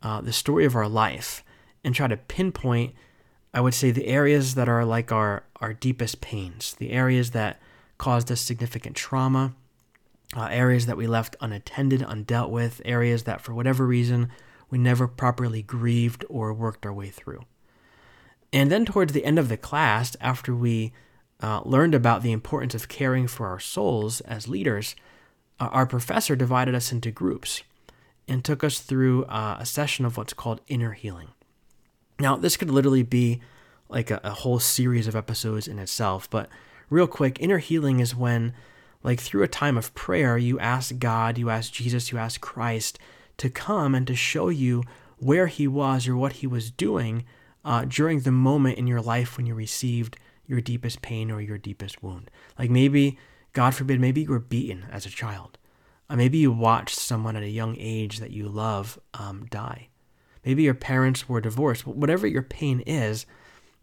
uh, 0.03 0.21
the 0.21 0.33
story 0.33 0.65
of 0.65 0.77
our 0.77 0.89
life 0.89 1.45
and 1.85 1.95
try 1.95 2.07
to 2.07 2.17
pinpoint, 2.17 2.95
I 3.53 3.61
would 3.61 3.75
say, 3.75 3.91
the 3.91 4.07
areas 4.07 4.55
that 4.55 4.69
are 4.69 4.85
like 4.85 5.11
our, 5.13 5.45
our 5.57 5.73
deepest 5.73 6.21
pains, 6.21 6.75
the 6.79 6.91
areas 6.91 7.33
that 7.33 7.61
caused 7.99 8.31
us 8.31 8.41
significant 8.41 8.97
trauma, 8.97 9.55
uh, 10.37 10.49
areas 10.51 10.87
that 10.87 10.97
we 10.97 11.07
left 11.07 11.37
unattended, 11.41 12.01
undealt 12.01 12.51
with, 12.51 12.81
areas 12.85 13.25
that 13.25 13.41
for 13.41 13.55
whatever 13.55 13.87
reason 13.87 14.31
we 14.71 14.79
never 14.79 15.07
properly 15.07 15.63
grieved 15.63 16.25
or 16.29 16.53
worked 16.53 16.87
our 16.87 16.93
way 16.93 17.09
through. 17.09 17.45
And 18.53 18.71
then 18.71 18.85
towards 18.85 19.13
the 19.13 19.25
end 19.25 19.39
of 19.39 19.49
the 19.49 19.57
class, 19.57 20.17
after 20.21 20.55
we 20.55 20.93
uh, 21.43 21.61
learned 21.65 21.95
about 21.95 22.23
the 22.23 22.33
importance 22.33 22.75
of 22.75 22.89
caring 22.89 23.27
for 23.27 23.47
our 23.47 23.61
souls 23.61 24.21
as 24.23 24.49
leaders, 24.49 24.95
uh, 25.63 25.69
our 25.69 25.87
professor 25.87 26.35
divided 26.35 26.75
us 26.75 26.91
into 26.91 27.13
groups 27.13 27.63
and 28.27 28.45
took 28.45 28.65
us 28.65 28.81
through 28.81 29.25
uh, 29.27 29.59
a 29.61 29.67
session 29.67 30.05
of 30.05 30.17
what's 30.17 30.33
called 30.33 30.61
inner 30.67 30.93
healing. 30.93 31.29
Now, 32.19 32.37
this 32.37 32.57
could 32.57 32.71
literally 32.71 33.05
be 33.05 33.41
like 33.89 34.11
a, 34.11 34.21
a 34.25 34.31
whole 34.31 34.59
series 34.59 35.07
of 35.07 35.15
episodes 35.15 35.69
in 35.69 35.79
itself, 35.79 36.29
but 36.29 36.49
real 36.91 37.07
quick, 37.07 37.41
inner 37.41 37.59
healing 37.59 38.01
is 38.01 38.15
when 38.15 38.55
like 39.05 39.21
through 39.21 39.45
a 39.45 39.49
time 39.49 39.77
of 39.77 39.95
prayer, 39.95 40.37
you 40.37 40.59
ask 40.59 40.99
God, 40.99 41.39
you 41.39 41.49
ask 41.49 41.73
Jesus, 41.73 42.11
you 42.11 42.19
ask 42.19 42.41
Christ 42.41 42.99
to 43.37 43.49
come 43.49 43.95
and 43.95 44.07
to 44.09 44.17
show 44.17 44.49
you 44.49 44.83
where 45.19 45.47
He 45.47 45.69
was 45.69 46.09
or 46.09 46.17
what 46.17 46.35
He 46.35 46.47
was 46.47 46.73
doing 46.73 47.25
uh, 47.65 47.85
during 47.85 48.21
the 48.21 48.33
moment 48.33 48.79
in 48.79 48.89
your 48.89 49.01
life 49.01 49.37
when 49.37 49.47
you 49.47 49.55
received 49.55 50.17
your 50.45 50.61
deepest 50.61 51.03
pain 51.03 51.31
or 51.31 51.41
your 51.41 51.59
deepest 51.59 52.03
wound. 52.03 52.31
Like 52.59 52.71
maybe, 52.71 53.17
God 53.53 53.75
forbid, 53.75 54.01
maybe 54.01 54.23
you 54.23 54.31
were 54.31 54.39
beaten 54.39 54.87
as 54.91 55.07
a 55.07 55.11
child. 55.11 55.59
Uh, 56.09 56.17
maybe 56.17 56.39
you 56.39 56.53
watched 56.53 56.99
someone 56.99 57.37
at 57.37 57.43
a 57.43 57.49
young 57.49 57.77
age 57.79 58.19
that 58.19 58.31
you 58.31 58.49
love 58.49 58.99
um, 59.15 59.47
die. 59.51 59.89
Maybe 60.45 60.63
your 60.63 60.75
parents 60.75 61.29
were 61.29 61.41
divorced. 61.41 61.87
Whatever 61.87 62.27
your 62.27 62.43
pain 62.43 62.81
is, 62.81 63.27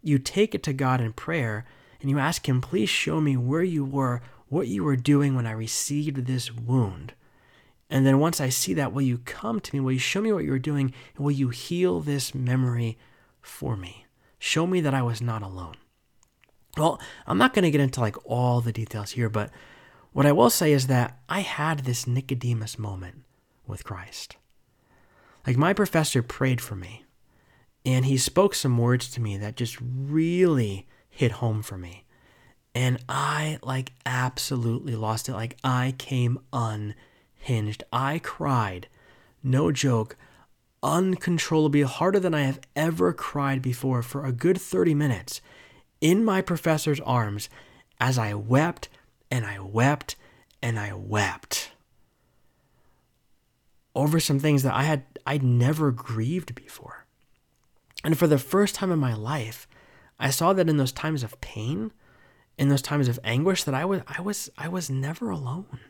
you 0.02 0.18
take 0.18 0.54
it 0.54 0.62
to 0.64 0.72
God 0.72 1.00
in 1.00 1.12
prayer 1.12 1.64
and 2.00 2.10
you 2.10 2.18
ask 2.18 2.48
Him, 2.48 2.60
please 2.60 2.88
show 2.88 3.20
me 3.20 3.36
where 3.36 3.62
you 3.62 3.84
were 3.84 4.22
what 4.48 4.66
you 4.66 4.82
were 4.82 4.96
doing 4.96 5.36
when 5.36 5.46
I 5.46 5.52
received 5.52 6.26
this 6.26 6.52
wound. 6.52 7.14
And 7.88 8.04
then 8.04 8.18
once 8.18 8.40
I 8.40 8.48
see 8.48 8.74
that, 8.74 8.92
will 8.92 9.02
you 9.02 9.18
come 9.18 9.60
to 9.60 9.74
me? 9.74 9.80
Will 9.80 9.92
you 9.92 9.98
show 9.98 10.20
me 10.20 10.32
what 10.32 10.44
you 10.44 10.50
were 10.50 10.58
doing? 10.58 10.92
And 11.16 11.24
will 11.24 11.32
you 11.32 11.48
heal 11.48 12.00
this 12.00 12.34
memory 12.34 12.98
for 13.40 13.76
me? 13.76 14.06
Show 14.38 14.66
me 14.66 14.80
that 14.80 14.94
I 14.94 15.02
was 15.02 15.22
not 15.22 15.42
alone. 15.42 15.76
Well, 16.76 17.00
I'm 17.26 17.38
not 17.38 17.52
going 17.52 17.64
to 17.64 17.70
get 17.70 17.80
into 17.80 18.00
like 18.00 18.16
all 18.24 18.60
the 18.60 18.72
details 18.72 19.12
here, 19.12 19.28
but 19.28 19.50
what 20.12 20.26
I 20.26 20.32
will 20.32 20.50
say 20.50 20.72
is 20.72 20.86
that 20.86 21.18
I 21.28 21.40
had 21.40 21.80
this 21.80 22.06
Nicodemus 22.06 22.78
moment 22.78 23.24
with 23.66 23.84
Christ. 23.84 24.36
Like 25.46 25.56
my 25.56 25.72
professor 25.72 26.22
prayed 26.22 26.60
for 26.60 26.76
me, 26.76 27.04
and 27.84 28.04
he 28.04 28.16
spoke 28.16 28.54
some 28.54 28.76
words 28.76 29.10
to 29.12 29.20
me 29.20 29.36
that 29.38 29.56
just 29.56 29.78
really 29.80 30.86
hit 31.08 31.32
home 31.32 31.62
for 31.62 31.78
me. 31.78 32.04
And 32.74 33.02
I 33.08 33.58
like 33.62 33.92
absolutely 34.06 34.94
lost 34.94 35.28
it. 35.28 35.32
Like 35.32 35.56
I 35.64 35.94
came 35.98 36.38
unhinged. 36.52 37.82
I 37.92 38.20
cried, 38.20 38.88
no 39.42 39.72
joke, 39.72 40.16
uncontrollably 40.82 41.82
harder 41.82 42.20
than 42.20 42.34
I 42.34 42.42
have 42.42 42.60
ever 42.76 43.12
cried 43.12 43.60
before 43.60 44.02
for 44.02 44.24
a 44.24 44.32
good 44.32 44.60
30 44.60 44.94
minutes 44.94 45.40
in 46.00 46.24
my 46.24 46.40
professor's 46.40 47.00
arms 47.00 47.48
as 48.00 48.18
I 48.18 48.34
wept 48.34 48.88
and 49.30 49.44
I 49.44 49.58
wept 49.60 50.16
and 50.62 50.78
I 50.78 50.92
wept 50.92 51.70
over 53.94 54.20
some 54.20 54.38
things 54.38 54.62
that 54.62 54.74
I 54.74 54.84
had 54.84 55.04
I'd 55.26 55.42
never 55.42 55.90
grieved 55.90 56.54
before. 56.54 57.04
And 58.02 58.18
for 58.18 58.26
the 58.26 58.38
first 58.38 58.74
time 58.74 58.90
in 58.90 58.98
my 58.98 59.14
life, 59.14 59.68
I 60.18 60.30
saw 60.30 60.52
that 60.52 60.68
in 60.68 60.76
those 60.76 60.92
times 60.92 61.22
of 61.22 61.40
pain, 61.40 61.92
in 62.56 62.68
those 62.68 62.82
times 62.82 63.08
of 63.08 63.20
anguish 63.24 63.64
that 63.64 63.74
I 63.74 63.84
was 63.84 64.02
I 64.06 64.20
was 64.20 64.50
I 64.56 64.68
was 64.68 64.90
never 64.90 65.30
alone. 65.30 65.80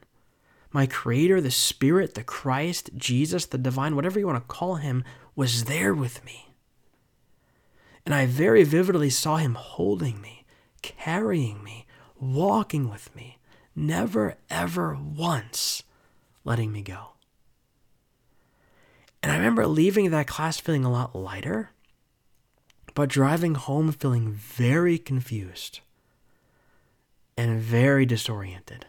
My 0.72 0.86
creator, 0.86 1.40
the 1.40 1.50
spirit, 1.50 2.14
the 2.14 2.22
Christ, 2.22 2.90
Jesus, 2.96 3.46
the 3.46 3.58
divine, 3.58 3.96
whatever 3.96 4.20
you 4.20 4.26
want 4.26 4.40
to 4.42 4.54
call 4.54 4.76
him, 4.76 5.02
was 5.34 5.64
there 5.64 5.92
with 5.92 6.24
me. 6.24 6.49
And 8.05 8.14
I 8.14 8.26
very 8.26 8.64
vividly 8.64 9.11
saw 9.11 9.36
him 9.36 9.55
holding 9.55 10.20
me, 10.20 10.44
carrying 10.82 11.62
me, 11.62 11.86
walking 12.18 12.88
with 12.88 13.14
me, 13.14 13.38
never 13.76 14.36
ever 14.48 14.96
once 14.96 15.82
letting 16.44 16.72
me 16.72 16.82
go. 16.82 17.11
And 19.22 19.30
I 19.30 19.36
remember 19.36 19.66
leaving 19.66 20.11
that 20.11 20.26
class 20.26 20.59
feeling 20.59 20.84
a 20.84 20.90
lot 20.90 21.14
lighter, 21.14 21.70
but 22.94 23.09
driving 23.09 23.55
home 23.55 23.92
feeling 23.92 24.32
very 24.32 24.98
confused 24.98 25.80
and 27.36 27.61
very 27.61 28.07
disoriented. 28.07 28.86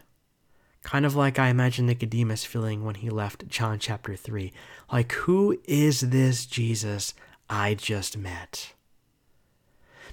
Kind 0.82 1.06
of 1.06 1.14
like 1.14 1.38
I 1.38 1.48
imagine 1.48 1.86
Nicodemus 1.86 2.44
feeling 2.44 2.84
when 2.84 2.96
he 2.96 3.08
left 3.08 3.46
John 3.48 3.78
chapter 3.78 4.16
3. 4.16 4.52
Like, 4.90 5.12
who 5.12 5.60
is 5.64 6.00
this 6.00 6.44
Jesus 6.44 7.14
I 7.48 7.74
just 7.74 8.18
met? 8.18 8.74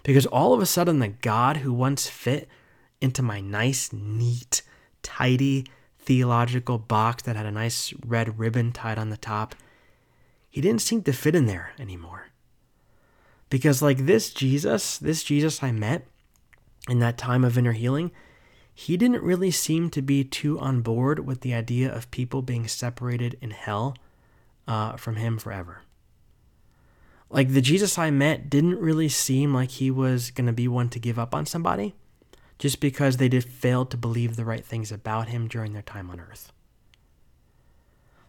Because 0.04 0.26
all 0.26 0.54
of 0.54 0.62
a 0.62 0.66
sudden, 0.66 1.00
the 1.00 1.10
God 1.10 1.58
who 1.58 1.74
once 1.74 2.08
fit 2.08 2.48
into 3.02 3.22
my 3.22 3.42
nice, 3.42 3.92
neat, 3.94 4.62
tidy 5.04 5.66
theological 6.00 6.78
box 6.78 7.24
that 7.24 7.36
had 7.36 7.46
a 7.46 7.52
nice 7.52 7.94
red 8.06 8.40
ribbon 8.40 8.72
tied 8.72 8.98
on 8.98 9.10
the 9.10 9.18
top, 9.18 9.56
he 10.50 10.62
didn't 10.62 10.82
seem 10.82 11.04
to 11.04 11.14
fit 11.14 11.36
in 11.36 11.46
there 11.46 11.72
anymore. 11.78 12.28
Because, 13.50 13.82
like 13.82 14.06
this 14.06 14.32
Jesus, 14.32 14.98
this 14.98 15.24
Jesus 15.24 15.62
I 15.64 15.72
met 15.72 16.08
in 16.88 17.00
that 17.00 17.18
time 17.18 17.44
of 17.44 17.58
inner 17.58 17.72
healing, 17.72 18.12
he 18.74 18.96
didn't 18.96 19.24
really 19.24 19.52
seem 19.52 19.90
to 19.90 20.02
be 20.02 20.24
too 20.24 20.60
on 20.60 20.82
board 20.82 21.26
with 21.26 21.42
the 21.42 21.54
idea 21.54 21.94
of 21.94 22.10
people 22.12 22.42
being 22.42 22.68
separated 22.68 23.38
in 23.42 23.52
hell 23.52 23.98
uh, 24.68 24.96
from 24.96 25.18
him 25.18 25.38
forever. 25.38 25.82
Like 27.30 27.54
the 27.54 27.62
Jesus 27.62 27.98
I 27.98 28.10
met 28.10 28.50
didn't 28.50 28.80
really 28.80 29.10
seem 29.10 29.54
like 29.54 29.72
he 29.72 29.92
was 29.92 30.32
going 30.32 30.48
to 30.48 30.54
be 30.54 30.68
one 30.68 30.90
to 30.90 31.00
give 31.00 31.20
up 31.20 31.36
on 31.36 31.46
somebody, 31.46 31.96
just 32.58 32.80
because 32.80 33.18
they 33.18 33.30
did 33.30 33.44
fail 33.44 33.86
to 33.86 33.98
believe 33.98 34.36
the 34.36 34.46
right 34.46 34.66
things 34.66 34.92
about 34.92 35.30
him 35.30 35.48
during 35.48 35.74
their 35.74 35.84
time 35.84 36.10
on 36.10 36.20
earth. 36.20 36.52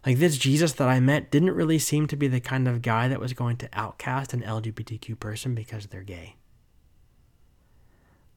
Like 0.05 0.18
this 0.18 0.38
Jesus 0.38 0.72
that 0.74 0.88
I 0.88 1.01
met 1.01 1.30
didn't 1.30 1.51
really 1.53 1.78
seem 1.78 2.07
to 2.09 2.16
be 2.16 2.28
the 2.28 2.40
kind 2.40 2.66
of 2.66 2.82
guy 2.82 3.09
that 3.09 3.20
was 3.20 3.32
going 3.32 3.57
to 3.59 3.68
outcast 3.72 4.32
an 4.32 4.42
LGBTQ 4.42 5.18
person 5.18 5.55
because 5.55 5.86
they're 5.86 6.03
gay. 6.03 6.36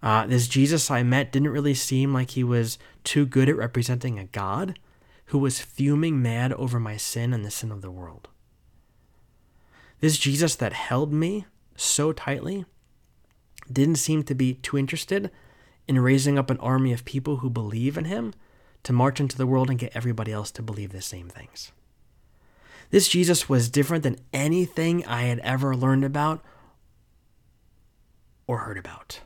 Uh, 0.01 0.27
this 0.27 0.49
Jesus 0.49 0.91
I 0.91 1.03
met 1.03 1.31
didn't 1.31 1.51
really 1.51 1.73
seem 1.73 2.13
like 2.13 2.31
he 2.31 2.43
was 2.43 2.77
too 3.05 3.25
good 3.25 3.47
at 3.47 3.55
representing 3.55 4.19
a 4.19 4.25
God 4.25 4.77
who 5.27 5.37
was 5.37 5.61
fuming 5.61 6.21
mad 6.21 6.51
over 6.53 6.79
my 6.79 6.97
sin 6.97 7.33
and 7.33 7.45
the 7.45 7.51
sin 7.51 7.71
of 7.71 7.81
the 7.81 7.91
world. 7.91 8.27
This 10.03 10.17
Jesus 10.17 10.57
that 10.57 10.73
held 10.73 11.13
me 11.13 11.45
so 11.77 12.11
tightly 12.11 12.65
didn't 13.71 13.95
seem 13.95 14.23
to 14.23 14.35
be 14.35 14.55
too 14.55 14.77
interested 14.77 15.31
in 15.87 15.97
raising 15.97 16.37
up 16.37 16.49
an 16.49 16.57
army 16.57 16.91
of 16.91 17.05
people 17.05 17.37
who 17.37 17.49
believe 17.49 17.97
in 17.97 18.03
him 18.03 18.33
to 18.83 18.91
march 18.91 19.21
into 19.21 19.37
the 19.37 19.47
world 19.47 19.69
and 19.69 19.79
get 19.79 19.95
everybody 19.95 20.33
else 20.33 20.51
to 20.51 20.61
believe 20.61 20.91
the 20.91 21.01
same 21.01 21.29
things. 21.29 21.71
This 22.89 23.07
Jesus 23.07 23.47
was 23.47 23.69
different 23.69 24.03
than 24.03 24.19
anything 24.33 25.05
I 25.05 25.21
had 25.21 25.39
ever 25.39 25.73
learned 25.73 26.03
about 26.03 26.43
or 28.45 28.57
heard 28.57 28.77
about. 28.77 29.21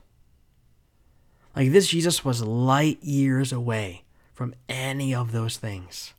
Like 1.56 1.72
this 1.72 1.88
Jesus 1.88 2.24
was 2.24 2.44
light 2.44 3.02
years 3.02 3.52
away 3.52 4.04
from 4.32 4.54
any 4.70 5.16
of 5.16 5.32
those 5.32 5.58
things. 5.58 6.14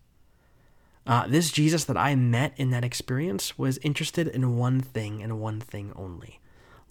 Uh, 1.08 1.26
this 1.26 1.50
Jesus 1.50 1.84
that 1.84 1.96
I 1.96 2.14
met 2.14 2.52
in 2.58 2.68
that 2.70 2.84
experience 2.84 3.56
was 3.56 3.78
interested 3.78 4.28
in 4.28 4.58
one 4.58 4.78
thing 4.80 5.22
and 5.22 5.40
one 5.40 5.58
thing 5.58 5.90
only 5.96 6.38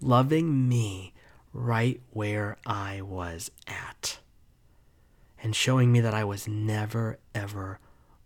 loving 0.01 0.67
me 0.67 1.13
right 1.53 2.01
where 2.11 2.57
I 2.65 3.01
was 3.01 3.51
at 3.67 4.17
and 5.41 5.55
showing 5.55 5.91
me 5.91 5.99
that 6.01 6.15
I 6.15 6.23
was 6.23 6.47
never, 6.47 7.19
ever 7.35 7.79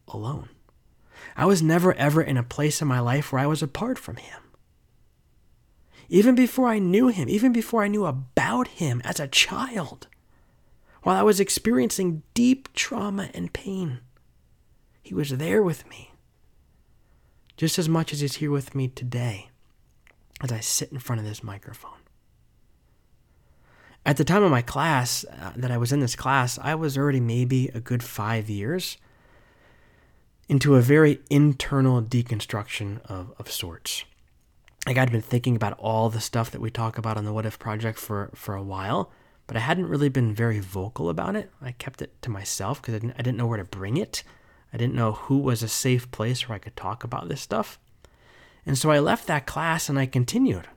alone. 0.07 0.47
I 1.35 1.45
was 1.45 1.61
never, 1.61 1.93
ever 1.93 2.21
in 2.21 2.37
a 2.37 2.43
place 2.43 2.81
in 2.81 2.87
my 2.87 3.01
life 3.01 3.31
where 3.31 3.41
I 3.41 3.47
was 3.47 3.61
apart 3.61 3.99
from 3.99 4.15
Him. 4.15 4.39
Even 6.07 6.35
before 6.35 6.67
I 6.67 6.79
knew 6.79 7.09
Him, 7.09 7.27
even 7.27 7.51
before 7.51 7.83
I 7.83 7.89
knew 7.89 8.05
about 8.05 8.69
Him 8.69 9.01
as 9.03 9.19
a 9.19 9.27
child, 9.27 10.07
while 11.03 11.17
I 11.17 11.23
was 11.23 11.41
experiencing 11.41 12.23
deep 12.33 12.71
trauma 12.73 13.29
and 13.33 13.51
pain. 13.51 13.99
He 15.01 15.13
was 15.13 15.29
there 15.29 15.63
with 15.63 15.87
me, 15.89 16.11
just 17.57 17.79
as 17.79 17.89
much 17.89 18.13
as 18.13 18.21
He's 18.21 18.35
here 18.35 18.51
with 18.51 18.75
me 18.75 18.87
today 18.87 19.49
as 20.41 20.51
I 20.51 20.59
sit 20.59 20.91
in 20.91 20.99
front 20.99 21.19
of 21.19 21.25
this 21.25 21.43
microphone. 21.43 21.99
At 24.05 24.17
the 24.17 24.23
time 24.23 24.43
of 24.43 24.49
my 24.49 24.63
class, 24.63 25.23
uh, 25.25 25.51
that 25.55 25.69
I 25.69 25.77
was 25.77 25.91
in 25.91 25.99
this 25.99 26.15
class, 26.15 26.57
I 26.59 26.73
was 26.73 26.97
already 26.97 27.19
maybe 27.19 27.67
a 27.69 27.79
good 27.79 28.03
five 28.03 28.49
years 28.49 28.97
into 30.49 30.75
a 30.75 30.81
very 30.81 31.19
internal 31.29 32.01
deconstruction 32.01 32.99
of, 33.05 33.31
of 33.37 33.51
sorts. 33.51 34.03
Like 34.87 34.97
I'd 34.97 35.11
been 35.11 35.21
thinking 35.21 35.55
about 35.55 35.77
all 35.77 36.09
the 36.09 36.19
stuff 36.19 36.49
that 36.51 36.61
we 36.61 36.71
talk 36.71 36.97
about 36.97 37.15
on 37.15 37.25
the 37.25 37.33
What 37.33 37.45
If 37.45 37.59
Project 37.59 37.99
for, 37.99 38.31
for 38.33 38.55
a 38.55 38.63
while, 38.63 39.11
but 39.45 39.55
I 39.55 39.59
hadn't 39.59 39.87
really 39.87 40.09
been 40.09 40.33
very 40.33 40.59
vocal 40.59 41.07
about 41.07 41.35
it. 41.35 41.51
I 41.61 41.73
kept 41.73 42.01
it 42.01 42.19
to 42.23 42.31
myself 42.31 42.81
because 42.81 42.95
I 42.95 43.13
I 43.17 43.21
didn't 43.21 43.37
know 43.37 43.45
where 43.45 43.57
to 43.57 43.63
bring 43.63 43.97
it. 43.97 44.23
I 44.73 44.77
didn't 44.77 44.95
know 44.95 45.13
who 45.13 45.37
was 45.37 45.61
a 45.61 45.67
safe 45.67 46.09
place 46.11 46.47
where 46.47 46.55
I 46.55 46.59
could 46.59 46.75
talk 46.75 47.03
about 47.03 47.29
this 47.29 47.41
stuff. 47.41 47.79
And 48.65 48.77
so 48.77 48.91
I 48.91 48.99
left 48.99 49.27
that 49.27 49.45
class 49.45 49.89
and 49.89 49.99
I 49.99 50.05
continued 50.05 50.67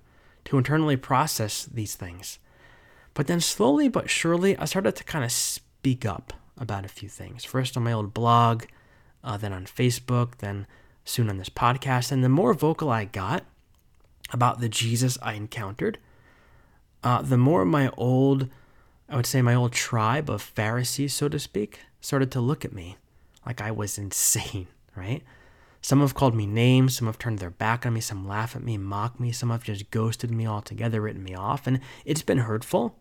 to 0.47 0.59
internally 0.59 0.97
process 0.97 1.65
these 1.65 1.95
things. 1.95 2.39
But 3.13 3.27
then 3.27 3.41
slowly 3.41 3.89
but 3.89 4.11
surely, 4.11 4.57
I 4.57 4.65
started 4.65 4.97
to 4.97 5.05
kind 5.05 5.25
of 5.25 5.33
speak 5.33 6.05
up 6.05 6.33
about 6.59 6.85
a 6.85 6.89
few 6.89 7.09
things. 7.09 7.45
First 7.45 7.77
on 7.77 7.85
my 7.85 7.93
old 7.93 8.13
blog, 8.13 8.65
uh, 9.23 9.37
then 9.37 9.53
on 9.53 9.67
Facebook, 9.67 10.39
then 10.39 10.67
soon 11.05 11.31
on 11.31 11.39
this 11.39 11.49
podcast. 11.49 12.11
And 12.11 12.25
the 12.25 12.29
more 12.29 12.55
vocal 12.55 12.91
I 12.91 13.05
got 13.05 13.45
about 14.33 14.61
the 14.61 14.69
Jesus 14.69 15.17
I 15.23 15.35
encountered, 15.35 15.99
uh, 17.05 17.23
the 17.23 17.39
more 17.39 17.65
my 17.65 17.91
old, 17.97 18.49
I 19.09 19.17
would 19.17 19.27
say 19.27 19.43
my 19.43 19.55
old 19.55 19.73
tribe 19.73 20.29
of 20.29 20.43
Pharisees, 20.43 21.15
so 21.15 21.29
to 21.29 21.39
speak, 21.39 21.81
started 22.01 22.33
to 22.33 22.41
look 22.41 22.65
at 22.65 22.73
me 22.73 22.97
like 23.47 23.61
I 23.61 23.71
was 23.71 23.99
insane, 23.99 24.69
right? 24.97 25.23
Some 25.81 26.01
have 26.01 26.15
called 26.15 26.35
me 26.35 26.47
names, 26.47 26.97
some 26.97 27.07
have 27.07 27.19
turned 27.19 27.41
their 27.41 27.51
back 27.51 27.85
on 27.85 27.93
me, 27.93 28.01
some 28.01 28.27
laugh 28.27 28.57
at 28.57 28.63
me, 28.63 28.79
mock 28.79 29.21
me, 29.21 29.33
some 29.33 29.51
have 29.51 29.65
just 29.65 29.91
ghosted 29.91 30.31
me 30.31 30.47
altogether, 30.47 31.03
written 31.03 31.23
me 31.23 31.35
off, 31.35 31.67
and 31.67 31.79
it's 32.07 32.23
been 32.23 32.39
hurtful. 32.39 32.99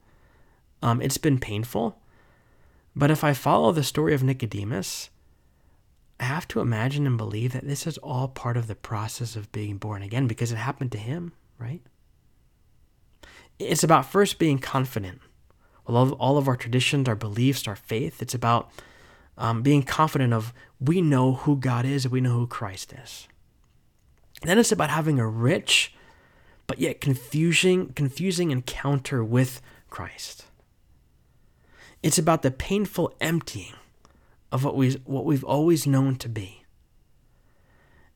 Um, 0.82 1.02
it's 1.02 1.18
been 1.18 1.40
painful. 1.40 1.98
But 2.94 3.10
if 3.10 3.24
I 3.24 3.34
follow 3.34 3.72
the 3.72 3.84
story 3.84 4.14
of 4.14 4.22
Nicodemus, 4.22 5.10
I 6.20 6.26
have 6.26 6.48
to 6.50 6.60
imagine 6.60 7.08
and 7.08 7.18
believe 7.18 7.54
that 7.54 7.66
this 7.66 7.88
is 7.88 7.98
all 8.00 8.28
part 8.28 8.58
of 8.58 8.68
the 8.68 8.76
process 8.76 9.36
of 9.36 9.52
being 9.52 9.78
born 9.78 10.04
again 10.04 10.28
because 10.28 10.52
it 10.52 10.58
happened 10.58 10.92
to 10.92 10.98
him, 10.98 11.32
right? 11.58 11.82
It's 13.60 13.84
about 13.84 14.06
first 14.06 14.40
being 14.40 14.60
confident. 14.60 15.22
Of, 15.86 16.14
all 16.14 16.38
of 16.38 16.48
our 16.48 16.56
traditions, 16.56 17.10
our 17.10 17.16
beliefs, 17.16 17.68
our 17.68 17.76
faith, 17.76 18.22
it's 18.22 18.34
about 18.34 18.72
um, 19.38 19.62
being 19.62 19.84
confident 19.84 20.34
of 20.34 20.54
we 20.80 21.02
know 21.02 21.34
who 21.34 21.56
God 21.56 21.86
is 21.86 22.08
we 22.08 22.22
know 22.22 22.34
who 22.34 22.48
Christ 22.48 22.94
is. 22.94 23.28
Then 24.42 24.60
it's 24.60 24.72
about 24.72 24.90
having 24.90 25.20
a 25.20 25.28
rich 25.28 25.94
but 26.68 26.80
yet 26.80 27.02
confusing, 27.02 27.94
confusing 27.94 28.52
encounter 28.52 29.24
with 29.24 29.62
Christ. 29.90 30.46
It's 32.02 32.18
about 32.18 32.42
the 32.42 32.52
painful 32.52 33.14
emptying 33.22 33.74
of 34.52 34.64
what, 34.64 34.76
we, 34.76 34.92
what 35.06 35.26
we've 35.26 35.44
always 35.44 35.88
known 35.88 36.16
to 36.18 36.30
be. 36.30 36.64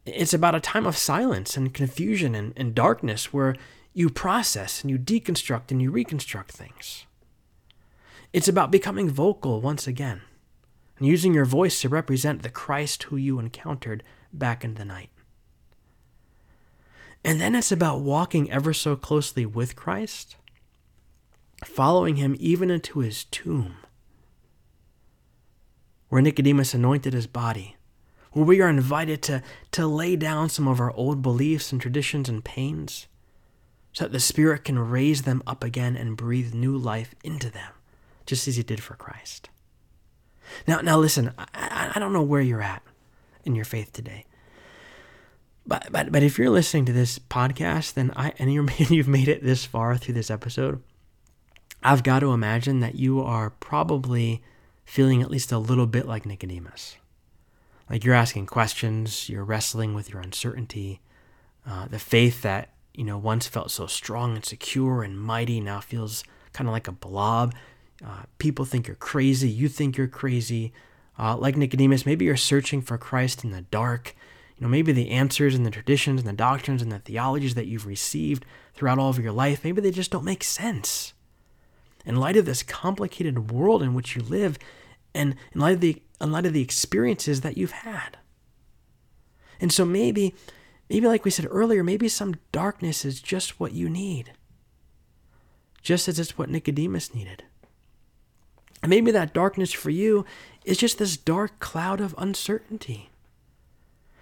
It's 0.06 0.34
about 0.34 0.56
a 0.56 0.62
time 0.62 0.86
of 0.86 0.98
silence 0.98 1.58
and 1.58 1.74
confusion 1.74 2.36
and, 2.36 2.54
and 2.56 2.74
darkness 2.74 3.34
where 3.34 3.56
you 3.94 4.10
process 4.10 4.82
and 4.82 4.92
you 4.92 4.98
deconstruct 4.98 5.72
and 5.72 5.82
you 5.82 5.92
reconstruct 5.92 6.52
things. 6.52 7.06
It's 8.32 8.48
about 8.48 8.72
becoming 8.72 9.10
vocal 9.10 9.62
once 9.62 9.88
again 9.88 10.22
and 10.98 11.08
using 11.08 11.34
your 11.34 11.46
voice 11.46 11.82
to 11.82 11.90
represent 11.90 12.42
the 12.42 12.50
Christ 12.50 13.04
who 13.04 13.18
you 13.18 13.40
encountered 13.40 14.04
back 14.34 14.64
in 14.64 14.76
the 14.76 14.86
night. 14.86 15.10
And 17.24 17.42
then 17.42 17.56
it's 17.56 17.72
about 17.72 18.02
walking 18.02 18.50
ever 18.52 18.74
so 18.74 18.96
closely 18.96 19.46
with 19.46 19.76
Christ, 19.76 20.38
following 21.66 22.16
him 22.16 22.36
even 22.40 22.72
into 22.72 23.00
his 23.00 23.26
tomb, 23.26 23.76
where 26.10 26.22
Nicodemus 26.22 26.74
anointed 26.74 27.14
his 27.14 27.28
body, 27.28 27.76
where 28.32 28.46
we 28.46 28.62
are 28.62 28.70
invited 28.70 29.22
to, 29.24 29.44
to 29.72 29.88
lay 29.88 30.16
down 30.16 30.50
some 30.50 30.68
of 30.68 30.80
our 30.80 30.92
old 30.92 31.22
beliefs 31.22 31.72
and 31.72 31.82
traditions 31.82 32.30
and 32.30 32.46
pains, 32.46 33.08
so 33.92 34.06
that 34.06 34.12
the 34.12 34.20
Spirit 34.20 34.64
can 34.64 34.78
raise 34.80 35.24
them 35.24 35.42
up 35.48 35.64
again 35.64 35.98
and 35.98 36.16
breathe 36.16 36.54
new 36.54 36.78
life 36.78 37.16
into 37.24 37.50
them, 37.50 37.72
just 38.26 38.48
as 38.48 38.56
he 38.56 38.64
did 38.64 38.82
for 38.82 38.96
Christ. 38.96 39.50
Now, 40.68 40.82
now 40.82 40.98
listen, 40.98 41.34
I, 41.38 41.92
I 41.96 42.00
don't 42.00 42.14
know 42.14 42.22
where 42.22 42.42
you're 42.42 42.62
at 42.62 42.84
in 43.44 43.56
your 43.56 43.66
faith 43.66 43.94
today. 43.94 44.26
But, 45.66 45.88
but, 45.92 46.12
but 46.12 46.24
if 46.24 46.38
you're 46.38 46.50
listening 46.50 46.86
to 46.86 46.94
this 46.94 47.20
podcast, 47.20 47.94
then 47.94 48.12
I 48.16 48.34
and 48.40 48.52
you've 48.90 49.08
made 49.08 49.28
it 49.28 49.44
this 49.44 49.66
far 49.66 49.98
through 49.98 50.14
this 50.14 50.32
episode, 50.32 50.82
I've 51.84 52.04
got 52.04 52.20
to 52.20 52.32
imagine 52.32 52.80
that 52.80 52.96
you 52.96 53.22
are 53.22 53.50
probably 53.50 54.42
feeling 54.86 55.22
at 55.22 55.30
least 55.30 55.52
a 55.52 55.58
little 55.58 55.86
bit 55.88 56.08
like 56.08 56.26
Nicodemus. 56.26 56.98
Like 57.90 58.04
you're 58.04 58.16
asking 58.16 58.48
questions, 58.48 59.30
you're 59.30 59.44
wrestling 59.44 59.94
with 59.94 60.10
your 60.10 60.22
uncertainty, 60.22 61.02
uh, 61.66 61.88
the 61.88 62.00
faith 62.00 62.42
that 62.42 62.74
you 62.94 63.04
know 63.04 63.18
once 63.18 63.48
felt 63.48 63.72
so 63.72 63.88
strong 63.88 64.36
and 64.36 64.46
secure 64.46 65.04
and 65.04 65.20
mighty 65.20 65.60
now 65.60 65.80
feels 65.80 66.24
kind 66.54 66.68
of 66.68 66.74
like 66.74 66.88
a 66.88 66.94
blob. 66.94 67.54
Uh, 68.06 68.24
people 68.38 68.66
think 68.66 68.88
you're 68.88 68.96
crazy. 68.96 69.50
You 69.50 69.68
think 69.68 69.98
you're 69.98 70.08
crazy. 70.08 70.72
Uh, 71.18 71.36
like 71.36 71.58
Nicodemus, 71.58 72.06
maybe 72.06 72.26
you're 72.26 72.38
searching 72.38 72.82
for 72.82 72.98
Christ 72.98 73.44
in 73.44 73.52
the 73.52 73.62
dark. 73.62 74.16
You 74.58 74.66
know, 74.66 74.70
maybe 74.70 74.92
the 74.92 75.10
answers 75.10 75.56
and 75.56 75.66
the 75.66 75.72
traditions 75.72 76.22
and 76.22 76.30
the 76.30 76.34
doctrines 76.34 76.82
and 76.82 76.92
the 76.92 77.00
theologies 77.00 77.56
that 77.56 77.68
you've 77.68 77.86
received 77.86 78.46
throughout 78.74 79.00
all 79.00 79.10
of 79.10 79.20
your 79.20 79.32
life, 79.32 79.64
maybe 79.64 79.82
they 79.82 79.92
just 79.92 80.12
don't 80.12 80.26
make 80.26 80.44
sense. 80.44 81.14
In 82.06 82.16
light 82.16 82.38
of 82.38 82.46
this 82.46 82.64
complicated 82.64 83.52
world 83.52 83.84
in 83.84 83.94
which 83.94 84.16
you 84.16 84.22
live, 84.22 84.58
and 85.14 85.36
in 85.54 85.62
light 85.62 85.76
of 85.76 85.82
the 85.82 86.02
in 86.22 86.32
light 86.32 86.46
of 86.46 86.54
the 86.54 86.62
experiences 86.62 87.42
that 87.42 87.58
you've 87.58 87.72
had. 87.72 88.18
And 89.60 89.72
so 89.72 89.86
maybe, 89.86 90.34
maybe 90.90 91.08
like 91.08 91.26
we 91.26 91.32
said 91.32 91.48
earlier, 91.50 91.84
maybe 91.84 92.08
some 92.08 92.36
darkness 92.52 93.06
is 93.06 93.22
just 93.22 93.60
what 93.60 93.74
you 93.74 93.90
need. 93.90 94.34
Just 95.82 96.08
as 96.08 96.20
it's 96.20 96.38
what 96.38 96.50
Nicodemus 96.50 97.14
needed. 97.14 97.44
And 98.82 98.90
maybe 98.90 99.12
that 99.12 99.34
darkness 99.34 99.74
for 99.74 99.90
you 99.90 100.26
is 100.66 100.78
just 100.78 100.98
this 100.98 101.18
dark 101.18 101.60
cloud 101.60 102.00
of 102.02 102.16
uncertainty. 102.18 103.10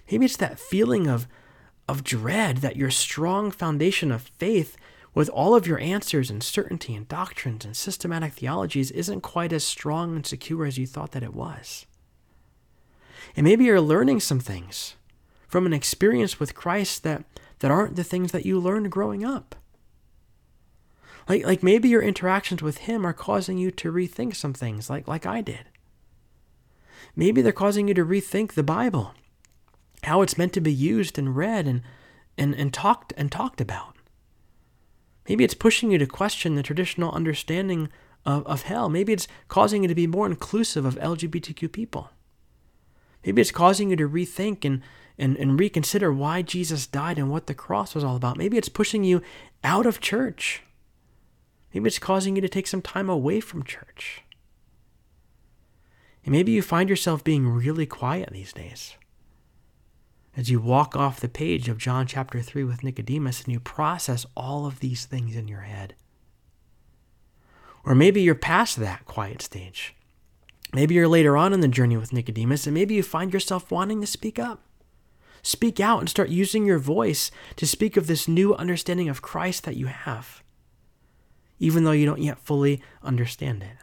Maybe 0.09 0.25
it's 0.25 0.37
that 0.37 0.59
feeling 0.59 1.07
of, 1.07 1.27
of 1.87 2.03
dread 2.03 2.57
that 2.57 2.75
your 2.75 2.91
strong 2.91 3.51
foundation 3.51 4.11
of 4.11 4.21
faith 4.37 4.77
with 5.13 5.29
all 5.29 5.55
of 5.55 5.65
your 5.65 5.79
answers 5.79 6.29
and 6.29 6.43
certainty 6.43 6.93
and 6.93 7.07
doctrines 7.07 7.65
and 7.65 7.75
systematic 7.75 8.33
theologies 8.33 8.91
isn't 8.91 9.21
quite 9.21 9.53
as 9.53 9.63
strong 9.63 10.15
and 10.15 10.25
secure 10.25 10.65
as 10.65 10.77
you 10.77 10.85
thought 10.85 11.11
that 11.11 11.23
it 11.23 11.33
was. 11.33 11.85
And 13.35 13.45
maybe 13.45 13.65
you're 13.65 13.81
learning 13.81 14.19
some 14.19 14.39
things 14.39 14.95
from 15.47 15.65
an 15.65 15.73
experience 15.73 16.39
with 16.39 16.53
Christ 16.53 17.03
that, 17.03 17.23
that 17.59 17.71
aren't 17.71 17.95
the 17.95 18.03
things 18.03 18.31
that 18.33 18.45
you 18.45 18.59
learned 18.59 18.91
growing 18.91 19.23
up. 19.25 19.55
Like, 21.27 21.45
like 21.45 21.63
maybe 21.63 21.89
your 21.89 22.01
interactions 22.01 22.61
with 22.61 22.79
Him 22.79 23.05
are 23.05 23.13
causing 23.13 23.57
you 23.57 23.71
to 23.71 23.91
rethink 23.91 24.35
some 24.35 24.53
things, 24.53 24.89
like, 24.89 25.07
like 25.07 25.25
I 25.25 25.41
did. 25.41 25.65
Maybe 27.15 27.41
they're 27.41 27.51
causing 27.51 27.87
you 27.87 27.93
to 27.93 28.05
rethink 28.05 28.53
the 28.53 28.63
Bible, 28.63 29.13
how 30.03 30.21
it's 30.21 30.37
meant 30.37 30.53
to 30.53 30.61
be 30.61 30.73
used 30.73 31.17
and 31.17 31.35
read 31.35 31.67
and, 31.67 31.81
and, 32.37 32.53
and 32.53 32.73
talked 32.73 33.13
and 33.17 33.31
talked 33.31 33.61
about. 33.61 33.95
Maybe 35.27 35.43
it's 35.43 35.53
pushing 35.53 35.91
you 35.91 35.97
to 35.97 36.05
question 36.05 36.55
the 36.55 36.63
traditional 36.63 37.11
understanding 37.11 37.89
of, 38.25 38.45
of 38.45 38.63
hell. 38.63 38.89
Maybe 38.89 39.13
it's 39.13 39.27
causing 39.47 39.83
you 39.83 39.87
to 39.87 39.95
be 39.95 40.07
more 40.07 40.27
inclusive 40.27 40.85
of 40.85 40.95
LGBTQ 40.95 41.71
people. 41.71 42.11
Maybe 43.25 43.41
it's 43.41 43.51
causing 43.51 43.89
you 43.89 43.95
to 43.95 44.09
rethink 44.09 44.63
and, 44.65 44.81
and, 45.17 45.35
and 45.37 45.59
reconsider 45.59 46.13
why 46.13 46.43
Jesus 46.43 46.85
died 46.85 47.17
and 47.17 47.31
what 47.31 47.47
the 47.47 47.55
cross 47.55 47.95
was 47.95 48.03
all 48.03 48.15
about. 48.15 48.37
Maybe 48.37 48.57
it's 48.57 48.69
pushing 48.69 49.03
you 49.03 49.21
out 49.63 49.87
of 49.87 49.99
church. 49.99 50.61
Maybe 51.75 51.87
it's 51.87 51.99
causing 51.99 52.37
you 52.37 52.41
to 52.41 52.47
take 52.47 52.67
some 52.67 52.81
time 52.81 53.09
away 53.09 53.41
from 53.41 53.61
church. 53.63 54.23
And 56.23 56.31
maybe 56.31 56.53
you 56.53 56.61
find 56.61 56.89
yourself 56.89 57.21
being 57.21 57.49
really 57.49 57.85
quiet 57.85 58.29
these 58.31 58.53
days 58.53 58.95
as 60.37 60.49
you 60.49 60.61
walk 60.61 60.95
off 60.95 61.19
the 61.19 61.27
page 61.27 61.67
of 61.67 61.77
John 61.77 62.07
chapter 62.07 62.41
3 62.41 62.63
with 62.63 62.81
Nicodemus 62.81 63.43
and 63.43 63.51
you 63.51 63.59
process 63.59 64.25
all 64.37 64.65
of 64.65 64.79
these 64.79 65.05
things 65.05 65.35
in 65.35 65.49
your 65.49 65.61
head. 65.61 65.95
Or 67.83 67.93
maybe 67.93 68.21
you're 68.21 68.35
past 68.35 68.77
that 68.77 69.03
quiet 69.03 69.41
stage. 69.41 69.95
Maybe 70.73 70.95
you're 70.95 71.09
later 71.09 71.35
on 71.35 71.51
in 71.51 71.59
the 71.59 71.67
journey 71.67 71.97
with 71.97 72.13
Nicodemus 72.13 72.65
and 72.65 72.73
maybe 72.73 72.95
you 72.95 73.03
find 73.03 73.33
yourself 73.33 73.69
wanting 73.69 73.99
to 73.99 74.07
speak 74.07 74.39
up. 74.39 74.63
Speak 75.43 75.81
out 75.81 75.99
and 75.99 76.09
start 76.09 76.29
using 76.29 76.65
your 76.65 76.79
voice 76.79 77.31
to 77.57 77.67
speak 77.67 77.97
of 77.97 78.07
this 78.07 78.29
new 78.29 78.55
understanding 78.55 79.09
of 79.09 79.21
Christ 79.21 79.65
that 79.65 79.75
you 79.75 79.87
have, 79.87 80.41
even 81.59 81.83
though 81.83 81.91
you 81.91 82.05
don't 82.05 82.21
yet 82.21 82.39
fully 82.39 82.81
understand 83.03 83.63
it. 83.63 83.77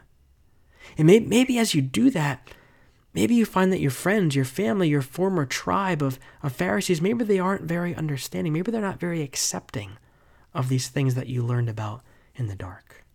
And 0.97 1.07
maybe, 1.07 1.57
as 1.57 1.73
you 1.73 1.81
do 1.81 2.09
that, 2.11 2.47
Maybe 3.13 3.35
you 3.35 3.45
find 3.45 3.71
that 3.71 3.79
your 3.79 3.91
friends, 3.91 4.35
your 4.35 4.45
family, 4.45 4.89
your 4.89 5.03
former 5.03 5.45
tribe 5.45 6.01
of, 6.01 6.17
of 6.41 6.51
Pharisees, 6.51 7.01
maybe 7.01 7.23
they 7.23 7.39
aren't 7.39 7.61
very 7.63 7.93
understanding. 7.93 8.53
Maybe 8.53 8.71
they're 8.71 8.81
not 8.81 8.99
very 8.99 9.21
accepting 9.21 9.97
of 10.53 10.67
these 10.67 10.87
things 10.87 11.13
that 11.15 11.27
you 11.27 11.43
learned 11.43 11.69
about 11.69 12.01
in 12.35 12.47
the 12.47 12.55
dark. 12.55 13.05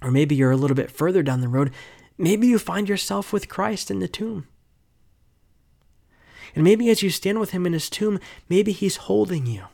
Or 0.00 0.10
maybe 0.12 0.36
you're 0.36 0.52
a 0.52 0.56
little 0.56 0.76
bit 0.76 0.90
further 0.90 1.22
down 1.22 1.40
the 1.40 1.48
road. 1.48 1.72
Maybe 2.16 2.46
you 2.46 2.58
find 2.58 2.88
yourself 2.88 3.32
with 3.32 3.48
Christ 3.48 3.90
in 3.90 3.98
the 3.98 4.08
tomb. 4.08 4.46
And 6.54 6.62
maybe 6.62 6.90
as 6.90 7.02
you 7.02 7.10
stand 7.10 7.40
with 7.40 7.50
him 7.50 7.66
in 7.66 7.72
his 7.72 7.90
tomb, 7.90 8.20
maybe 8.48 8.70
he's 8.70 8.96
holding 8.96 9.46
you. 9.46 9.64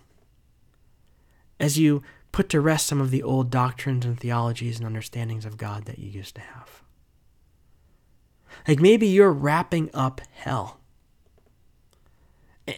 As 1.59 1.78
you 1.78 2.03
put 2.32 2.48
to 2.50 2.60
rest 2.60 2.86
some 2.86 3.00
of 3.00 3.10
the 3.10 3.22
old 3.22 3.50
doctrines 3.50 4.04
and 4.04 4.18
theologies 4.18 4.78
and 4.78 4.86
understandings 4.86 5.44
of 5.44 5.56
God 5.56 5.84
that 5.86 5.98
you 5.98 6.08
used 6.08 6.34
to 6.36 6.40
have. 6.40 6.82
Like 8.66 8.80
maybe 8.80 9.06
you're 9.06 9.32
wrapping 9.32 9.90
up 9.94 10.20
hell. 10.32 10.78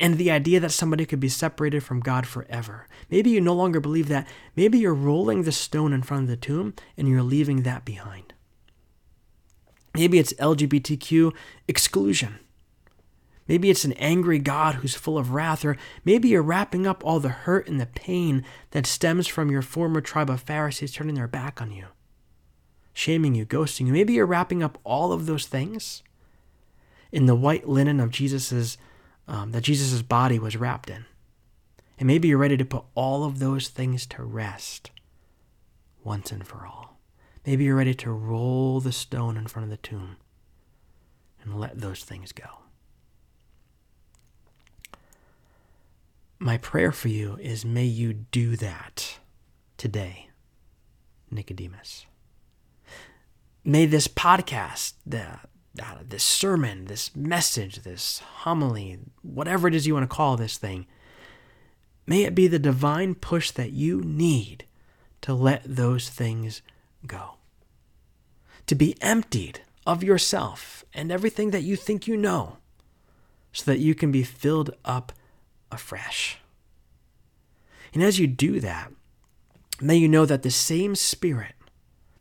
And 0.01 0.17
the 0.17 0.31
idea 0.31 0.59
that 0.61 0.71
somebody 0.71 1.05
could 1.05 1.21
be 1.21 1.29
separated 1.29 1.83
from 1.83 2.01
God 2.01 2.27
forever. 2.27 2.89
Maybe 3.11 3.31
you 3.31 3.41
no 3.41 3.53
longer 3.53 3.81
believe 3.81 4.09
that. 4.09 4.27
Maybe 4.57 4.79
you're 4.79 4.95
rolling 4.95 5.43
the 5.43 5.53
stone 5.53 5.93
in 5.93 6.03
front 6.03 6.23
of 6.23 6.29
the 6.29 6.37
tomb 6.37 6.75
and 6.97 7.09
you're 7.09 7.23
leaving 7.23 7.63
that 7.63 7.85
behind. 7.85 8.33
Maybe 9.95 10.19
it's 10.19 10.33
LGBTQ 10.35 11.33
exclusion. 11.69 12.39
Maybe 13.49 13.71
it's 13.71 13.85
an 13.85 13.93
angry 13.95 14.39
God 14.39 14.77
who's 14.77 14.95
full 14.95 15.19
of 15.19 15.33
wrath, 15.33 15.65
or 15.65 15.77
maybe 16.05 16.29
you're 16.29 16.43
wrapping 16.43 16.87
up 16.87 17.05
all 17.05 17.21
the 17.21 17.29
hurt 17.29 17.69
and 17.69 17.81
the 17.81 17.87
pain 17.87 18.45
that 18.71 18.87
stems 18.87 19.27
from 19.27 19.51
your 19.51 19.63
former 19.63 20.01
tribe 20.01 20.31
of 20.31 20.41
Pharisees 20.41 20.93
turning 20.93 21.17
their 21.17 21.29
back 21.29 21.61
on 21.61 21.71
you 21.71 21.87
shaming 22.93 23.35
you, 23.35 23.45
ghosting 23.45 23.87
you. 23.87 23.93
Maybe 23.93 24.15
you're 24.15 24.27
wrapping 24.27 24.63
up 24.63 24.79
all 24.85 25.13
of 25.13 25.27
those 25.27 25.47
things 25.47 26.03
in 27.11 27.27
the 27.27 27.35
white 27.35 27.69
linen 27.69 28.01
of 28.01 28.11
Jesus's 28.11 28.79
um, 29.29 29.53
that 29.53 29.63
Jesus's 29.63 30.03
body 30.03 30.39
was 30.39 30.57
wrapped 30.57 30.91
in. 30.91 31.05
And 31.99 32.07
maybe 32.07 32.29
you're 32.29 32.39
ready 32.39 32.57
to 32.57 32.65
put 32.65 32.85
all 32.95 33.25
of 33.25 33.39
those 33.39 33.69
things 33.69 34.07
to 34.07 34.23
rest 34.23 34.91
once 36.03 36.33
and 36.33 36.47
for 36.47 36.67
all. 36.67 36.99
Maybe 37.47 37.65
you're 37.65 37.77
ready 37.77 37.95
to 37.95 38.11
roll 38.11 38.81
the 38.81 38.93
stone 38.93 39.37
in 39.37 39.47
front 39.47 39.65
of 39.65 39.71
the 39.71 39.77
tomb 39.77 40.17
and 41.43 41.59
let 41.59 41.81
those 41.81 42.03
things 42.03 42.33
go. 42.33 42.62
My 46.43 46.59
prayer 46.59 46.93
for 46.93 47.09
you 47.09 47.39
is 47.41 47.65
may 47.65 47.85
you 47.85 48.13
do 48.13 48.57
that 48.57 49.19
today, 49.77 50.29
Nicodemus 51.31 52.07
may 53.65 53.87
this 53.87 54.09
podcast, 54.09 54.95
the, 55.07 55.39
uh, 55.83 55.99
this 56.07 56.25
sermon, 56.25 56.87
this 56.87 57.15
message, 57.15 57.83
this 57.83 58.19
homily, 58.19 58.99
whatever 59.23 59.69
it 59.69 59.75
is 59.75 59.87
you 59.87 59.95
want 59.95 60.09
to 60.09 60.15
call 60.15 60.37
this 60.37 60.59
thing, 60.59 60.87
may 62.07 62.25
it 62.25 62.35
be 62.35 62.49
the 62.49 62.59
divine 62.59 63.15
push 63.15 63.51
that 63.53 63.73
you 63.73 64.01
need 64.03 64.67
to 65.21 65.33
let 65.33 65.63
those 65.65 66.09
things 66.09 66.63
go. 67.07 67.37
To 68.67 68.75
be 68.75 68.97
emptied 69.01 69.61
of 69.87 70.03
yourself 70.03 70.85
and 70.93 71.11
everything 71.11 71.51
that 71.51 71.63
you 71.63 71.77
think 71.77 72.07
you 72.07 72.17
know, 72.17 72.59
so 73.53 73.71
that 73.71 73.81
you 73.81 73.95
can 73.95 74.11
be 74.11 74.23
filled 74.23 74.71
up 74.85 75.13
afresh. 75.73 76.39
And 77.95 78.03
as 78.03 78.19
you 78.19 78.27
do 78.27 78.61
that, 78.61 78.93
may 79.81 79.97
you 79.97 80.09
know 80.09 80.27
that 80.27 80.43
the 80.43 80.51
same 80.51 80.95
Spirit, 80.95 81.55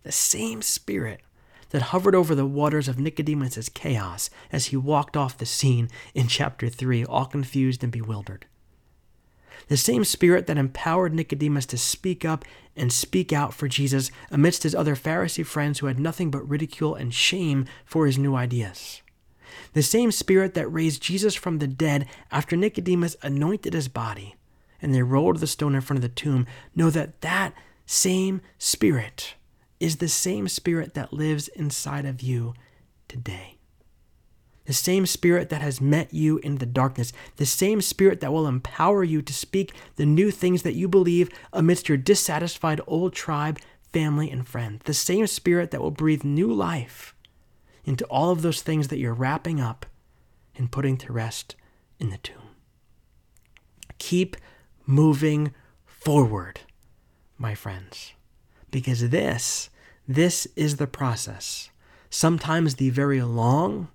the 0.03 0.11
same 0.11 0.61
Spirit 0.61 1.21
that 1.71 1.81
hovered 1.83 2.15
over 2.15 2.35
the 2.35 2.45
waters 2.45 2.87
of 2.87 2.99
Nicodemus's 2.99 3.69
chaos 3.69 4.29
as 4.51 4.67
he 4.67 4.77
walked 4.77 5.17
off 5.17 5.37
the 5.37 5.45
scene 5.45 5.89
in 6.13 6.27
chapter 6.27 6.69
3, 6.69 7.05
all 7.05 7.25
confused 7.25 7.83
and 7.83 7.91
bewildered. 7.91 8.45
The 9.67 9.77
same 9.77 10.03
spirit 10.03 10.47
that 10.47 10.57
empowered 10.57 11.13
Nicodemus 11.13 11.65
to 11.67 11.77
speak 11.77 12.25
up 12.25 12.43
and 12.75 12.91
speak 12.91 13.31
out 13.31 13.53
for 13.53 13.67
Jesus 13.67 14.11
amidst 14.29 14.63
his 14.63 14.75
other 14.75 14.95
Pharisee 14.95 15.45
friends 15.45 15.79
who 15.79 15.85
had 15.85 15.99
nothing 15.99 16.29
but 16.29 16.47
ridicule 16.47 16.95
and 16.95 17.13
shame 17.13 17.65
for 17.85 18.05
his 18.05 18.17
new 18.17 18.35
ideas. 18.35 19.00
The 19.73 19.83
same 19.83 20.11
spirit 20.11 20.53
that 20.53 20.67
raised 20.67 21.01
Jesus 21.01 21.35
from 21.35 21.59
the 21.59 21.67
dead 21.67 22.07
after 22.31 22.55
Nicodemus 22.55 23.15
anointed 23.21 23.73
his 23.73 23.87
body 23.87 24.35
and 24.81 24.93
they 24.93 25.03
rolled 25.03 25.37
the 25.37 25.47
stone 25.47 25.75
in 25.75 25.81
front 25.81 25.99
of 25.99 26.01
the 26.01 26.09
tomb, 26.09 26.47
know 26.75 26.89
that 26.89 27.21
that 27.21 27.53
same 27.85 28.41
spirit 28.57 29.35
is 29.79 29.97
the 29.97 30.07
same 30.07 30.47
spirit 30.47 30.93
that 30.93 31.13
lives 31.13 31.47
inside 31.49 32.05
of 32.05 32.21
you 32.21 32.53
today. 33.07 33.57
The 34.65 34.73
same 34.73 35.05
spirit 35.05 35.49
that 35.49 35.61
has 35.61 35.81
met 35.81 36.13
you 36.13 36.37
in 36.39 36.57
the 36.57 36.65
darkness, 36.65 37.11
the 37.37 37.45
same 37.45 37.81
spirit 37.81 38.21
that 38.21 38.31
will 38.31 38.47
empower 38.47 39.03
you 39.03 39.21
to 39.21 39.33
speak 39.33 39.73
the 39.95 40.05
new 40.05 40.31
things 40.31 40.61
that 40.63 40.75
you 40.75 40.87
believe 40.87 41.29
amidst 41.51 41.89
your 41.89 41.97
dissatisfied 41.97 42.79
old 42.87 43.13
tribe, 43.13 43.59
family, 43.91 44.29
and 44.29 44.47
friends. 44.47 44.81
The 44.85 44.93
same 44.93 45.27
spirit 45.27 45.71
that 45.71 45.81
will 45.81 45.91
breathe 45.91 46.23
new 46.23 46.51
life 46.53 47.10
into 47.85 48.05
all 48.05 48.31
of 48.31 48.41
those 48.41 48.61
things 48.61 48.87
that 48.89 48.99
you're 48.99 49.13
wrapping 49.13 49.59
up 49.59 49.85
and 50.55 50.71
putting 50.71 50.97
to 50.97 51.13
rest 51.13 51.55
in 51.99 52.09
the 52.09 52.17
tomb. 52.17 52.55
Keep 53.97 54.37
moving 54.85 55.53
forward, 55.85 56.61
my 57.37 57.55
friends, 57.55 58.13
because 58.69 59.09
this 59.09 59.69
this 60.07 60.47
is 60.55 60.77
the 60.77 60.87
process, 60.87 61.69
sometimes 62.09 62.75
the 62.75 62.89
very 62.89 63.21
long 63.21 63.87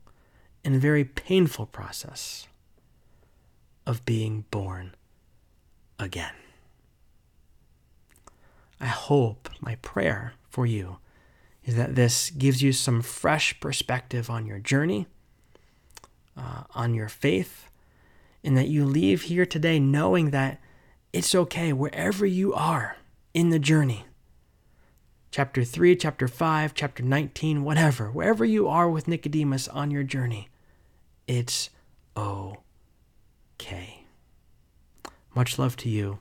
and 0.64 0.80
very 0.80 1.04
painful 1.04 1.66
process 1.66 2.46
of 3.86 4.04
being 4.04 4.44
born 4.50 4.94
again. 5.98 6.34
I 8.80 8.86
hope, 8.86 9.48
my 9.60 9.76
prayer 9.76 10.34
for 10.48 10.64
you 10.66 10.98
is 11.66 11.76
that 11.76 11.94
this 11.94 12.30
gives 12.30 12.62
you 12.62 12.72
some 12.72 13.02
fresh 13.02 13.60
perspective 13.60 14.30
on 14.30 14.46
your 14.46 14.58
journey, 14.58 15.06
uh, 16.36 16.62
on 16.74 16.94
your 16.94 17.08
faith, 17.08 17.68
and 18.42 18.56
that 18.56 18.68
you 18.68 18.86
leave 18.86 19.22
here 19.22 19.44
today 19.44 19.78
knowing 19.78 20.30
that 20.30 20.60
it's 21.12 21.34
okay 21.34 21.72
wherever 21.74 22.24
you 22.24 22.54
are 22.54 22.96
in 23.34 23.50
the 23.50 23.58
journey 23.58 24.06
chapter 25.36 25.64
3, 25.64 25.94
chapter 25.96 26.26
5, 26.26 26.72
chapter 26.72 27.02
19, 27.02 27.62
whatever, 27.62 28.10
wherever 28.10 28.42
you 28.42 28.68
are 28.68 28.88
with 28.88 29.06
Nicodemus 29.06 29.68
on 29.68 29.90
your 29.90 30.02
journey, 30.02 30.48
it's 31.26 31.68
okay. 32.16 34.06
Much 35.34 35.58
love 35.58 35.76
to 35.76 35.90
you, 35.90 36.20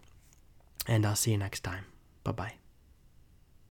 And 0.85 1.05
I'll 1.05 1.15
see 1.15 1.31
you 1.31 1.37
next 1.37 1.61
time. 1.61 1.85
Bye 2.25 2.31
bye. 2.33 2.64